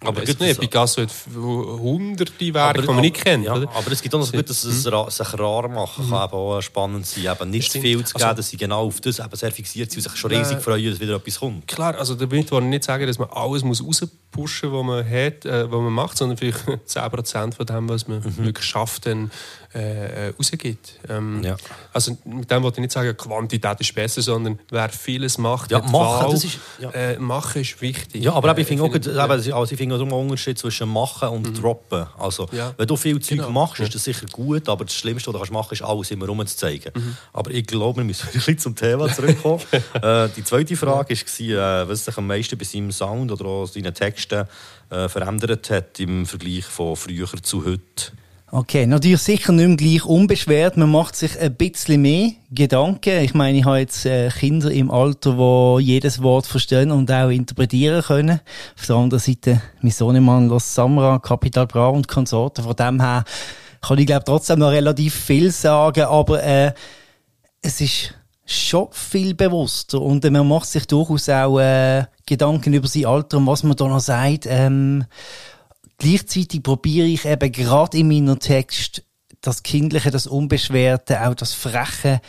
[0.00, 3.44] aber es nicht, Picasso hat hunderte Werke, die man nicht kennt.
[3.44, 5.10] Ja, aber es gibt auch noch so gut, dass es hm?
[5.10, 6.34] sich rar machen kann, mhm.
[6.34, 7.24] auch spannend sein.
[7.24, 9.90] Eben nicht zu viel zu geben, also, dass sie genau auf das eben sehr fixiert
[9.90, 11.66] sind und sich schon riesig äh, freuen, dass wieder etwas kommt.
[11.66, 15.04] Klar, also damit wollte ich nicht sagen, dass man alles muss rauspushen muss, was man
[15.04, 18.44] hat, äh, was man macht, sondern vielleicht 10% von dem, was man mhm.
[18.44, 19.30] wirklich schafft, dann
[19.74, 21.00] äh, rausgibt.
[21.08, 21.56] Ähm, ja.
[21.92, 25.80] Also mit dem wollte ich nicht sagen, Quantität ist besser, sondern wer vieles macht, ja,
[25.80, 26.90] machen, Wahl, das ist, ja.
[26.90, 28.22] äh, machen ist wichtig.
[28.22, 31.28] Ja, aber äh, ich finde auch, find, also ich finde auch einen Unterschied zwischen machen
[31.28, 31.54] und mhm.
[31.54, 32.06] droppen.
[32.18, 32.72] Also ja.
[32.76, 33.50] wenn du viel Zeug genau.
[33.50, 36.26] machst, ist das sicher gut, aber das Schlimmste, was du machen kannst, ist alles immer
[36.26, 36.92] rumzuzeigen.
[36.94, 37.16] Mhm.
[37.32, 39.60] Aber ich glaube, wir müssen ein bisschen zum Thema zurückkommen.
[40.00, 43.66] äh, die zweite Frage war, äh, was sich am meisten bei seinem Sound oder auch
[43.66, 43.92] seinen
[44.24, 44.48] Texten
[44.90, 48.12] äh, verändert hat im Vergleich von früher zu heute.
[48.50, 50.76] Okay, natürlich sicher nicht mehr gleich unbeschwert.
[50.76, 53.24] Man macht sich ein bisschen mehr Gedanken.
[53.24, 57.30] Ich meine, ich habe jetzt äh, Kinder im Alter, die jedes Wort verstehen und auch
[57.30, 58.40] interpretieren können.
[58.78, 62.62] Auf der anderen Seite, mein Sohnemann Los Samra, Capital Bra und Konsorten.
[62.62, 63.24] Von dem her
[63.80, 66.72] kann ich, glaube trotzdem noch relativ viel sagen, aber äh,
[67.60, 68.14] es ist
[68.46, 73.38] schon viel bewusster und äh, man macht sich durchaus auch äh, Gedanken über sein Alter
[73.38, 74.46] und was man da noch sagt.
[74.46, 75.04] Ähm,
[75.98, 79.04] Gleichzeitig probiere ich eben gerade in meiner Text
[79.40, 82.20] das Kindliche, das Unbeschwerte, auch das Freche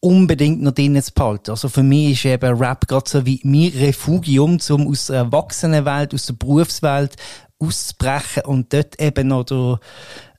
[0.00, 1.50] unbedingt noch drinnen zu behalten.
[1.50, 6.12] Also für mich ist eben Rap gerade so wie mein Refugium, um aus der Erwachsenenwelt,
[6.12, 7.16] aus der Berufswelt
[7.58, 9.80] auszubrechen und dort eben noch der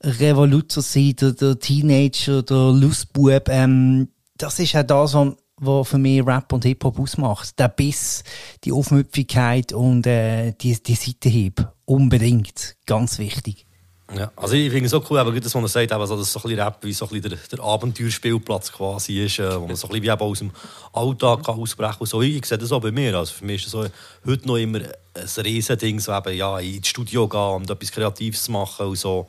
[0.03, 5.97] Revoluzer sein, der, der Teenager, der Lustbub, ähm, das ist auch das, was was für
[5.97, 7.57] mich Rap und Hip-Hop ausmacht.
[7.59, 8.23] Der Biss,
[8.63, 11.65] die Aufmüpfigkeit und äh, die, die Seitenhieb.
[11.85, 12.75] Unbedingt.
[12.85, 13.65] Ganz wichtig.
[14.15, 16.19] Ja, also ich finde es so cool, aber das, was er sagt, dass so ein
[16.19, 19.87] bisschen Rap wie so ein bisschen der, der Abenteuerspielplatz quasi ist, äh, wo man so
[19.87, 20.51] ein bisschen wie aus dem
[20.93, 22.07] Alltag ausbrechen kann.
[22.07, 23.15] So, ich, sehe das auch bei mir.
[23.15, 23.85] Also für mich ist es so,
[24.25, 28.51] heute noch immer ein Riesending, so eben, ja, ins Studio gehen und etwas Kreatives zu
[28.51, 29.25] machen und so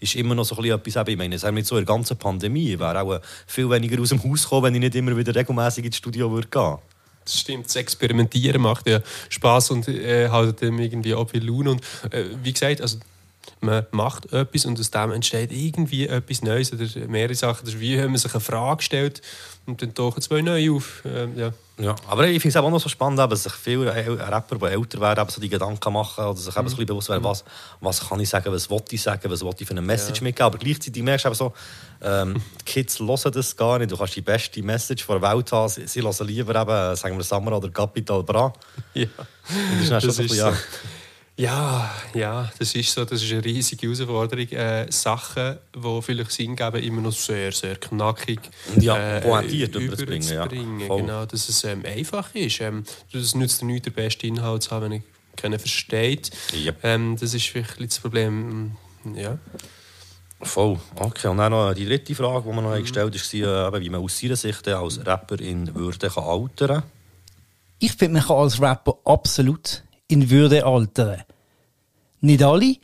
[0.00, 2.78] ist immer noch so ein bisschen etwas, ich meine, nicht so in der ganzen Pandemie,
[2.78, 5.96] wäre auch viel weniger aus dem Haus gekommen, wenn ich nicht immer wieder regelmäßig ins
[5.96, 6.78] Studio würde gehen
[7.26, 11.72] das stimmt, das Experimentieren macht ja Spaß und äh, halt irgendwie auch viel Laune.
[11.72, 12.98] Und äh, wie gesagt, also
[13.60, 17.64] man macht etwas und aus dem entsteht irgendwie etwas Neues oder mehrere Sachen.
[17.64, 19.22] Das ist wie wenn man sich eine Frage stellt
[19.66, 21.02] und dann tauchen zwei neue auf.
[21.04, 21.50] Ähm, ja.
[21.78, 25.00] ja, aber ich finde es auch noch so spannend, dass sich viele Rapper, die älter
[25.00, 26.64] werden, so die Gedanken machen oder sich mhm.
[26.64, 27.44] bisschen bewusst werden, was,
[27.80, 30.24] was kann ich sagen, was will ich sagen, was will ich für eine Message ja.
[30.24, 30.46] mitgeben.
[30.46, 31.52] Aber gleichzeitig merkst du so,
[32.00, 33.90] ähm, die Kids hören das gar nicht.
[33.90, 35.68] Du kannst die beste Message der Welt haben.
[35.68, 38.52] Sie, sie hören lieber eben, sagen wir Samra oder Capital Bra.
[38.94, 39.06] Ja,
[39.48, 40.52] und das ist, das ist so, ja.
[41.38, 43.04] Ja, ja, das ist so.
[43.04, 44.48] Das ist eine riesige Herausforderung.
[44.52, 48.40] Äh, Sachen, die vielleicht Sinn geben, immer noch sehr, sehr knackig
[48.80, 50.28] ja, äh, pointiert überzubringen.
[50.28, 50.46] Ja.
[50.46, 52.60] Genau, dass es ähm, einfach ist.
[52.62, 55.02] Ähm, das nützt nichts, den besten Inhalt zu haben, wenn ich
[55.36, 56.30] keinen versteht.
[56.54, 56.78] Yep.
[56.82, 58.76] Ähm, das ist vielleicht das Problem.
[59.14, 59.38] Ja.
[60.40, 60.78] Voll.
[60.94, 62.80] Okay, und dann noch die dritte Frage, die man noch mhm.
[62.80, 66.82] gestellt hat, war, wie man aus seiner Sicht als Rapper in Würde kann altern kann.
[67.78, 71.22] Ich finde, man kann als Rapper absolut in Würde altern.
[72.20, 72.76] Nicht alle,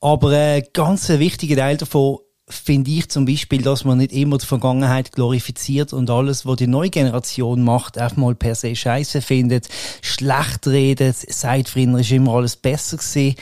[0.00, 2.18] aber ein ganz wichtiger Teil davon
[2.48, 6.68] finde ich zum Beispiel, dass man nicht immer die Vergangenheit glorifiziert und alles, was die
[6.68, 9.68] neue Generation macht, einfach mal per se scheiße findet,
[10.00, 13.34] schlecht redet, sagt, früher ist immer alles besser gewesen.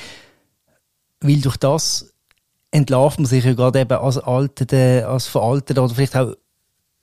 [1.21, 2.15] Weil durch das
[2.71, 6.35] entlarvt man sich ja gerade eben als alte, als veralteter oder vielleicht auch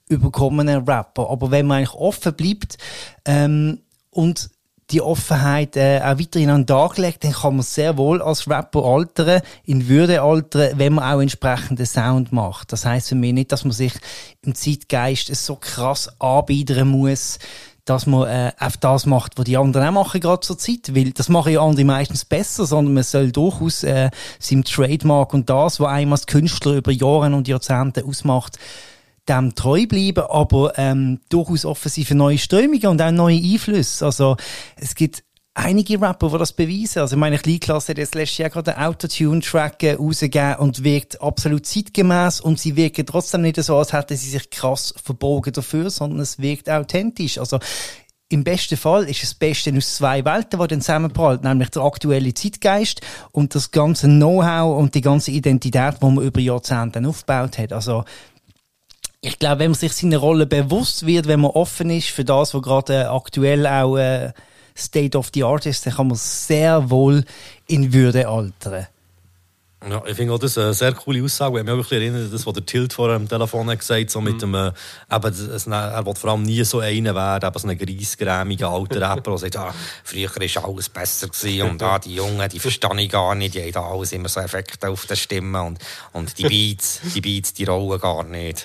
[0.08, 1.30] überkommener Rapper.
[1.30, 2.78] Aber wenn man eigentlich offen bleibt
[3.24, 3.80] ähm,
[4.10, 4.50] und
[4.92, 8.48] die Offenheit äh, auch weiterhin an den Tag legt, dann kann man sehr wohl als
[8.48, 12.72] Rapper altern, in Würde altern, wenn man auch entsprechenden Sound macht.
[12.72, 13.94] Das heißt für mich nicht, dass man sich
[14.42, 17.38] im Zeitgeist so krass anbiedern muss,
[17.84, 21.10] dass man äh, auf das macht, was die anderen auch machen gerade zur Zeit, weil
[21.10, 25.80] das machen ja andere meistens besser, sondern man soll durchaus äh, seinem Trademark und das,
[25.80, 28.58] was einem als Künstler über Jahre und Jahrzehnte ausmacht,
[29.28, 34.04] dem treu bleiben, aber ähm, durchaus offen für neue Strömungen und auch neue Einflüsse.
[34.04, 34.36] Also
[34.76, 35.22] es gibt
[35.54, 37.00] einige Rapper, die das beweisen.
[37.00, 41.66] Also meine Kleinklasse hat jetzt letztes Jahr gerade einen Autotune-Track äh, rausgegeben und wirkt absolut
[41.66, 46.20] zeitgemäß und sie wirken trotzdem nicht so, als hätten sie sich krass verbogen dafür, sondern
[46.20, 47.38] es wirkt authentisch.
[47.38, 47.58] Also
[48.30, 51.82] im besten Fall ist es das Beste aus zwei Welten, die dann zusammenprallt, nämlich der
[51.82, 57.58] aktuelle Zeitgeist und das ganze Know-how und die ganze Identität, die man über Jahrzehnte aufgebaut
[57.58, 57.74] hat.
[57.74, 58.04] Also
[59.24, 62.54] ich glaube, wenn man sich seiner Rolle bewusst wird, wenn man offen ist für das,
[62.54, 64.32] was gerade aktuell auch äh,
[64.76, 67.24] State of the Art ist, dann kann man sehr wohl
[67.68, 68.88] in Würde altern.
[69.88, 71.58] Ja, ich finde auch das eine sehr coole Aussage.
[71.58, 74.10] Ich mich auch ein bisschen erinnert, das, was der Tilt vor am Telefon hat gesagt
[74.10, 74.38] so mit mhm.
[74.38, 74.72] dem, äh,
[75.12, 79.00] eben, es, er will vor allem nie so einer werden, eben so ein greisgrämiger alter
[79.10, 83.00] Rapper, der sagt, ah, früher war alles besser gewesen und ah, die Jungen, die verstehe
[83.00, 85.78] ich gar nicht, die haben da alles immer so Effekte auf der Stimme und,
[86.12, 88.64] und die Beats, die Beats, die rollen gar nicht.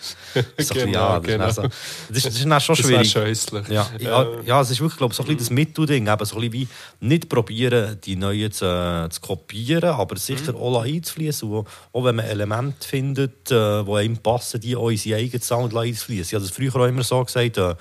[0.60, 1.48] So genau, ja, das, genau.
[1.48, 1.72] ist so, das,
[2.18, 3.14] ist, das ist dann schon schwierig.
[3.14, 6.26] Das ja, ja, ja, es ist wirklich, glaube ich, so ein bisschen das Mittelding, eben
[6.26, 6.68] so ein bisschen wie
[6.99, 10.60] nicht probieren, die Neuen zu, äh, zu kopieren, aber sicher mhm.
[10.60, 10.72] auch
[11.07, 11.51] einzufließen.
[11.51, 16.25] Auch, wenn man Elemente findet, äh, die einem passen, die in seinen eigenen Sound einzufließen.
[16.25, 17.75] Ich habe das früher auch immer so gesagt, äh,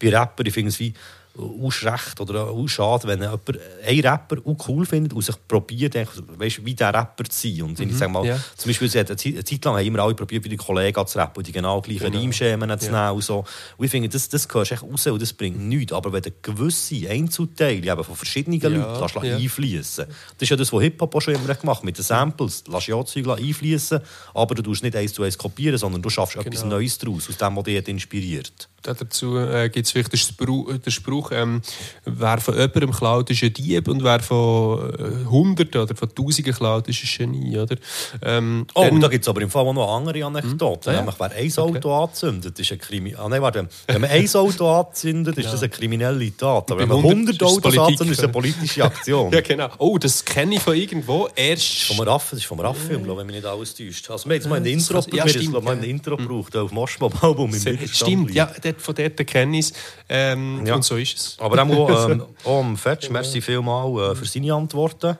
[0.00, 0.94] bei Rappern, ich finde es wie,
[1.38, 3.42] auch schlecht oder auch schade, wenn jemand
[3.86, 7.62] einen Rapper auch cool findet und sich probiert, weißt, wie der Rapper zu sein.
[7.62, 8.38] Und mhm, ich sage mal, ja.
[8.56, 11.46] zum Beispiel, eine Zeit lang haben immer alle probiert, wie die Kollegen zu rappen und
[11.46, 12.18] die genau gleichen genau.
[12.18, 13.10] Reimschemen zu nehmen.
[13.10, 13.44] Und, so.
[13.76, 15.92] und ich finde, das, das gehört echt raus und das bringt nichts.
[15.92, 19.36] Aber wenn du gewisse Einzelteile eben von verschiedenen ja, Leuten lässt ja.
[19.36, 22.64] einfließen das ist ja das, was Hip-Hop auch schon immer gemacht hat, mit den Samples.
[22.64, 24.00] Du lässt ja Zeug einfließen,
[24.34, 26.46] aber du tust nicht eins zu eins kopieren, sondern du schaffst genau.
[26.46, 28.68] etwas Neues daraus, aus dem, was dich inspiriert.
[28.82, 31.62] Dazu äh, gibt es vielleicht den Spruch, den Spruch ähm,
[32.04, 36.54] wer von jemandem klaut, ist ein Dieb und wer von äh, Hunderten oder von Tausenden
[36.54, 37.58] klaut, ist ein Genie.
[37.58, 37.76] Oder?
[38.22, 40.96] Ähm, oh, dann, da gibt es aber im Fall auch noch andere Anekdoten.
[40.96, 41.06] Hm?
[41.06, 41.14] Ja.
[41.18, 42.04] Wer ein Auto okay.
[42.04, 45.50] anzündet, ist ein Krimi ah, nein, warte, Wenn man ein Auto anzündet, ist ja.
[45.52, 46.70] das eine kriminelle Tat.
[46.70, 49.32] Aber wenn man 100 Autos anzündet, ist eine politische Aktion.
[49.32, 49.68] ja, genau.
[49.78, 51.28] Oh, das kenne ich von irgendwo.
[51.34, 51.84] Erst...
[51.84, 54.08] Vom Raff, das ist vom Raff-Film, wenn mich nicht alles täuscht.
[54.08, 57.54] Also, wir haben jetzt mal ein Intro, ja, stimmt, wir ein Intro gebraucht, auf Moschmob-Album
[57.54, 58.46] im Stimmt, ja,
[58.76, 59.72] von dort kenne ich es.
[60.08, 60.74] Ähm, ja.
[60.74, 61.36] Und so ist es.
[61.40, 65.16] Aber auch, ähm, auch Fetch, merci vielmals äh, für seine Antworten.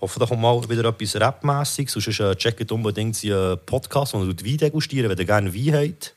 [0.00, 1.92] hoffe, da kommt mal wieder etwas Rap-mässiges.
[1.92, 6.14] Sonst äh, checkt unbedingt seinen Podcast, wo ihr Wein degustieren, wenn ihr gerne Wein habt.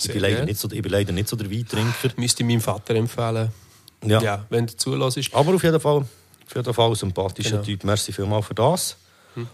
[0.00, 2.10] Ich bin, leider nicht so, ich bin leider nicht so der Weintrinker.
[2.16, 3.50] Müsste ich meinem Vater empfehlen.
[4.04, 4.20] Ja.
[4.20, 5.32] ja wenn du zulässt.
[5.32, 7.62] Aber auf jeden Fall, auf jeden Fall ein sympathischer Genau.
[7.62, 7.84] Typ.
[7.84, 8.96] Merci vielmals für das.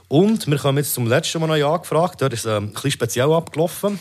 [0.09, 2.20] Und wir kommen jetzt zum letzten Mal noch angefragt.
[2.20, 3.99] Dort ist es ähm, ein bisschen speziell abgelaufen.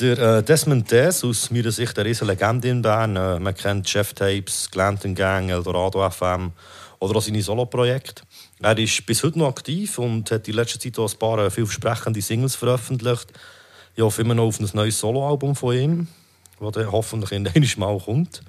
[0.00, 3.14] Der äh, Desmond Des, aus meiner Sicht eine riesen Legende in Bern.
[3.14, 6.52] Äh, man kennt Chef Tapes, Glanton Gang, Eldorado FM
[6.98, 8.22] oder auch seine Soloprojekte.
[8.62, 11.50] Er ist bis heute noch aktiv und hat in letzter Zeit auch ein paar äh,
[11.50, 13.32] vielversprechende Singles veröffentlicht.
[13.94, 16.08] Ich hoffe immer noch auf ein neues Soloalbum von ihm,
[16.58, 18.42] das hoffentlich irgendwann mal kommt.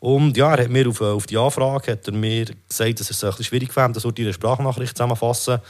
[0.00, 3.08] Und ja, er hat mir auf, äh, auf die Anfrage hat er mir gesagt, dass
[3.08, 5.60] er es ein bisschen schwierig fand, das in einer Sprachnachricht zusammenfassen.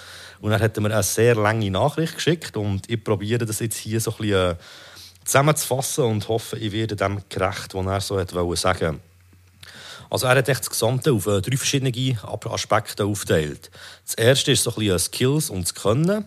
[0.40, 3.76] Und dann hat er mir eine sehr lange Nachricht geschickt und ich probiere das jetzt
[3.76, 4.56] hier so ein bisschen äh,
[5.24, 9.00] zusammenzufassen und hoffe, ich werde dem gerecht, was er so wollen sagen.
[10.10, 11.90] Also er hat echt das Gesamte auf äh, drei verschiedene
[12.22, 13.70] Aspekte aufgeteilt.
[14.04, 16.26] Das erste ist so ein bisschen äh, Skills und das Können.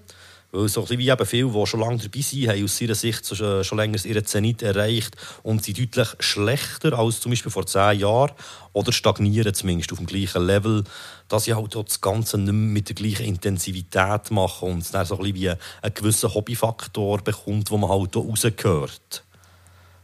[0.52, 3.64] Weil so wie eben viele, die schon lange dabei sind, haben aus ihrer Sicht so,
[3.64, 8.32] schon, länger ihren Zenit erreicht und sind deutlich schlechter als zum Beispiel vor zehn Jahren
[8.72, 10.86] oder stagnieren zumindest auf dem gleichen Level,
[11.28, 15.06] dass sie halt das Ganze nicht mehr mit der gleichen Intensität machen und es dann
[15.06, 19.24] so ein bisschen wie einen gewissen Hobbyfaktor bekommt, wo man halt auch rausgehört.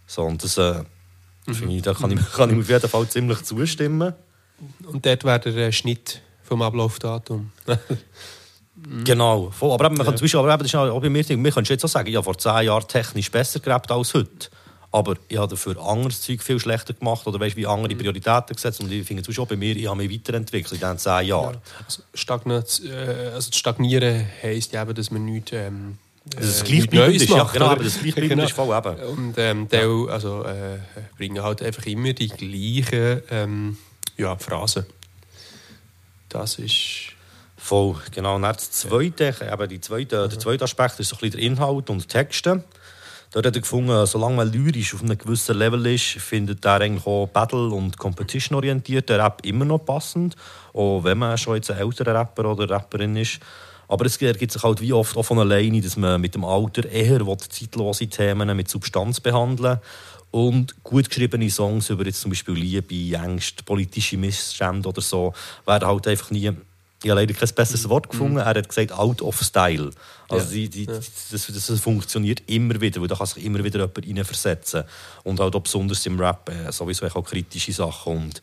[0.06, 0.84] So, und das äh,
[1.46, 4.14] finde ich, da kann ich, kann ich auf jeden Fall ziemlich zustimmen.
[4.86, 7.52] Und dort wäre der äh, Schnitt vom Ablaufdatum.
[9.04, 9.72] Genau, voll.
[9.72, 10.18] Aber eben, man kann Ja.
[10.18, 12.16] zum Beispiel, aber eben, das ist auch bei mir, wir können jetzt auch sagen, ich
[12.16, 14.50] habe vor zehn Jahren technisch besser gelebt als heute.
[14.92, 18.80] Aber ich habe dafür anderes Zeug viel schlechter gemacht oder weißt, wie andere Prioritäten gesetzt.
[18.80, 21.58] Und ich finde auch bei mir, ich habe mich weiterentwickelt in diesen zehn Jahren.
[21.84, 25.52] Also, Stagnat, äh, also Stagnieren heisst ja eben, dass man nichts.
[25.54, 28.96] Ähm, Dass es äh, gleichbleibend nichts ist, ja, genau, aber das Gleichbleibende ist voll eben.
[29.18, 30.78] Und ähm, Teil, also, äh,
[31.18, 33.78] bringen halt einfach immer die gleichen ähm,
[34.18, 34.86] ja, Phrasen.
[36.30, 37.13] Das ist.
[37.64, 38.36] Voll, genau.
[38.36, 41.90] Und das zweite, eben die zweite, der zweite Aspekt ist so ein bisschen der Inhalt
[41.90, 42.62] und die Texte.
[43.32, 47.08] Dort hat er gefunden, solange man lyrisch auf einem gewissen Level ist, findet er eigentlich
[47.08, 50.36] auch Battle- und Competition-orientierten Rap immer noch passend.
[50.74, 53.40] Auch wenn man schon jetzt ein älterer Rapper oder Rapperin ist.
[53.88, 56.90] Aber es ergibt sich halt wie oft auch von alleine, dass man mit dem Alter
[56.90, 59.80] eher zeitlose Themen mit Substanz behandeln
[60.32, 65.34] und gut geschriebene Songs über jetzt zum Beispiel Liebe, Ängste, politische Missstände oder so,
[65.66, 66.52] werden halt einfach nie
[67.04, 68.38] ich habe leider kein besseres Wort gefunden.
[68.38, 69.92] Er hat gesagt, out of style.
[70.30, 70.52] Also Ja.
[70.52, 74.84] die, die, das, das funktioniert immer wieder, weil da kann sich immer wieder jemand reinversetzen.
[75.24, 78.18] Und halt auch besonders im Rap äh, sowieso auch kritische Sachen.
[78.18, 78.42] Und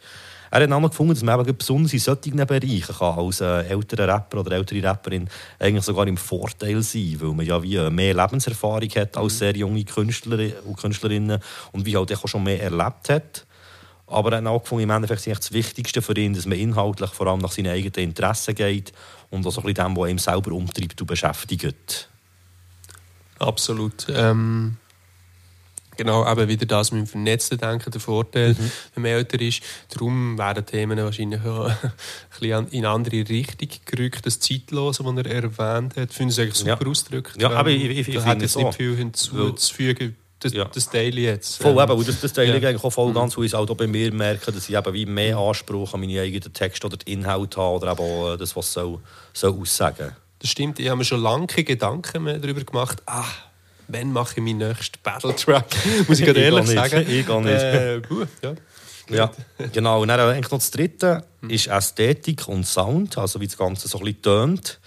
[0.51, 4.09] er hat auch gefunden, dass man eben besonders in solchen Bereichen kann, als äh, älterer
[4.15, 5.29] Rapper oder ältere Rapperin
[5.59, 9.57] eigentlich sogar im Vorteil sein weil man ja wie äh, mehr Lebenserfahrung hat als sehr
[9.57, 11.39] junge Künstler und Künstlerinnen
[11.73, 13.47] und wie halt auch schon mehr erlebt hat.
[14.11, 17.11] Aber er hat auch gefunden, im Endeffekt ist das Wichtigste für ihn, dass man inhaltlich
[17.11, 18.93] vor allem nach seinen eigenen Interessen geht
[19.31, 22.09] und auch so ein bisschen dem, was ihm selber umtreibt und beschäftigt.
[23.39, 24.07] Absolut.
[24.13, 24.77] Ähm,
[25.97, 28.71] genau, eben wieder das mit dem vernetzten Denken, der Vorteil, Mhm.
[28.95, 29.63] wenn man älter ist.
[29.91, 31.93] Darum werden Themen wahrscheinlich auch ein
[32.41, 34.27] bisschen in eine andere Richtung gerückt.
[34.27, 36.91] Das Zeitlose, das er erwähnt hat, finde ich eigentlich super Ja.
[36.91, 37.41] ausgedrückt.
[37.41, 38.63] Ja, aber Ähm, ich- ich- ich da finde so.
[38.67, 40.17] nicht viel hinzuzufügen.
[40.41, 41.63] Das, das Daily jetzt.
[41.63, 42.71] Voll, Ähm, eben, und das, das teile ich ja.
[42.71, 45.07] eigentlich auch voll ganz, weil ich es auch bei mir merke, dass ich eben wie
[45.07, 48.57] mehr Anspruch an meine eigenen Texte oder den Inhalt habe oder eben auch äh, das,
[48.57, 49.01] was soll,
[49.35, 53.03] soll aussagen Das stimmt, ich habe mir schon lange Gedanken mehr darüber gemacht.
[53.05, 53.25] Ah,
[53.89, 55.67] wann mache ich meinen nächsten Battle-Track?
[56.09, 56.75] Muss ich gerade Ich ehrlich nicht.
[56.75, 57.07] sagen.
[57.07, 57.63] Ich gar nicht.
[57.63, 58.55] Äh, gut, ja.
[59.11, 59.31] Ja,
[59.73, 60.03] genau.
[60.03, 63.99] Und dann eigentlich noch das Dritte ist Ästhetik und Sound, also wie das Ganze so
[63.99, 64.79] ein bisschen tönt.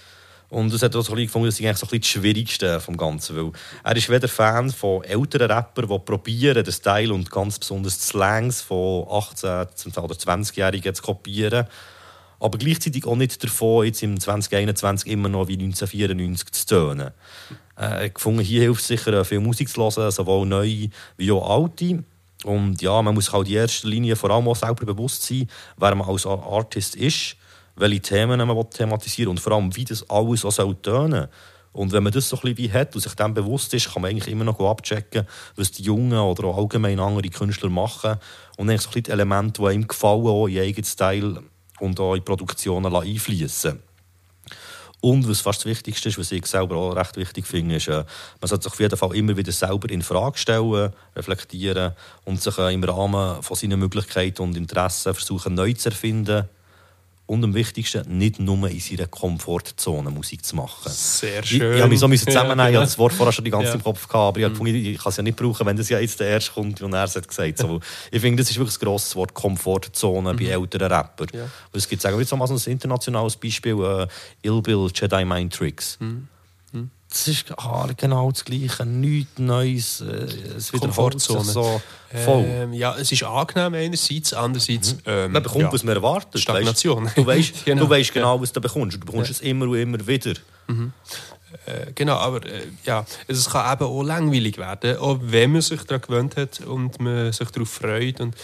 [0.53, 2.07] Und das hat er auch so ein bisschen gefunden, das ist eigentlich so ein das
[2.07, 3.51] Schwierigste vom Ganzen, weil
[3.83, 8.05] er ist weder Fan von älteren Rappern, die probieren, den Style und ganz besonders die
[8.05, 11.65] Slangs von 18- oder 20-Jährigen zu kopieren,
[12.39, 17.11] aber gleichzeitig auch nicht davon, jetzt im 2021 immer noch wie 1994 zu tönen.
[17.75, 22.03] Äh, gefunden, hier hilft sicher äh, viel Musik zu hören, sowohl neue wie auch alte.
[22.43, 25.47] Und ja, man muss halt in erster Linie vor allem auch selber bewusst sein,
[25.77, 27.37] wer man als Artist ist,
[27.75, 31.27] welche Themen man thematisieren und vor allem, wie das alles auch soll tönen.
[31.71, 34.03] Und wenn man das so ein bisschen wie hat und sich dem bewusst ist, kann
[34.03, 38.19] man eigentlich immer noch abchecken, was die Jungen oder auch allgemein andere Künstler machen.
[38.57, 41.43] Und eigentlich so ein bisschen die Elemente, die einem gefallen, auch in eigenen Style
[41.79, 43.79] und auch in Produktionen einfließen
[45.03, 48.05] und was fast das Wichtigste ist, was ich selber auch recht wichtig finde, ist, äh,
[48.39, 51.91] man sollte sich auf jeden Fall immer wieder selber in Frage stellen, reflektieren
[52.23, 56.47] und sich äh, im Rahmen von seinen Möglichkeiten und Interessen versuchen, neu zu erfinden
[57.25, 60.91] und am wichtigsten, nicht nur in seiner Komfortzone Musik zu machen.
[60.91, 61.61] Sehr schön.
[61.71, 62.79] Ich, ich habe mich so müssen zusammennehmen, ich Ja.
[62.79, 63.73] habe das Wort vorher schon die ganze Ja.
[63.75, 65.87] im Kopf gehabt, aber ich, habe gefunden, ich kann es ja nicht brauchen, wenn das
[65.89, 67.57] ja jetzt der erste kommt und er es hat gesagt.
[67.59, 67.79] So,
[68.11, 71.27] ich finde, das ist wirklich ein grosses Wort, Komfortzone bei älteren Rappern.
[71.33, 71.47] Ja.
[71.71, 74.07] Es gibt, sagen wir jetzt mal so ein internationales Beispiel, äh,
[74.47, 75.97] Ill Bill, Jedi Mind Tricks.
[75.99, 76.27] Mhm.
[77.13, 80.25] Das ist ah, genau das Gleiche, nichts Neues, äh,
[80.57, 81.79] es wiederholt sich so
[82.25, 82.43] voll.
[82.47, 84.95] Ähm, ja, es ist angenehm einerseits, andererseits...
[85.05, 85.71] Ähm, Man bekommt, ja.
[85.73, 86.41] was man erwartet.
[86.41, 87.05] Stagnation.
[87.05, 87.83] Weisst, Du weißt Genau.
[87.83, 88.95] du weißt genau, was du bekommst.
[88.97, 89.35] Du bekommst Ja.
[89.35, 90.31] es immer und immer wieder.
[90.31, 90.73] Äh,
[91.95, 96.01] genau, aber äh, ja, es kann eben auch langweilig werden, auch wenn man sich daran
[96.01, 98.35] gewöhnt hat und man sich darauf freut und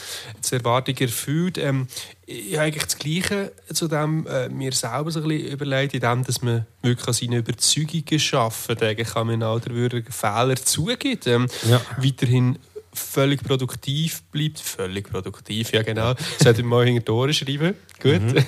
[0.50, 1.58] die Erwartung erfüllt.
[1.58, 1.88] Ähm,
[2.26, 6.02] ich habe eigentlich das Gleiche zu dem äh, mir selber so ein bisschen überlegt, in
[6.02, 8.84] dem, dass man wirklich an seinen Überzeugungen arbeitet.
[8.84, 11.28] Eigentlich kann man auch der Fehler zugibt.
[11.28, 11.82] Ähm, Ja.
[11.98, 12.60] Weiterhin
[12.94, 14.60] völlig produktiv bleibt.
[14.60, 16.14] Völlig produktiv, ja genau.
[16.14, 17.74] Das hätte ich mal hinter die Ohren schreiben.
[18.02, 18.22] Gut.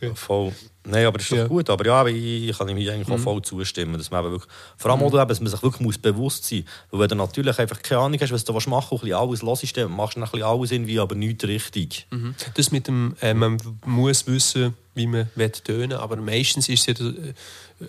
[0.00, 0.52] Ja, voll.
[0.90, 1.70] Nein, aber das ist doch gut.
[1.70, 3.22] Aber ja, ich, kann ihm eigentlich auch Mhm.
[3.22, 5.06] voll zustimmen, dass man eben wirklich, vor allem Mhm.
[5.06, 6.66] eben, dass man sich wirklich muss bewusst sein muss.
[6.90, 9.16] Weil wenn du natürlich einfach keine Ahnung hast, was du machen willst, und ein bisschen
[9.16, 12.06] alles hörst, dann machst du ein bisschen alles irgendwie, aber nichts richtig.
[12.10, 12.34] Mhm.
[12.54, 16.98] Das mit dem, äh, man muss wissen, wie man will tönen aber meistens ist es
[16.98, 17.06] ja,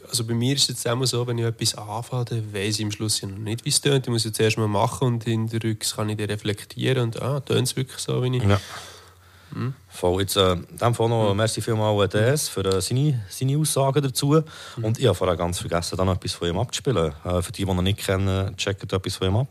[0.07, 2.85] also bei mir ist es jetzt immer so, wenn ich etwas anfange, dann weiss ich
[2.85, 4.05] am Schluss ja noch nicht, wie es tönt.
[4.05, 7.21] Ich muss es zuerst mal machen und in der Rücks kann ich dann reflektieren und
[7.21, 8.43] ah, tönt es wirklich so, wie ich...
[8.43, 8.61] Ja.
[9.87, 10.21] Voll.
[10.21, 14.01] Jetzt, äh, in dem Fall noch merci vielmals an DS für äh, seine, seine Aussagen
[14.01, 14.41] dazu.
[14.81, 17.13] Und ich habe vorher ganz vergessen, da noch etwas von ihm abzuspielen.
[17.23, 19.49] Äh, für die, die ihn noch nicht kennen, checkt etwas von ihm ab.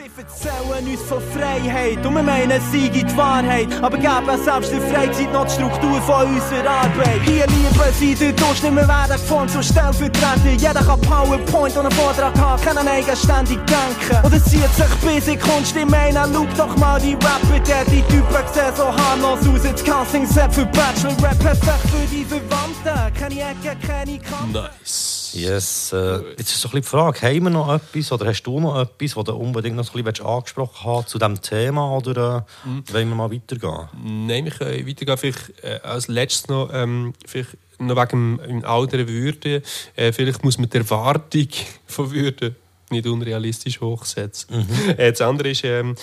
[0.00, 3.68] Sie erzählen uns von Freiheit und wir meinen, es sei die Wahrheit.
[3.82, 7.20] Aber geben selbst in Freizeit noch die Struktur von unserer Arbeit.
[7.26, 10.52] Hier lieben sie den Durchschnitt, wir werden geformt zur Stellvertreter.
[10.56, 14.24] Jeder kann PowerPoint und einen Vortrag haben, kann eigenständig denken.
[14.24, 17.84] Und es zieht sich bis in Kunst, ich meine, schau doch mal die Rapper, der
[17.84, 19.64] die Typen sehen so harmlos aus.
[19.64, 23.14] Jetzt Casting-Set für Bachelor-Rap, perfekt für die Verwandten.
[23.18, 24.52] Keine Ecke, keine Kanten.
[24.52, 25.19] Nice.
[25.32, 28.42] Yes, äh, jetzt ist so ein bisschen die Frage, haben wir noch etwas oder hast
[28.42, 32.46] du noch etwas, was du unbedingt noch ein bisschen angesprochen hast zu diesem Thema oder
[32.64, 33.88] äh, wollen wir mal weitergehen?
[34.26, 35.18] Nein, wir können weitergehen.
[35.18, 39.62] Vielleicht äh, als letztes noch, ähm, vielleicht noch wegen dem Alter Würde.
[39.96, 41.48] Äh, vielleicht muss man die Erwartung
[41.86, 42.54] von Würde
[42.90, 44.66] nicht unrealistisch hochsetzen.
[44.96, 45.94] Äh, das andere ist ähm,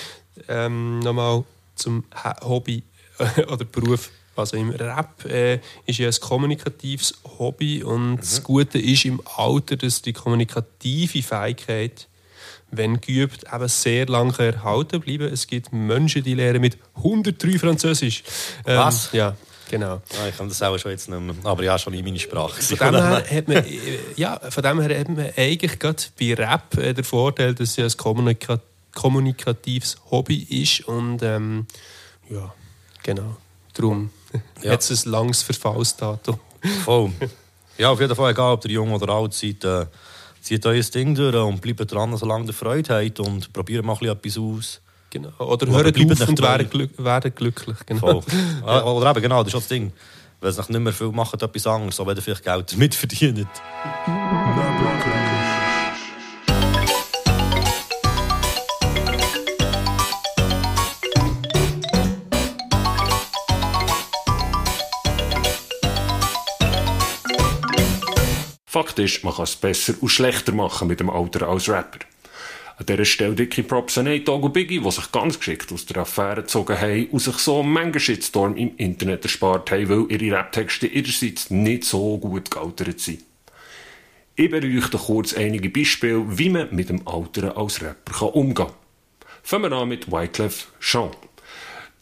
[0.47, 1.43] ähm, nochmal
[1.75, 2.05] zum
[2.43, 2.83] Hobby
[3.47, 4.09] oder Beruf.
[4.39, 9.77] Also im Rap äh, ist ja ein kommunikatives Hobby und das Gute ist im Alter,
[9.77, 12.07] dass die kommunikative Fähigkeit
[12.71, 15.31] wenn geübt, eben sehr lange erhalten bleiben.
[15.31, 18.23] Es gibt Menschen, die lernen mit 103 Französisch.
[18.65, 19.11] Ähm, Was?
[19.13, 19.35] Ja,
[19.69, 20.01] genau.
[20.13, 22.61] Ja, ich kann das auch schon jetzt nicht mehr, aber ja, schon in meine Sprache.
[22.61, 23.63] Von dem her hat man,
[24.15, 27.75] ja, von dem her hat man eigentlich gerade bei Rap äh, den Vorteil, dass es
[27.77, 28.59] ja ein kommunika
[28.93, 31.67] kommunikatives Hobby ist und ähm,
[32.31, 32.51] ja,
[33.03, 33.37] genau.
[33.75, 34.09] Darum
[34.63, 34.73] Ja.
[34.73, 36.39] es ein langes Verfallsdatum.
[36.83, 37.11] Voll.
[37.77, 39.85] Ja, auf jeden Fall, egal ob ihr jung oder alt seid, äh,
[40.41, 44.37] zieht euer Ding durch und bleibt dran, solange ihr Freude habt und probiert mal etwas
[44.37, 44.81] aus.
[45.09, 45.29] Genau.
[45.39, 46.45] Oder Oder hört auf und treu.
[46.47, 47.77] werden, glück glücklich.
[47.85, 48.21] Genau.
[48.21, 48.23] Voll.
[48.65, 49.93] Ah, Oder eben, genau, das ist auch das Ding.
[50.41, 53.47] Wenn es nicht mehr viel macht, etwas anderes, so wenn ihr vielleicht Geld damit verdient.
[68.77, 72.05] Fakt ist, man kann es besser und schlechter machen mit dem Alter als Rapper.
[72.77, 75.97] An dieser Stelle dicke Props an Dogg und Biggie, die sich ganz geschickt aus der
[75.97, 80.85] Affäre gezogen haben und sich so manchen Shitstorm im Internet erspart haben, weil ihre Raptexte
[80.85, 83.23] ihrerseits nicht so gut gealtert sind.
[84.35, 88.73] Ich beleuchte kurz einige Beispiele, wie man mit dem Alteren als Rapper umgehen kann.
[89.41, 91.09] Fangen wir an mit Wyclef Jean.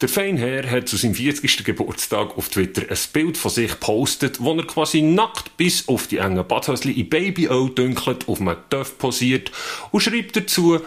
[0.02, 1.64] Der Feinherr hat zu seinem 40.
[1.64, 6.18] Geburtstag auf Twitter ein Bild von sich gepostet, wo er quasi nackt bis auf die
[6.18, 9.50] engen Badhösli in Baby-O dünkelt auf einem Töff posiert
[9.92, 10.80] und schreibt dazu,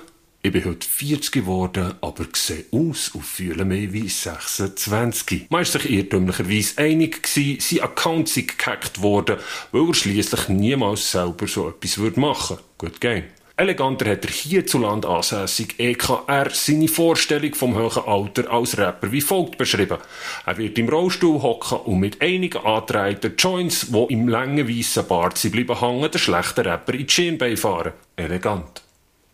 [0.43, 5.47] ich bin heute 40 geworden, aber sehe aus und fühle mich wie 26.
[5.49, 9.37] Man war sich irrtümlicherweise einig, gewesen, sein Account sei gehackt worden,
[9.71, 12.63] weil er schliesslich niemals selber so etwas machen würde.
[12.77, 13.23] Gut game.
[13.59, 19.57] Eleganter hat er hierzulande ansässig EKR seine Vorstellung vom hohen Alter als Rapper wie folgt
[19.57, 19.97] beschrieben.
[20.45, 25.37] Er wird im Rollstuhl hocken und mit einigen angetragenen Joints, wo im langen weißen Bart
[25.37, 27.91] sie bleiben hängen, den schlechten Rapper in die Schienbein fahren.
[28.15, 28.81] Elegant.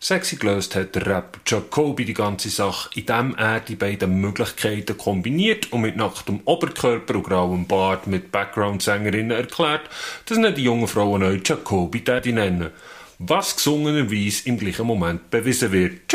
[0.00, 5.72] Sexy gelöst hat der Rapper Jacoby die ganze Sache, indem er die beiden Möglichkeiten kombiniert
[5.72, 9.82] und mit nacktem Oberkörper und grauem Bart mit Background-Sängerinnen erklärt,
[10.26, 12.72] dass nicht die jungen Frauen euch Jacoby Daddy nennen.
[13.18, 16.14] Was gesungenerweise im gleichen Moment bewiesen wird.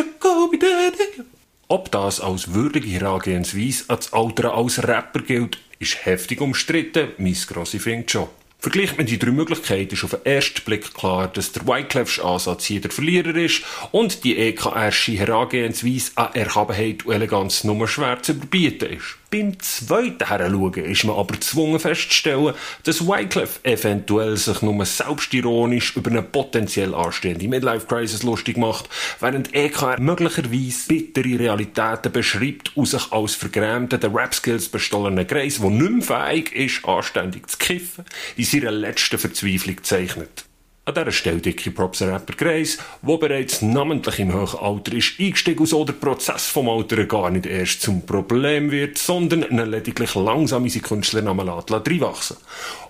[1.68, 7.10] Ob das als würdige Herangehensweise als Alter als Rapper gilt, ist heftig umstritten.
[7.18, 8.28] Mein Grossi findet schon.
[8.60, 12.65] Vergleicht man die drei Möglichkeiten, ist auf den ersten Blick klar, dass der Wyclef's Ansatz
[12.65, 18.34] hier der Verlierer ist und die EKRsche Herangehensweise an Erhabenheit und Eleganz nur schwer zu
[18.34, 19.18] überbieten ist.
[19.32, 22.53] Beim zweiten Heranschauen ist man aber gezwungen festzustellen,
[22.84, 28.90] dass Wyclef eventuell sich nur selbstironisch über eine potenziell anstehende Midlife-Crisis lustig macht,
[29.22, 35.70] während EKR möglicherweise bittere Realitäten beschreibt und sich als vergrämter der Rap-Skills bestohlenen Greis, der
[35.70, 38.03] nicht mehr fähig ist, anständig zu kiffen,
[38.36, 40.44] in seiner letzten Verzweiflung zeichnet.
[40.84, 45.20] An dieser Stelle dicke Props an Rapper Grace, der bereits namentlich im hohen Alter ist
[45.20, 49.60] eingestiegen und so der Prozess vom Altern gar nicht erst zum Problem wird, sondern ihn
[49.60, 52.38] lediglich langsam in seinen Künstlernamen reinwachsen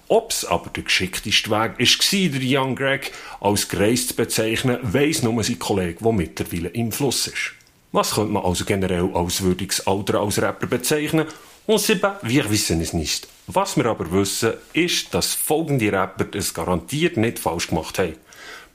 [0.08, 3.12] Ob es aber der geschickteste Weg war, der Young Greg
[3.42, 7.52] als Grace zu bezeichnen, weiss nur sein Kollege, der mittlerweile im Fluss ist.
[7.92, 11.26] Was könnte man also generell als würdiges Alter als Rapper bezeichnen?
[11.68, 13.28] On sait pas, wir wissen es nicht.
[13.48, 18.16] Was wir aber wissen, ist, dass folgende Rapper es garantiert nicht falsch gemacht haben.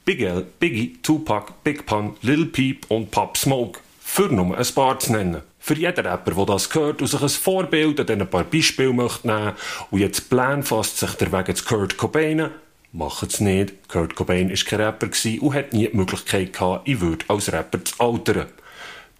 [0.04, 3.80] Big L, Biggie, Tupac, Big Pun, Lil Peep und Pop Smoke.
[4.00, 5.42] Für nur ein paar zu nennen.
[5.58, 9.26] Für jeden Rapper, der das gehört und sich ein Vorbild an ein paar Beispiele möchte
[9.26, 9.52] nehmen
[9.90, 12.50] und jetzt Plan fasst, sich der Weg zu Kurt Cobain,
[12.92, 13.88] macht es nicht.
[13.88, 15.08] Kurt Cobain war kein Rapper
[15.40, 18.46] und hat nie die Möglichkeit gehabt, ich würde als Rapper zu altern.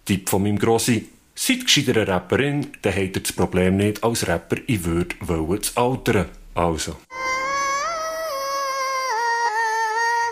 [0.05, 4.55] Tipp von meinem Grossi, Seid gescheiter Rapperin, dann habt ihr das Problem nicht als Rapper,
[4.65, 6.25] ich würde wollen zu altern.
[6.55, 6.95] Also.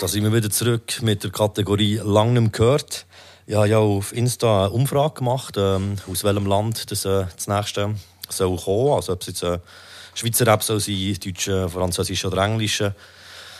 [0.02, 3.06] Da sind wir wieder zurück mit der Kategorie «Lang nicht gehört».
[3.45, 7.48] Ich habe ja auf Insta eine Umfrage gemacht, ähm, aus welchem Land das, äh, das
[7.48, 7.94] nächste
[8.27, 8.94] soll kommen.
[8.94, 9.60] Also ob es jetzt äh,
[10.15, 12.95] Schweizer Rap soll sein, Deutsche, Französische oder Englische.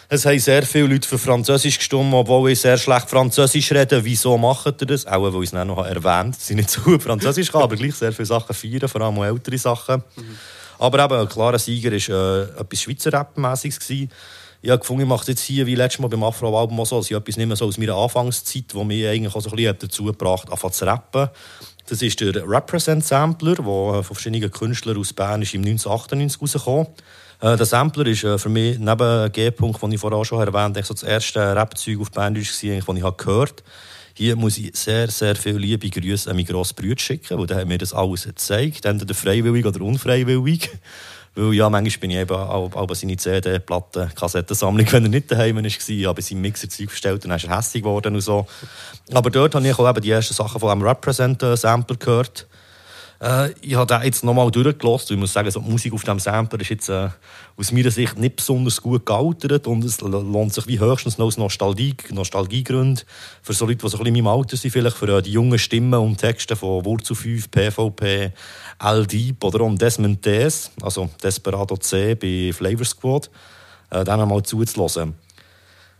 [0.08, 4.06] Es haben sehr viele Leute für Französisch gestimmt, obwohl ich sehr schlecht Französisch rede.
[4.06, 5.06] Wieso macht ihr das?
[5.08, 7.96] Auch weil ich es noch erwähnt dass ich nicht so gut Französisch kann, aber gleich
[7.96, 10.04] sehr viele Sachen feiern, vor allem ältere Sachen.
[10.16, 10.38] Mhm.
[10.78, 13.90] Aber eben, ein klarer Sieger war äh, etwas Schweizer Rap-mässiges.
[13.90, 14.10] Ich
[14.70, 17.16] habe gefunden, ich mache jetzt hier wie letztes Mal beim Afro-Album auch so, dass ich
[17.16, 20.50] etwas nicht so aus meiner Anfangszeit, wo mich eigentlich auch so ein bisschen dazu gebracht
[20.50, 21.30] hat, zu rappen.
[21.88, 26.88] Das ist der Represent Sampler, der von verschiedenen Künstlern aus Bern ist im 1998 rausgekommen
[27.42, 30.84] äh, der Sampler ist äh, für mich neben G-Punkt, den ich vorher schon erwähnt habe,
[30.84, 33.54] so das erste Rap-Zeug auf Berndeutsch, das ich gehört habe.
[34.18, 37.58] Hier muss ich sehr, sehr viele liebe Grüße an meinen grossen Bruder schicken, weil der
[37.58, 40.70] hat mir das alles gezeigt, entweder freiwillig oder unfreiwillig.
[41.38, 45.30] Weil ja, manchmal bin ich eben auch, auch seine CD, Platten, Kassettensammlung, wenn er nicht
[45.30, 48.48] daheim war, aber sein Mixer Zeug verstellt, dann ist er hässlich geworden und so.
[49.14, 52.48] Aber dort habe ich auch eben die ersten Sachen von einem Represent-Sampler gehört.
[53.22, 55.16] Äh, ich habe den jetzt nochmal durchgelassen.
[55.16, 57.10] Ich muss sagen, so die Musik auf diesem Sampler ist jetzt äh,
[57.58, 61.38] aus meiner Sicht nicht besonders gut gealtert und es lohnt sich wie höchstens noch aus
[61.38, 63.06] Nostalgie, Nostalgiegründen
[63.42, 65.32] für so Leute, die so ein bisschen in meinem Alter sind, vielleicht für äh, die
[65.32, 68.32] jungen Stimmen und Texte von Wurzel 5, PvP,
[68.80, 73.30] L Deep oder auch Desmond Des, also Desperado C bei Flavor Squad,
[73.92, 75.25] äh, den einmal zuzulassen.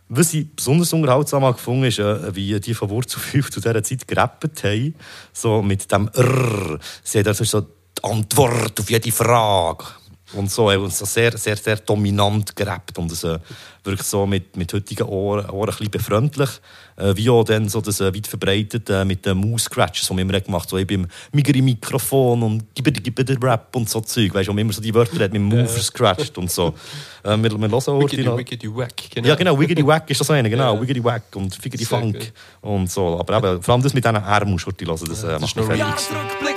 [0.08, 4.06] Was ich besonders unterhaltsam gefunden ist, äh, wie die von Wurzel 5 zu dieser Zeit
[4.06, 4.94] gerappt haben.
[5.32, 6.78] So mit dem R.
[7.02, 9.84] Sie haben also so die Antwort auf jede Frage.
[10.32, 12.98] Und so, und so sehr, sehr, sehr dominant gerappt.
[12.98, 13.38] Und es äh,
[13.84, 16.50] wirklich so mit, mit heutigen Ohren, Ohren ein bisschen befreundlich.
[16.96, 20.22] Äh, wie auch dann so das äh, weit verbreitet äh, mit den Mouse-Scratches, die wir
[20.22, 20.70] immer gemacht haben.
[20.70, 24.34] So eben migere Mikrofon und gib gib dir Rap und so Zeug.
[24.34, 26.74] Weißt du, immer so die Wörter hat mit dem Move scratched und so.
[27.22, 29.28] Äh, wir, wir hören auch Wiggity, Wiggity Wack, genau.
[29.28, 30.74] Ja, genau, Wiggity Wack ist das eine, genau.
[30.74, 30.80] Ja.
[30.80, 32.32] Wiggity Wack und Figgity Funk gut.
[32.62, 33.20] und so.
[33.20, 36.55] Aber eben, vor allem das mit diesen du hören, das, äh, macht mich fertig.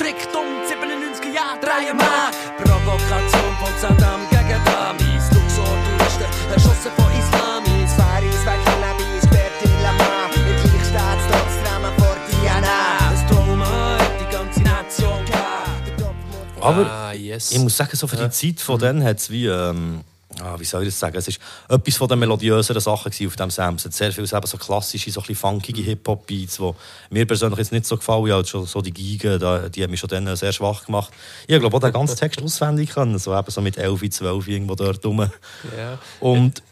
[0.00, 2.32] was der strickt um 97 Jahre drehen mag.
[2.56, 5.24] Provokation von Saddam gegen Damis.
[5.32, 7.92] Luxor-Touristen, erschossen von Islamis.
[7.94, 10.30] Faris weg Cannabis, quert in La Mar.
[10.34, 13.10] Im Gleichstaat trotz Drama vor Diana.
[13.10, 16.60] Das Trauma hat die ganze Nation gehabt.
[16.60, 17.52] Aber ah, yes.
[17.52, 19.46] ich muss sagen, so für die Zeit von denen hat es wie...
[19.46, 20.02] Ähm,
[20.40, 21.16] ah, wie soll ich das sagen?
[21.16, 21.28] Es
[21.68, 23.74] war etwas von den melodiöseren Sachen auf diesem Sam.
[23.74, 26.72] Es hat sehr viele so klassische, so ein funkige Hip-Hop-Beats, die
[27.10, 28.26] mir persönlich jetzt nicht so gefallen.
[28.26, 31.12] Ja, schon so die Gigen, die haben mich schon dann sehr schwach gemacht.
[31.46, 34.74] Ich glaube auch den ganzen Text auswendig können, so eben so mit 11, 12 irgendwo
[34.74, 35.20] dort rum.
[35.20, 35.98] Yeah.
[36.20, 36.62] Und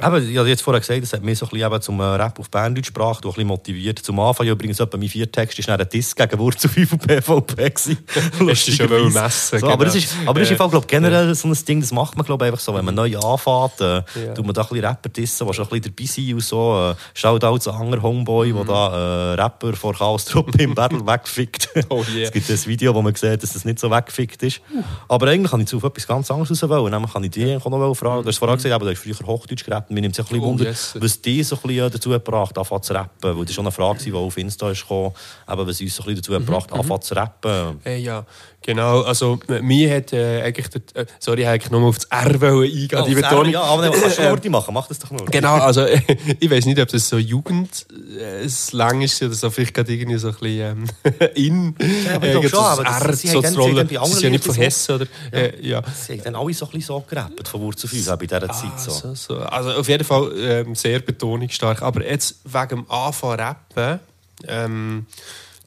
[0.00, 2.38] aber ich habe jetzt vorher gesagt, das hat mich so ein bisschen zum äh, Rap
[2.38, 3.98] auf Berndeutsch gebracht und ein bisschen motiviert.
[3.98, 7.70] Zum Anfang übrigens etwa mein vier Text ist ein Diss gegen Wurzel 5 und PvP
[7.70, 7.98] gewesen.
[8.38, 9.30] Lustig schon messen.
[9.30, 9.72] So, genau.
[9.72, 10.66] Aber das ist, aber das ist ja.
[10.66, 13.80] glaub, generell so ein Ding, das macht man glaub, einfach so, wenn man neu anfängt,
[13.80, 13.94] äh,
[14.26, 14.34] ja.
[14.34, 16.90] tut man da ein bisschen Rapper dissen, die schon ein bisschen dabei sind und so.
[16.90, 18.56] Äh, schaut auch zu anderen Homeboy, mhm.
[18.56, 21.70] der da äh, Rapper vor Chaos-Truppe im Battle wegfickt.
[21.88, 22.24] Oh yeah.
[22.24, 24.60] Es gibt ein Video, wo man sieht, dass das nicht so weggefickt ist.
[24.70, 24.82] Uh.
[25.08, 26.92] Aber eigentlich kann ich zu etwas ganz anderes raus wollen.
[26.92, 28.22] Nämlich kann ich dich noch fragen.
[28.22, 29.94] Du hast vorhin gesagt, aber du hast früher Hochdeutsch geredet rappen.
[29.94, 30.94] Mir nimmt es ein bisschen Oh, yes.
[30.98, 33.36] was die so ein bisschen dazu gebracht hat, anfangen zu rappen.
[33.36, 35.12] Weil das war schon eine Frage, die auf Insta gekommen,
[35.48, 37.80] eben, was uns so ein bisschen dazu gebracht hat, anfangen zu rappen.
[37.84, 38.24] Äh, ja,
[38.62, 39.02] genau.
[39.02, 40.68] Also, mir hat äh, eigentlich.
[40.68, 43.00] Der, äh, sorry, ich wollte eigentlich nur auf das R wollen eingehen.
[43.02, 43.52] Oh, die Betonung.
[43.52, 45.24] ja, aber dann kannst du Äh, Worte machen, mach das doch nur.
[45.26, 45.86] Genau, also
[46.40, 50.34] ich weiß nicht, ob das so Jugendslang ist oder so, vielleicht gerade irgendwie so ein
[50.34, 51.74] bisschen ähm, in.
[52.06, 54.12] Ja, aber ich äh, so schon, aber das- R sie so haben dann- zu sie
[54.14, 55.06] sind ja nicht von Hessen, oder?
[55.32, 55.38] Ja.
[55.38, 55.82] Äh, ja.
[56.06, 58.78] Sie haben dann alle so ein bisschen so gerappt, von Wurzel 5 bei dieser Zeit.
[58.80, 58.90] So.
[58.90, 59.38] So, so.
[59.38, 61.82] Also auf jeden Fall ähm, sehr betonungsstark.
[61.82, 64.00] Aber jetzt wegen dem Anfang rappen,
[64.46, 65.06] ähm,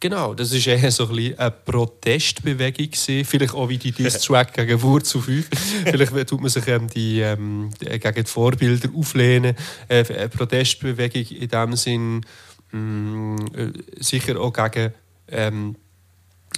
[0.02, 3.24] genau, das ist eher so ein bisschen eine Protestbewegung gewesen.
[3.24, 5.50] Vielleicht auch wie die Diss-Track gegen Wurzel 5.
[5.86, 9.56] Vielleicht tut man sich ähm, die, ähm, gegen die Vorbilder auflehnen.
[9.88, 12.26] Äh, eine Protestbewegung in dem Sinn
[12.72, 14.94] mh, äh, sicher auch gegen
[15.30, 15.78] ähm,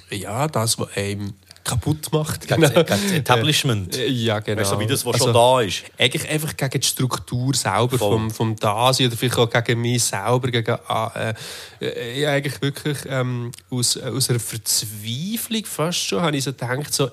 [0.10, 1.34] ja, das, was einem
[1.64, 2.48] kaputt macht.
[2.48, 3.96] Gegen das- gegen das Etablishment.
[3.96, 4.62] Äh, Ja, genau.
[4.62, 5.84] Weißt du, wie das, was schon da ist.
[5.98, 8.14] Eigentlich einfach gegen die Struktur selber Voll.
[8.18, 10.52] vom, vom Dasein oder vielleicht auch gegen mich selber.
[10.52, 11.34] Gegen, äh,
[11.82, 16.94] äh, ja, eigentlich wirklich ähm, aus, aus einer Verzweiflung fast schon habe ich so gedacht,
[16.94, 17.12] so, äh,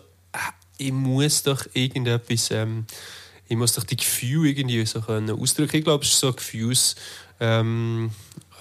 [0.78, 2.86] ich muss doch irgendetwas, ähm,
[3.48, 5.76] ich muss doch die Gefühle irgendwie so können ausdrücken.
[5.76, 6.96] Ich glaube, es ist so Gefühls...
[7.42, 8.10] Ähm,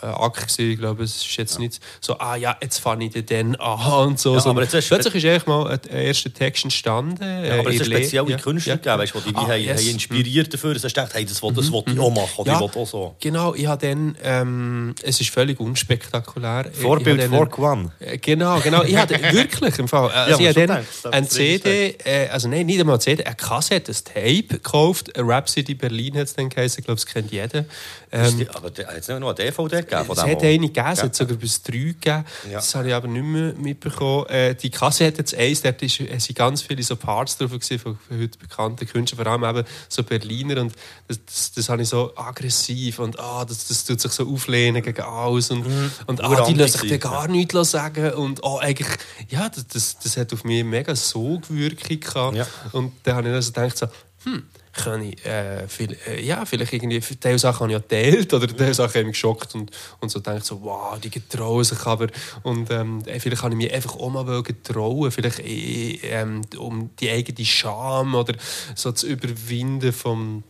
[0.02, 0.72] äh, Akt gewesen.
[0.72, 4.20] Ich glaube, es ist jetzt nicht so, ah ja, jetzt fange ich den an und
[4.20, 4.36] so.
[4.36, 7.24] Ja, aber jetzt plötzlich ist eigentlich mal ein erster Text entstanden.
[7.46, 8.78] Ja, aber es äh, ist in Le- spezielle ja, Künstler ja.
[8.78, 9.88] gegeben, weißt, du, die dich Ah, haben, yes.
[9.88, 12.62] inspiriert dafür, dass du gedacht hey, das will, das will ich auch machen oder Ja.
[12.66, 13.16] ich auch so.
[13.20, 16.66] Genau, ich habe dann, ähm, es ist völlig unspektakulär.
[16.74, 17.92] Vorbild for One.
[18.00, 18.84] Äh, Genau, genau.
[18.84, 20.10] Ich hatte wirklich im Fall.
[20.12, 22.66] Also Ja, ich aber habe dann gedacht, das ein ist richtig CD, äh, also nein,
[22.66, 25.12] nicht einmal ein CD, eine Kassette, ein Tape gekauft.
[25.18, 27.66] Rhapsody Berlin hat es dann geheißen, ich glaube, das kennt jeder.
[28.12, 31.04] Ähm, aber hat es nicht noch eine DVD gegeben von es hat eine gegeben, es
[31.04, 32.26] hat sogar bis drei gegeben.
[32.50, 32.54] Ja.
[32.54, 34.28] Das habe ich aber nicht mehr mitbekommen.
[34.28, 37.52] Äh, die Kasse hat jetzt eins, dort ist, es sind ganz viele so Parts drauf
[37.52, 40.62] gewesen von heute bekannten Künstlern, vor allem eben so Berliner.
[40.62, 40.74] Und
[41.08, 44.82] das, das, das habe ich so aggressiv und ah, das, das tut sich so auflehnen
[44.82, 45.52] gegen alles.
[45.52, 45.66] Und,
[46.06, 48.14] und ah, die lassen sich gar nichts sagen.
[48.14, 48.90] Und ah, eigentlich,
[49.30, 52.38] ja, das, das, das hat auf mich mega Sogwirkung gehabt.
[52.38, 52.48] Ja.
[52.72, 53.88] Und dann habe ich also gedacht, so,
[54.24, 54.44] hm,
[54.74, 58.48] kann ich, äh, viel, äh, ja, vielleicht irgendwie, Teil Sachen habe ich ja geteilt oder
[58.48, 62.08] Teil Sachen haben geschockt und, und so denkt so, wow, die getrauen sich aber.
[62.44, 66.42] Und ähm, äh, vielleicht kann ich mich einfach auch mal wollen trauen, vielleicht äh, ähm,
[66.58, 68.36] um die eigene Scham oder
[68.76, 70.44] so zu überwinden vom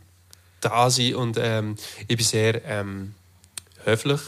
[0.62, 1.16] Dasein.
[1.16, 1.76] Und ähm,
[2.08, 3.14] ich bin sehr ähm,
[3.92, 4.20] höflich,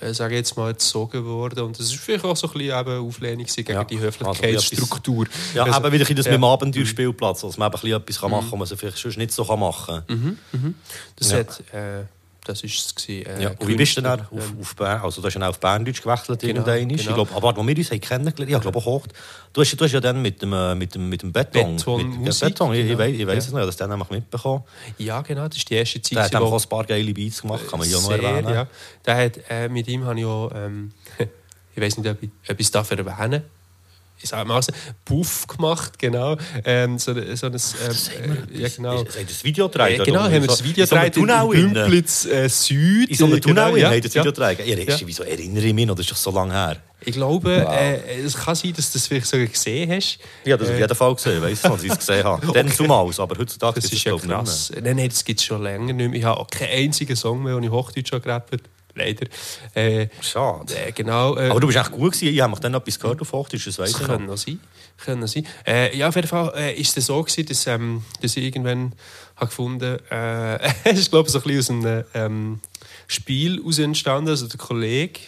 [0.00, 3.06] äh, sage jetzt mal, erzogen worden und das ist vielleicht auch so ein bisschen eben
[3.06, 5.26] Auflehnung gegen Ja, die also Höflichkeitsstruktur.
[5.54, 6.32] Ja, Also, eben wieder ein das ja.
[6.32, 8.30] mit dem Abenteuerspielplatz, dass man eben ein bisschen etwas Mhm.
[8.30, 10.18] machen kann, was man vielleicht sonst nicht so machen kann.
[10.18, 10.74] Mhm, mhm.
[11.16, 11.38] Das Ja.
[11.38, 12.04] hat, äh,
[12.44, 15.00] das ist es äh, Ja, und wie bist du denn dann auf, ähm, auf Bern,
[15.02, 16.90] also du hast ja auch auf Berndeutsch gewechselt Genau, irgendwann.
[16.90, 17.14] Ich genau.
[17.16, 19.06] glaube, aber wo wir uns haben kennengelernt, ich glaube auch hoch.
[19.52, 22.08] Du hast, du hast ja dann mit dem, äh, mit dem, mit dem Beton, Beton
[22.08, 23.02] mit, Musik, ja, Beton, ich, ich genau.
[23.04, 23.38] ich weiss Ja.
[23.38, 24.64] es noch, ich habe das dann nämlich mitbekommen.
[24.98, 26.16] Ja, genau, das ist die erste Zeit.
[26.16, 28.54] Der hat einfach auch ein paar geile Beats gemacht, kann man ja noch erwähnen.
[28.54, 28.66] Ja.
[29.04, 30.92] Der hat, äh, mit ihm habe ich auch, ähm,
[31.74, 33.42] ich weiß nicht, ob ich, ob ich es darf erwähnen
[34.22, 34.72] ich sage mal, so,
[35.04, 36.36] Puff gemacht, genau.
[36.64, 39.02] Ähm, so, so ein, ähm, äh, ja, genau.
[39.02, 41.72] Ist- ist das Video gedreht, genau, haben wir In das Video gedreht in, in innen?
[41.74, 43.08] Bümplitz äh, Süd.
[43.10, 44.30] In so einem Tunnel genau, ja, ja, hat das Video ja.
[44.52, 44.66] gedreht.
[44.88, 45.06] Ja, Ja.
[45.06, 46.76] wieso erinnere ich mich noch, das ist doch so lange her.
[47.02, 47.72] Ich glaube, Wow.
[47.72, 50.18] äh, es kann sein, dass du das vielleicht sogar gesehen hast.
[50.46, 52.46] Habe das auf Äh, jeden Fall gesehen, weiss ich, als ich es gesehen habe.
[52.52, 52.76] Dann Okay.
[52.76, 54.36] zumals, aber heutzutage Das gibt es ist ja nicht mehr.
[54.36, 54.70] krass.
[54.82, 56.18] Nein, nein, das gibt es schon länger nicht mehr.
[56.18, 58.52] Ich habe auch keinen einzigen Song mehr, den ich Hochdeutsch habe gerappt
[58.94, 59.26] Leider.
[59.74, 60.74] Äh, Schade.
[60.76, 61.36] Äh, genau.
[61.36, 62.34] Äh, Aber du bist echt gut gewesen.
[62.34, 64.36] Ich habe mich dann etwas gehört auf Hochdeutsch, das das ich kann noch.
[64.36, 64.60] sein.
[64.98, 65.46] Können sein.
[65.66, 68.92] Äh, ja, auf jeden Fall äh, ist es so gewesen, dass, ähm, dass ich irgendwann
[69.36, 72.60] habe gefunden, äh, es ist glaube ich so ein bisschen aus einem ähm,
[73.06, 75.20] Spiel aus entstanden, also der Kollege,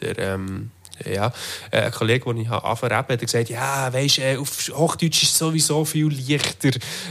[0.00, 0.70] der ähm,
[1.04, 1.32] ja,
[1.70, 5.22] äh, ein Kollege, den ich habe angefangen habe, hat gesagt, ja, weisst, äh, auf Hochdeutsch
[5.22, 6.70] ist es sowieso viel leichter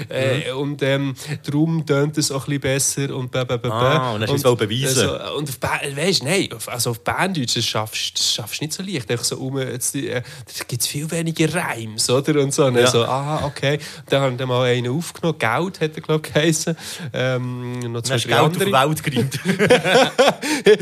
[0.09, 0.57] äh, Mhm.
[0.57, 1.15] und ähm,
[1.45, 3.69] darum tönt es auch ein bisschen besser und bä, bä, bä.
[3.71, 5.09] Ah, und hast du es beweisen.
[5.09, 9.09] also, und weißt, nein, also auf Berndeutsch, das schaffst das schaffst du nicht so leicht.
[9.09, 12.41] Einfach so um, jetzt, äh, da gibt es viel weniger Reims, oder?
[12.41, 12.65] Und so.
[12.65, 12.87] Und Ja.
[12.87, 13.79] so, aha, okay.
[14.09, 15.37] Dann haben wir mal einen aufgenommen.
[15.39, 16.75] Geld hat er, glaube ich, geheißen.
[17.13, 18.71] Ähm, noch zwei, drei andere.
[18.71, 19.01] Welt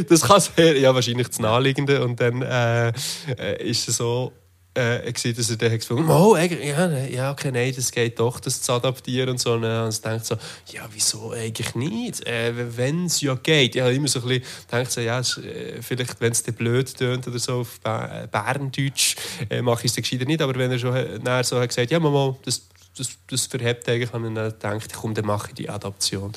[0.10, 2.04] das kann sehr, ja, wahrscheinlich das Naheliegende.
[2.04, 2.94] Und dann äh,
[3.38, 4.32] äh, ist so,
[4.76, 8.40] äh, gewesen, dass er dann hat gefunden oh, ja, ja, okay, nein, das geht doch,
[8.40, 9.54] das zu adaptieren und so.
[9.54, 9.62] Und
[10.06, 10.36] denkt so,
[10.72, 12.28] ja, wieso eigentlich nicht?
[12.28, 13.76] Äh, wenn es ja geht.
[13.76, 16.94] Ich habe immer so ein bisschen gedacht, so, ja, äh, vielleicht, wenn es dir blöd
[16.96, 19.16] tönt oder so auf äh, Berndeutsch,
[19.50, 20.42] äh, mache ich es gescheiter nicht.
[20.42, 22.68] Aber wenn er schon äh, nachher so hat gesagt, ja, Mama, das,
[22.98, 26.34] das, das verhebt eigentlich, habe ich dann gedacht, komm, dann mache ich die Adaption.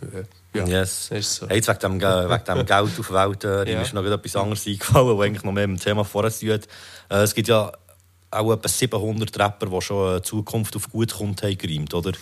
[0.00, 0.22] Äh,
[0.54, 1.10] ja, Yes.
[1.10, 1.48] ist so.
[1.48, 3.76] Hey, jetzt wegen dem, Ge- wegen dem Geld auf der Welt, äh, Ja.
[3.78, 6.46] mir ist noch etwas anderes eingefallen, was eigentlich noch mehr mit dem Thema vorher zu
[6.46, 6.60] tun.
[7.10, 7.72] Äh, es gibt ja
[8.34, 12.12] auch etwa 700 Rapper, die schon Zukunft auf gut kommt, haben gereimt, oder?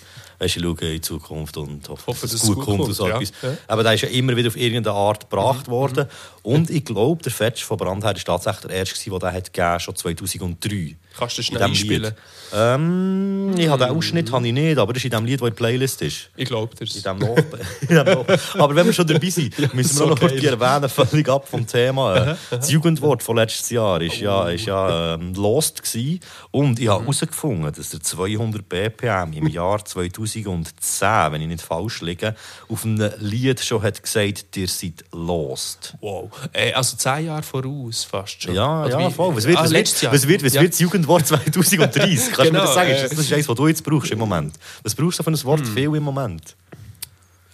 [0.40, 2.78] Weißt du, ich schaue in Zukunft und hoffe, Hoffe, dass es gut es kommt.
[2.78, 3.32] gut und so kommt, etwas.
[3.42, 3.48] ja.
[3.50, 3.56] Ja.
[3.68, 6.06] Aber der ist ja immer wieder auf irgendeine Art gebracht worden.
[6.42, 9.78] Und ich glaube, der Fetch von Brandherr war tatsächlich der erste, der den hat gegeben,
[9.80, 10.96] schon 2003.
[11.18, 12.14] Kannst du schnell einspielen?
[12.52, 15.48] Ähm, ich habe den Ausschnitt habe ich nicht, aber das ist in dem Lied, das
[15.48, 16.30] in der Playlist ist.
[16.36, 16.96] Ich glaube das.
[16.96, 17.22] In dem
[17.88, 21.46] in aber wenn wir schon dabei sind, müssen wir so noch kurz erwähnen, völlig ab
[21.48, 22.36] vom Thema.
[22.50, 26.20] Das Jugendwort von letztes Jahr ist ja, ist ja ähm, Lost gewesen.
[26.50, 26.90] Und ich Mhm.
[26.90, 32.34] habe herausgefunden, dass der 200 BPM im Jahr 2010, wenn ich nicht falsch liege,
[32.68, 35.94] auf einem Lied schon hat gesagt, ihr seid lost.
[36.00, 36.30] Wow.
[36.52, 38.54] Äh, also zehn Jahre voraus fast schon.
[38.54, 39.36] Ja, Oder ja, voll.
[39.36, 40.62] Was wird, Ah, was wird, was wird, was Ja.
[40.62, 42.32] wird das Jugendwort 2030?
[42.32, 42.90] Kannst du mir Genau, das sagen?
[42.90, 44.54] äh, das ist eins, was du jetzt brauchst im Moment.
[44.82, 46.56] Was brauchst du für ein Wort viel im Moment?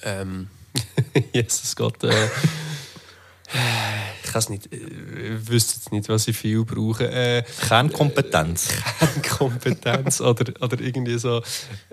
[0.03, 0.49] Ähm,
[1.33, 2.03] Jesus Gott.
[2.05, 2.27] Äh,
[4.24, 4.73] ich kann es nicht.
[4.73, 7.09] äh, Ich wüsste jetzt nicht, was ich viel brauche.
[7.11, 8.69] Äh, Kernkompetenz.
[8.99, 11.43] Kernkompetenz oder, oder irgendwie so.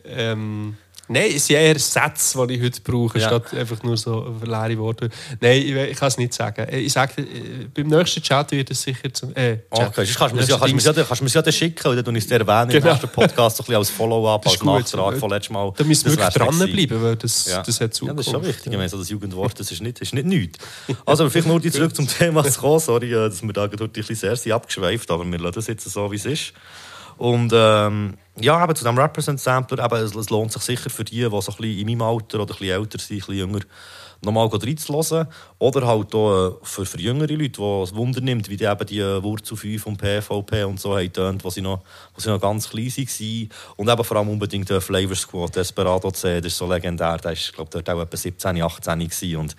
[0.04, 0.78] Ähm,
[1.10, 3.28] Nein, es sind eher Sätze, die ich heute brauche, Ja.
[3.28, 5.10] statt einfach nur so leere Worte.
[5.42, 6.66] Nein, ich, ich kann es nicht sagen.
[6.74, 9.36] Ich sage, äh, beim nächsten Chat wird es sicher zum.
[9.36, 9.88] Äh, Chat.
[9.90, 11.96] Okay, sonst kannst du mir ja, kannst du ja, kannst du ja dann schicken und
[11.98, 12.92] dann tue ich es dir erwähnen im Genau.
[12.94, 14.64] nächsten Podcast so ein bisschen als Follow-up, als.
[14.64, 15.74] Nachtrag von letztem Mal.
[15.76, 17.62] Da müssen wir wirklich dranbleiben, weil das, Ja.
[17.62, 18.48] das hat Ja, das ist schon Zukunft.
[18.48, 18.72] wichtig.
[18.72, 20.60] Ich meine, so das Jugendwort, das ist nicht, das ist nicht nichts.
[21.06, 22.80] Also, aber vielleicht nur zurück zum Thema zu kommen.
[22.80, 25.68] Sorry, äh, dass wir da gerade ein bisschen sehr sind abgeschweift, aber wir lassen das
[25.68, 26.54] jetzt so, wie es ist.
[27.18, 31.42] Und ähm, ja, eben zu dem Represent-Sampler, es, es lohnt sich sicher für die, die
[31.42, 33.60] so in meinem Alter oder ein älter sind, ein bisschen jünger,
[34.24, 35.28] nochmal reinzuhören.
[35.60, 38.86] Oder halt auch äh, für, für jüngere Leute, die es Wunder nimmt, wie die eben
[38.88, 41.82] die Wurzel 5 vom PVP und so haben tönt, wo noch,
[42.16, 43.50] wo sie noch ganz klein waren.
[43.78, 47.18] Und eben vor allem unbedingt der Flavor Squad, Desperado C, das ist so legendär.
[47.18, 49.56] Der ist, glaube dort auch etwa 17, 18 gewesen und,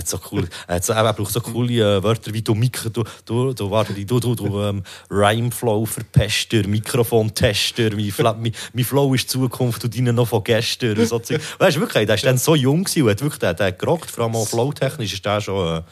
[0.00, 2.88] hat so cool, er, hat so, er braucht so coole äh, Wörter wie du, Mikro,
[2.88, 8.84] du, du, du, warte, du, du, du ähm, Rhymeflow Verpester, Mikrofon-Tester, mein, Fla- mein, mein
[8.84, 10.98] Flow ist Zukunft und deine noch von gestern.
[10.98, 13.54] Und so weißt du, wirklich, der ist dann so jung gewesen und hat wirklich, der,
[13.54, 15.82] der gerockt, vor allem auch flowtechnisch ist der schon, äh,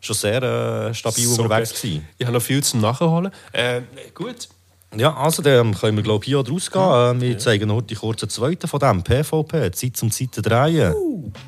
[0.00, 2.06] schon sehr äh, stabil So unterwegs gewesen.
[2.18, 3.32] Ich habe noch viel zum Nachholen.
[3.52, 3.80] Äh,
[4.14, 4.48] gut.
[4.96, 7.18] Ja, also dann können wir glaube hier rausgehen.
[7.18, 10.94] Äh, wir zeigen nur die kurzen zweiten von dem, PvP, Zeit zum Seiten drehen.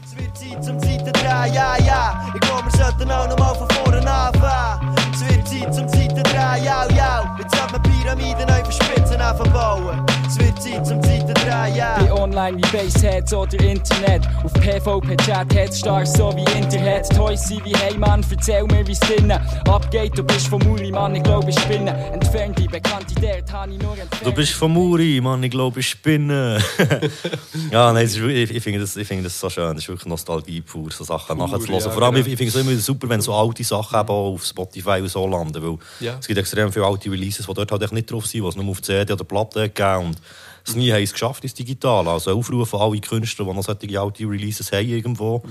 [0.04, 2.30] Es wird Zeit zum Seiten drehen, ja, ja.
[2.34, 4.94] Ich glaube, wir sollten auch noch mal von vorne anfangen.
[5.14, 7.36] Es wird Zeit zum Seiten drehen, ja, ja.
[7.38, 10.06] Jetzt sollte man Pyramiden neu verspitzen anfangen bauen.
[10.28, 11.19] Es wird Zeit zum Seiten
[11.50, 11.98] drehen, ja.
[11.98, 14.22] Bin online wie Baseheads oder Internet.
[14.44, 17.08] Auf PvP-Chat, Headstars so wie Internet.
[17.14, 20.16] Toys sind wie Hey Mann, erzähl mir wie's drinnen abgeht.
[20.16, 21.90] Du bist vom Muri, Mann, ich glaube ich spinne.
[22.12, 24.24] Entfernt die bekannte Dirt, habe ich nur entfernt.
[24.26, 26.62] Du bist von Muri, Mann, ich glaube, ich spinne.
[27.70, 29.74] ja, nein, ist ich, ich finde das, ich finde das so schön.
[29.74, 31.80] Das ist wirklich Nostalgie pur, so Sachen Pur, nachzuhören.
[31.84, 32.26] ja, Vor allem, genau.
[32.26, 35.00] ich, ich finde es immer wieder super, wenn so alte Sachen eben auch auf Spotify
[35.00, 35.62] und so landen.
[35.62, 36.16] Weil Ja.
[36.20, 38.70] es gibt extrem viele alte Releases, die dort halt nicht drauf sind, die es nur
[38.70, 40.16] auf CD oder Platte gegeben
[40.66, 42.08] es nie haben es geschafft ins Digital.
[42.08, 45.42] Also Aufrufe an alle Künstler, die noch solche alte Releases haben irgendwo.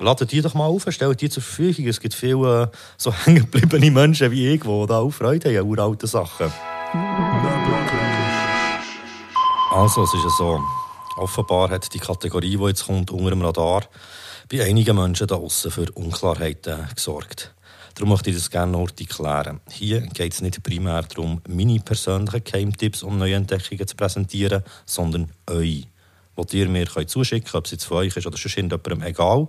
[0.00, 1.86] Ladet die doch mal auf, stellt die zur Verfügung.
[1.86, 5.70] Es gibt viele äh, so hängengebliebene Menschen wie ich, die da auch Freude haben an
[5.70, 6.52] uralten Sachen.
[9.70, 10.60] Also, es ist ja so.
[11.16, 13.84] Offenbar hat die Kategorie, die jetzt kommt, unter dem Radar,
[14.50, 17.53] bei einigen Menschen da außen für Unklarheiten gesorgt.
[17.94, 19.60] Darum möchte ich das gerne noch erklären.
[19.70, 25.86] Hier geht es nicht primär darum, meine persönlichen Geheimtipps und Neuentdeckungen zu präsentieren, sondern euch.
[26.34, 29.46] Wo ihr mir zuschicken könnt, ob es jetzt von euch ist oder sonst irgendjemandem, egal.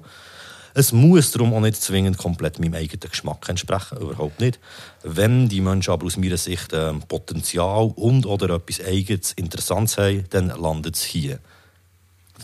[0.76, 4.60] Es muss darum auch nicht zwingend komplett meinem eigenen Geschmack entsprechen, überhaupt nicht.
[5.02, 10.26] Wenn die Menschen aber aus meiner Sicht ähm, Potenzial und oder etwas Eigenes, Interessantes haben,
[10.30, 11.40] dann landet es hier.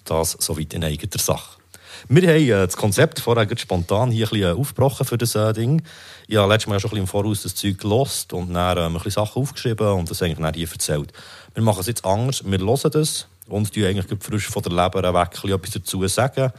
[0.06, 1.61] Das soweit in eigener Sache.
[2.08, 5.54] Wir haben äh, das Konzept vorher spontan hier ein bisschen äh, aufgebrochen für das äh,
[5.54, 5.82] Ding.
[6.28, 8.84] Ich habe letztes Mal schon ein bisschen im Voraus das Zeug gelost und dann ähm,
[8.84, 11.12] ein bisschen Sachen aufgeschrieben und das eigentlich dann hier erzählt.
[11.54, 12.44] Wir machen es jetzt anders.
[12.46, 16.52] Wir hören das und tun eigentlich frisch von der Leber weg etwas dazu sagen.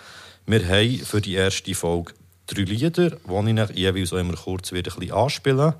[0.46, 2.12] Wir haben für die erste Folge
[2.46, 5.74] drei Lieder, die ich euch jeweils auch immer kurz wieder ein bisschen anspielen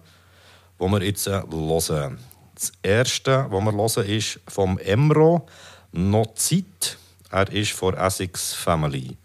[0.80, 2.18] die wir jetzt äh, hören.
[2.54, 5.46] Das erste, was wir hören, ist vom Emro
[5.92, 6.98] «Noch Zeit».
[7.30, 9.16] Er ist von Essex Family.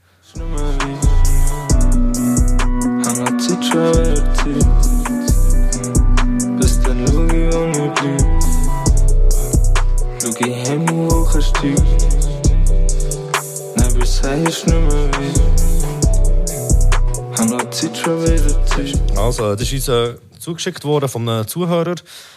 [19.18, 20.15] Also, das ist unser
[20.48, 21.95] zugeschickt worden von einem Zuhörer.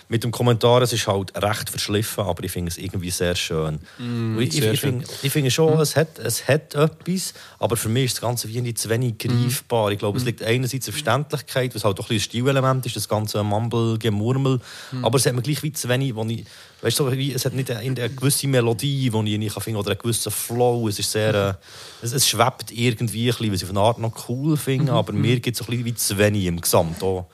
[0.09, 3.79] Mit dem Kommentar, es ist halt recht verschliffen, aber ich finde es irgendwie sehr schön.
[3.99, 8.07] Mm, ich, ich, finde, ich finde schon, es, hat, es hat etwas, aber für mich
[8.07, 9.93] ist das Ganze wie zu wenig greifbar.
[9.93, 13.45] Ich glaube, es liegt einerseits auf Verständlichkeit, was halt auch ein Stilelement ist, das ganze
[13.45, 14.59] Mumble-Gemurmel,
[15.03, 16.45] aber es hat mir gleich wie zu wenig, wo ich,
[16.83, 19.91] weißt du, es hat nicht eine, eine gewisse Melodie, die ich nicht kann finden oder
[19.91, 20.89] einen gewissen Flow.
[20.89, 21.55] Es ist sehr, äh,
[22.05, 25.13] es, es schwebt irgendwie ein bisschen, was ich auf eine Art noch cool finde, aber
[25.13, 27.01] mir gibt es ein bisschen wie zu wenig im Gesamt.
[27.05, 27.27] Auch,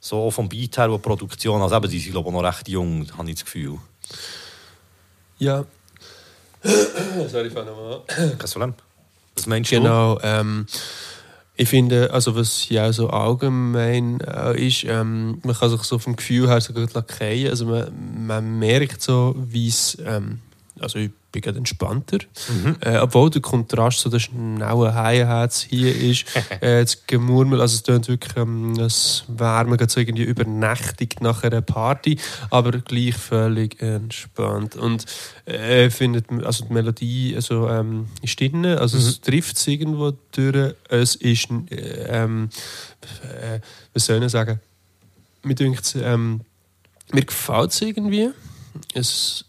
[0.00, 2.68] so vom Beat her, wo die Produktion, also eben, die sind glaube ich noch recht
[2.68, 3.78] jung, habe ich das Gefühl.
[5.38, 5.64] Ja.
[7.28, 8.38] Sorry, fange nochmal an.
[8.38, 8.74] Kein Problem.
[9.36, 10.18] Was meinst Genau.
[10.22, 10.66] Ähm,
[11.60, 16.14] ich finde, also was ja so allgemein äh, ist, ähm, man kann sich so vom
[16.14, 17.50] Gefühl her so gut lackieren.
[17.50, 20.38] Also man, man merkt so, wie es, ähm,
[20.78, 22.18] also ich bin gerade entspannter,
[22.80, 26.24] äh, obwohl der Kontrast so der schnelle Hi-Hats hier ist,
[26.60, 31.42] äh, das Gemurmel, also es tönt wirklich, ähm, es wäre man so irgendwie übernächtigt nach
[31.42, 32.18] einer Party,
[32.50, 34.76] aber gleich völlig entspannt.
[34.76, 35.04] Und
[35.44, 40.74] äh, findet, also die Melodie also, ähm, ist drin, also es trifft es irgendwo durch,
[40.88, 41.76] es ist, äh,
[42.08, 42.48] ähm,
[43.22, 43.60] äh,
[43.92, 44.60] was soll ich sagen,
[45.42, 46.40] mir denkt ähm,
[47.12, 48.30] mir gefällt es irgendwie.
[48.94, 49.44] Es,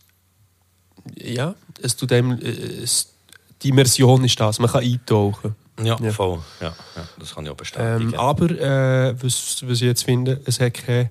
[1.15, 2.49] ja, es tut einem, äh,
[2.83, 3.13] es,
[3.61, 5.55] die Immersion ist das, man kann eintauchen.
[5.81, 6.39] Ja, voll.
[6.59, 8.13] Ja, ja, das kann ich auch bestätigen.
[8.13, 11.09] Ähm, aber äh, was, was ich jetzt finde, es hat keinen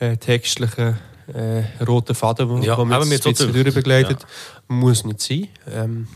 [0.00, 0.98] äh, textlichen
[1.32, 4.26] äh, roten Faden, der Ja, ja, mir jetzt ein bisschen durchbegleitet.
[4.66, 5.48] Muss nicht sein.
[5.70, 6.08] Ähm,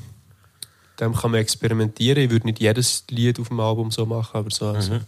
[1.00, 2.24] dem kann man experimentieren.
[2.24, 4.68] Ich würde nicht jedes Lied auf dem Album so machen, aber so.
[4.68, 5.00] Also.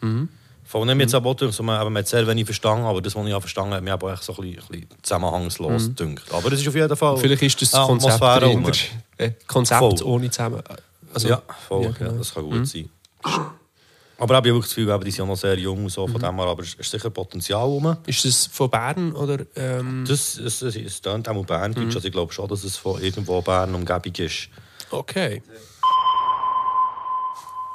[0.00, 0.28] Mhm.
[0.72, 3.14] Von dem jetzt aber auch durch, so, man, eben, hat sehr wenig verstanden, aber das,
[3.14, 6.16] was ich auch verstanden habe, mir aber echt so ein bisschen, ein bisschen zusammenhangslos Mhm.
[6.30, 8.90] Aber das ist auf jeden Fall Vielleicht ist das Konzept.
[9.18, 10.02] Äh, Konzept Voll.
[10.02, 10.62] ohne zusammen.
[11.12, 12.12] Also, ja, voll, ja, ja, genau.
[12.12, 12.64] das kann gut Mhm.
[12.64, 12.88] sein.
[13.22, 16.36] Aber ich habe wirklich das Gefühl, die sind ja noch sehr jung, so, von dem
[16.36, 17.94] her, aber es ist sicher Potenzial rum.
[18.06, 19.44] Ist das von Bern oder?
[19.56, 20.06] Ähm...
[20.08, 21.84] Das, es, es, es tönt auch Bern, Mhm.
[21.84, 24.48] also ich glaube schon, dass es von irgendwo Bern Umgebung ist.
[24.90, 25.42] Okay.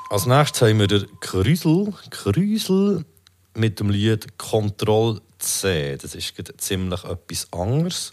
[0.09, 1.93] Als nächstes haben wir den Krüsel.
[2.11, 3.03] Krüsel
[3.55, 5.97] mit dem Lied Control C.
[5.97, 8.11] Das ist ziemlich etwas anderes.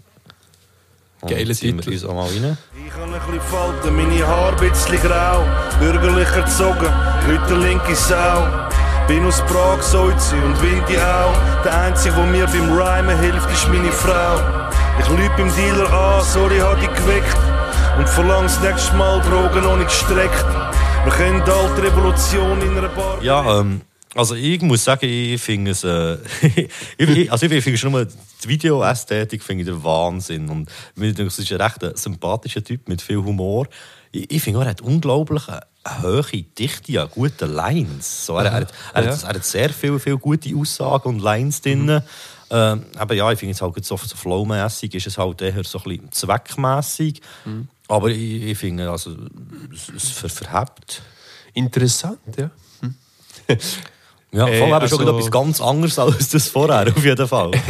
[1.21, 1.87] Geiler Titel.
[1.87, 2.59] Wir uns auch mal rein.
[2.85, 5.45] Ich kann ein bisschen falten, meine Haare ein bisschen grau.
[5.79, 6.93] Bürgerlich erzogen,
[7.29, 8.69] heute linke Sau.
[9.07, 11.63] Bin aus Prag, Soizi und Winti auch.
[11.63, 14.69] Der Einzige, der mir beim Rhymen hilft, ist meine Frau.
[14.99, 17.37] Ich lüge beim Dealer an, sorry, hat dich geweckt.
[17.99, 20.45] Und verlang das nächste Mal Drogen noch nicht gestreckt.
[21.05, 23.23] Wir kennen die alte Revolution in einer Bar.
[23.23, 23.83] Ja, ähm,
[24.15, 26.17] also ich muss sagen, ich finde es, äh,
[26.99, 31.25] ich, also ich finde schon nur die Videoästhetik finde ich der Wahnsinn und mir denke,
[31.29, 33.67] es ist ein recht ein sympathischer Typ mit viel Humor.
[34.13, 35.61] Ich, ich finde auch, er hat unglaublich eine,
[36.03, 36.23] hohe
[36.59, 38.27] Dichte an guten Lines.
[38.27, 39.11] So, er, er, hat- er, Ja.
[39.13, 42.01] hat, er hat sehr viele, viele gute Aussagen und Lines drin.
[42.51, 45.79] Ähm, aber ja, ich finde es halt so, so flowmässig ist es halt eher so
[45.79, 47.21] ein bisschen zweckmässig.
[47.89, 49.17] Aber ich, ich finde, also,
[49.73, 51.03] es, es ver verhebt.
[51.53, 52.51] Interessant, ja.
[52.81, 52.95] Hm.
[54.35, 57.53] Ja, Äh, voll, aber schon also- etwas ganz anderes als das vorher, auf jeden Fall.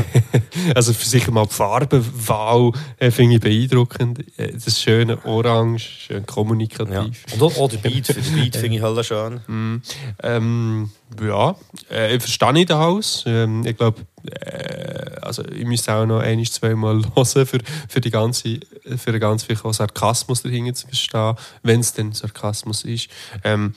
[0.75, 4.21] Also für sicher mal die Farbenwahl äh, finde ich beeindruckend.
[4.39, 7.23] Äh, Das schöne Orange, schön kommunikativ.
[7.35, 9.41] Und auch, auch der Beat, für den Beat finde ich halt schön.
[9.47, 9.83] Mm,
[10.23, 11.55] ähm, ja,
[11.91, 13.25] äh, ich verstehe ich den Haus.
[13.27, 14.01] Ähm, ich glaube,
[14.31, 17.59] äh, also ich müsste auch noch ein, zwei Mal hören, für,
[17.89, 18.61] für, die ganze,
[18.97, 23.09] für den ganz viel Sarkasmus dahinter zu verstehen, wenn es denn Sarkasmus ist.
[23.43, 23.75] Ähm,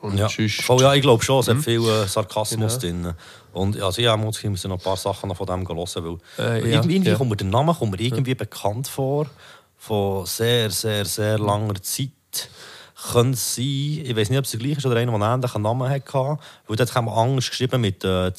[0.00, 0.28] und Ja.
[0.62, 1.62] Voll, ja, ich glaube schon, es hat Mhm.
[1.62, 3.04] viel äh, Sarkasmus Genau.
[3.04, 3.14] drin.
[3.52, 6.70] Und also, ja, muss ich muss noch ein paar Sachen von dem hören, weil Äh,
[6.70, 7.16] ja, irgendwie ja.
[7.16, 9.26] kommt mir der Name kommt mir irgendwie bekannt vor,
[9.76, 12.10] von sehr, sehr, sehr langer Zeit.
[13.00, 15.62] Könnte sein, ich weiß nicht, ob es der gleiche ist oder einer, der einen ähnlichen
[15.62, 18.34] Namen hatte, weil dort haben wir anders geschrieben mit äh,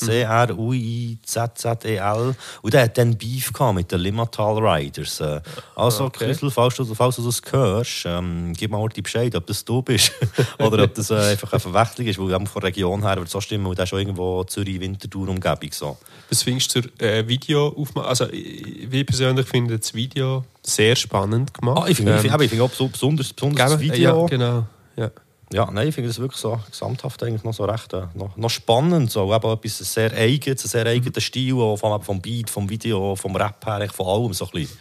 [1.16, 5.22] C-R-U-I-Z-Z-E-L und der hat dann Beef gehabt mit den Limmatal Riders.
[5.22, 5.40] Äh,
[5.76, 6.26] also, Okay.
[6.26, 9.82] Christel, falls du, falls du das hörst, ähm, gib mal die Bescheid, ob das du
[9.82, 10.12] bist
[10.60, 13.40] oder ob das äh, einfach eine Verwechslung ist, weil von der Region her wird so
[13.40, 15.98] stimmen, weil der ist schon irgendwo Zürich, Winterthur, Umgebung so.
[16.30, 18.08] Was findest du zur äh, Videoaufnahme?
[18.08, 21.82] Also, ich ich persönlich finde das Video sehr spannend gemacht.
[21.84, 23.80] Ah, ich finde Ähm, ich, ich finde auch beso- besonders, besonders das?
[23.80, 24.22] Video.
[24.22, 24.66] Ja, genau.
[24.96, 25.12] Ja.
[25.52, 28.50] Ja, nein, ich finde das wirklich so gesamthaft eigentlich noch so recht äh, noch, noch
[28.52, 29.10] spannend.
[29.10, 29.34] So.
[29.34, 33.36] Eben etwas sehr eigenes, ein sehr eigener Stil, auch vom, vom Beat, vom Video, vom
[33.36, 34.78] Rap her, von allem so ein bisschen.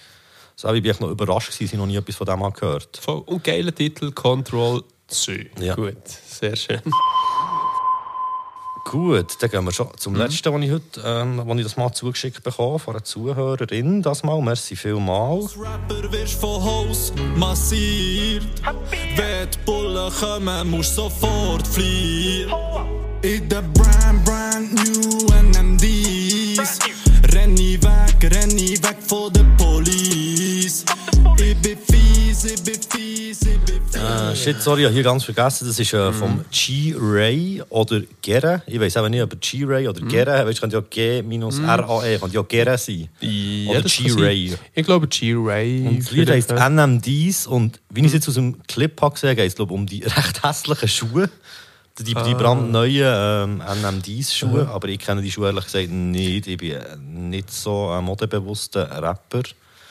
[0.57, 2.97] So, ich bin echt noch überrascht, gewesen, dass ich noch nie etwas von dem gehört
[2.99, 3.21] Voll.
[3.27, 5.51] Und geiler Titel, Control C.
[5.59, 5.75] Ja.
[5.75, 6.83] Gut, sehr schön.
[8.91, 10.21] Gut, dann gehen wir schon zum Mhm.
[10.21, 14.01] letzten, was ich heute ähm, wo ich das mal zugeschickt bekomme, von einer Zuhörerin.
[14.03, 15.59] Das mal, merci vielmals.
[15.59, 18.45] Rapper wirst von Haus massiert.
[19.15, 22.51] Wenn die Bullen kommen, musst sofort fliehen.
[23.21, 26.79] In der brand, brand new NMDs.
[27.35, 30.85] Renn ich weg, renn ich weg von der Police.
[31.39, 31.79] Ich bin
[33.95, 35.67] Äh, shit, sorry, ich habe hier ganz vergessen.
[35.67, 38.63] Das ist äh, vom G-Ray oder Gere.
[38.67, 40.47] Ich weiß aber nicht, ob G-Ray oder Gere.
[40.47, 43.09] Weißt du, könnte ja G-R-A-E, könnte ja Gere sein.
[43.69, 44.49] oder das kann G-Ray.
[44.51, 44.59] sein.
[44.75, 45.87] Ich glaube G-Ray.
[45.89, 46.69] Und das Lied heisst ja.
[46.69, 49.79] NMDs und wie ich es jetzt aus dem Clip habe gesehen, geht es glaube ich,
[49.81, 51.29] um die recht hässlichen Schuhe.
[51.99, 52.35] Die, die Ah.
[52.35, 54.69] brandneuen ähm, NMDs-Schuhe.
[54.69, 56.47] Aber ich kenne die Schuhe ehrlich gesagt nicht.
[56.47, 59.43] Ich bin äh, nicht so ein modebewusster Rapper.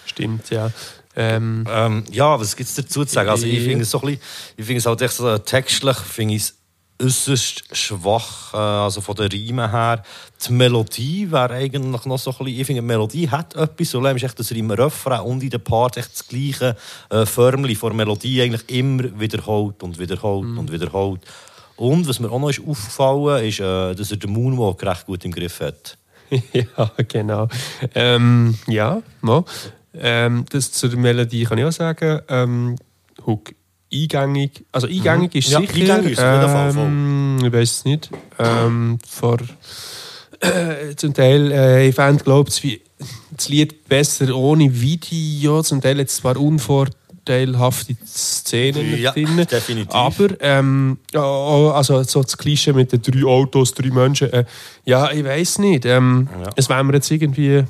[0.06, 0.72] Stimmt, ja.
[1.18, 3.30] Ähm, Ähm, ja, was gibt es dazu zu sagen?
[3.30, 4.22] Also ich finde es so ein bisschen,
[4.56, 6.53] ich finde es halt echt so textlich, finde ich
[7.02, 10.03] äußerst schwach, äh, also von der Riemen her.
[10.48, 14.03] Die Melodie wäre eigentlich noch so ein bisschen, ich finde, die Melodie hat etwas, so
[14.06, 16.76] ist echt, dass er im Refrain und in den Parts echt das gleiche
[17.10, 20.57] äh, Förmli von der Melodie eigentlich immer wiederholt und wiederholt Mhm.
[20.60, 21.22] und wiederholt.
[21.76, 25.23] Und was mir auch noch ist aufgefallen ist, äh, dass er den Moonwalk recht gut
[25.26, 25.98] im Griff hat.
[26.53, 27.48] ja, genau.
[27.94, 29.44] Ähm, ja, mal.
[29.99, 32.22] Ähm, das zur Melodie kann ich auch sagen.
[32.30, 32.76] Ähm,
[33.26, 33.53] Hook
[33.94, 34.65] eingängig.
[34.72, 35.40] Also eingängig Mhm.
[35.40, 35.74] ist Ja, sicher.
[35.94, 38.10] eingängig ist ähm, ich weiß es nicht.
[38.40, 39.38] Ähm, vor,
[40.40, 42.82] äh, zum Teil, äh, ich fände, glaube ich,
[43.36, 45.61] das Lied besser ohne Video.
[45.64, 49.45] Zum Teil jetzt zwar unvorteilhafte Szenen Ja, drin.
[49.49, 49.94] definitiv.
[49.94, 54.32] Aber ähm, ja, also so das Klischee mit den drei Autos, drei Menschen.
[54.34, 54.45] Äh,
[54.86, 55.86] ja, ich weiß nicht.
[55.86, 57.64] Ähm, Es wäre mir jetzt irgendwie.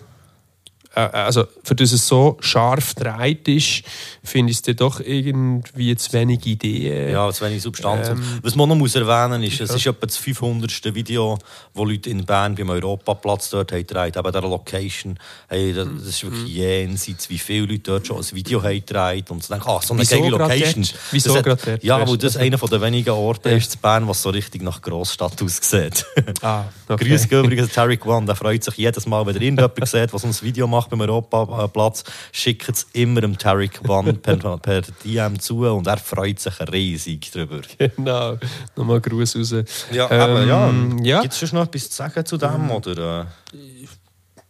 [0.98, 3.84] Äh, also, für das es so scharf dreht ist,
[4.24, 7.12] finde ich es dann doch irgendwie zu wenig Ideen.
[7.12, 8.10] Ja, zu wenig Substanz.
[8.10, 9.76] Ähm, Was man noch muss erwähnen ist, es ja.
[9.76, 10.96] ist etwa das 500.
[10.96, 11.38] Video,
[11.74, 15.20] wo Leute in Bern beim Europaplatz dort haben gedreht, eben dieser Location.
[15.48, 19.30] Hey, das das ist wirklich jenseits, wie viele Leute dort schon ein Video haben gedreht
[19.30, 20.88] und sie denken, ah, so eine Wieso geile Location.
[21.12, 21.84] Wieso grad dort?
[21.84, 25.42] Ja, weil das einer der wenigen Orte ist in Bern, was so richtig nach Grossstadt
[25.42, 26.06] aussieht.
[26.42, 27.06] Ah, okay.
[27.06, 30.28] Grüß übrigens Tarek One, der freut sich jedes Mal, wenn er irgendjemand sieht, was so
[30.28, 35.66] ein Video macht beim Europaplatz, schickt es immer dem Tarek One per, per DM zu
[35.66, 37.62] und er freut sich riesig darüber.
[37.78, 38.38] Genau.
[38.76, 39.56] Nochmal Gruß raus.
[39.92, 40.70] Ja, aber ja.
[40.70, 41.22] Ähm, ja.
[41.22, 42.70] Gibt es schon noch etwas zu sagen zu dem?
[42.72, 43.58] Oder, äh?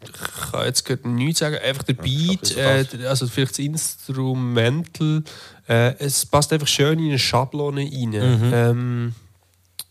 [0.04, 1.58] Ich kann jetzt gerade nichts sagen.
[1.58, 5.24] Einfach der Beat, äh, also vielleicht das Instrumental,
[5.68, 8.10] äh, es passt einfach schön in eine Schablone rein.
[8.10, 8.52] Mhm.
[8.54, 9.16] Ähm,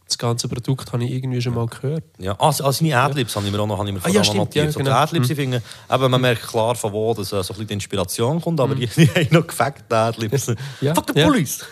[0.09, 2.05] das ganze Produkt habe ich irgendwie schon mal gehört.
[2.19, 4.23] Ja, ah, ah, seine Adlibs habe ich mir auch noch, habe ich mir Ah, ja,
[4.23, 4.67] stimmt, notiert.
[4.67, 4.91] ja, So genau.
[4.91, 5.33] Die Adlibs, Mhm.
[5.33, 8.41] ich finde, eben, man merkt klar, von wo das, äh, so ein bisschen die Inspiration
[8.41, 8.81] kommt, aber Mhm.
[8.81, 10.53] die, die haben noch gefakte Adlibs.
[10.81, 11.27] Ja, Fuck the ja.
[11.27, 11.65] police!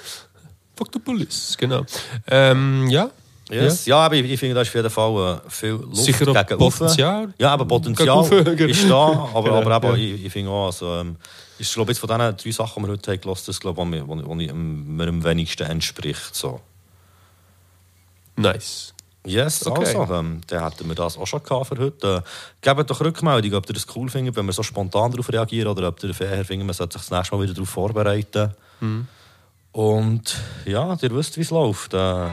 [0.76, 1.82] Fuck the police, genau.
[2.26, 3.08] Ähm, ja.
[3.50, 3.84] Yes.
[3.86, 6.58] Ja, aber ich, ich finde, da ist auf jeden Fall äh, viel Luft Sicher gegen
[6.58, 7.32] Potenzial.
[7.38, 10.14] Ja, aber Potenzial ist da, aber, Genau, aber eben, ja.
[10.16, 11.16] ich, ich finde auch, also, ähm,
[11.58, 14.02] ist glaube jetzt von diesen drei Sachen, die wir heute haben gehört, das glaube ich,
[14.08, 16.34] was mir am wenigsten entspricht.
[16.34, 16.60] So.
[18.36, 18.94] Nice.
[19.26, 19.96] Yes, Okay.
[19.96, 22.22] also, ähm, dann hätten wir das auch schon gehabt für heute.
[22.24, 22.28] Äh,
[22.60, 25.88] gebt doch Rückmeldung, ob ihr das cool findet, wenn wir so spontan darauf reagieren oder
[25.88, 28.52] ob ihr eher findet, man sollte sich das nächste Mal wieder darauf vorbereiten.
[28.80, 29.08] Mhm.
[29.72, 30.36] Und
[30.66, 31.94] ja, ihr wisst, wie es läuft.
[31.94, 32.28] Äh,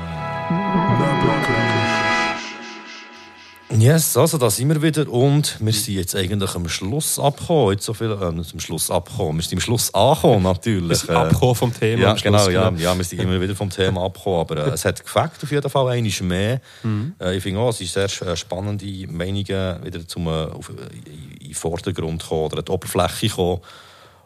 [3.78, 7.72] Yes, also da sind wir wieder und wir sind jetzt eigentlich am Schluss abgekommen.
[7.72, 9.38] Jetzt so viel, äh, zum Schluss abgekommen.
[9.38, 10.90] Wir sind am Schluss angekommen, natürlich.
[10.90, 12.82] Wir sind abgekommen vom Thema Ja, am genau, ja, genau.
[12.82, 14.40] ja, wir sind immer wieder vom Thema abgekommen.
[14.42, 16.62] Aber äh, es hat gefällt auf jeden Fall einmal mehr.
[16.84, 17.14] Mhm.
[17.20, 20.74] Äh, ich finde auch, es ist sehr äh, spannende Meinungen wieder zum, äh, auf, äh,
[21.40, 23.62] in den Vordergrund gekommen oder an die Oberfläche gekommen.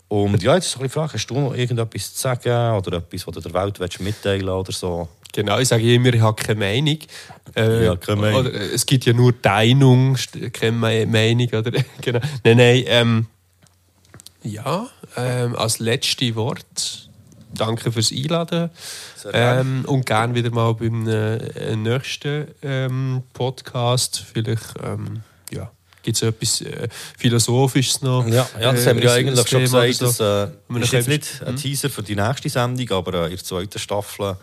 [0.08, 3.34] Und ja, jetzt ist die Frage, hast du noch irgendetwas zu sagen oder etwas, was
[3.36, 5.08] du der Welt willst mitteilen oder so?
[5.34, 7.00] Genau, ich sage immer, ich habe keine Meinung.
[7.56, 8.46] Äh, Ja, keine Meinung.
[8.46, 11.48] Äh, es gibt ja nur Meinung, st- keine Me- Meinung.
[11.50, 11.72] Oder,
[12.02, 12.20] genau.
[12.44, 12.84] Nein, nein.
[12.88, 13.26] Ähm,
[14.44, 14.88] ja,
[15.18, 17.10] ähm, als letzte Wort,
[17.54, 18.70] danke fürs Einladen.
[19.34, 24.24] Ähm, und gerne wieder mal beim äh, nächsten ähm, Podcast.
[24.32, 25.72] Vielleicht ähm, ja,
[26.06, 26.88] gibt es etwas äh,
[27.18, 28.26] Philosophisches noch.
[28.28, 30.16] Ja, ja das äh, haben wir ja eigentlich schon Thema gesagt.
[30.16, 30.24] so.
[30.24, 33.36] Das äh, ist jetzt nicht etwas- ein Teaser für die nächste Sendung, aber äh, in
[33.36, 34.38] der zweiten Staffel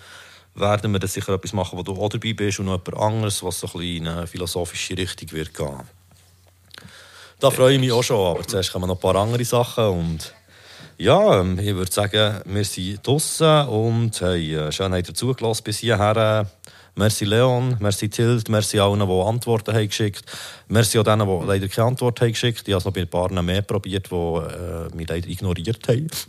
[0.54, 3.42] werden wir dann sicher etwas machen, wo du auch dabei bist und noch jemand anderes,
[3.42, 5.80] was so ein bisschen in eine philosophische Richtung wird gehen.
[7.40, 10.34] Da freue ich mich auch schon, aber zuerst kommen noch ein paar andere Sachen und
[10.98, 15.64] ja, ähm, ich würde sagen, wir sind draußen und hey, äh, schön habt ihr zugelassen
[15.64, 16.48] bis hierher.
[16.94, 20.24] Merci Leon, merci Tilt, merci allen, die Antworten haben geschickt.
[20.68, 22.68] Merci auch denen, die leider keine Antwort haben geschickt.
[22.68, 26.08] Ich habe es noch bei ein paar mehr probiert, die äh, mich leider ignoriert haben.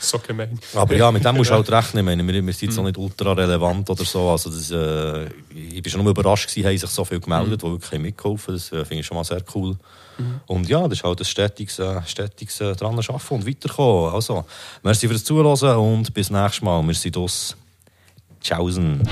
[0.00, 0.56] So gemein.
[0.76, 2.06] Aber ja, mit dem musst du halt rechnen.
[2.08, 2.78] Ich meine, wir, sind jetzt Mhm.
[2.78, 4.28] auch nicht ultra relevant oder so.
[4.28, 7.90] Also das, äh, ich bin schon überrascht gewesen, haben sich so viele gemeldet, die wirklich
[7.90, 9.76] haben mitgeholfen Das äh, finde ich schon mal sehr cool.
[10.18, 10.40] Mhm.
[10.46, 14.14] Und ja, das ist halt ein stetiges, äh, stetiges äh, dran arbeiten und weiterkommen.
[14.14, 14.44] Also,
[14.84, 16.80] merci fürs Zuhören und bis nächstes Mal.
[16.86, 17.56] Wir sind aus.
[18.40, 19.02] Tschaußen.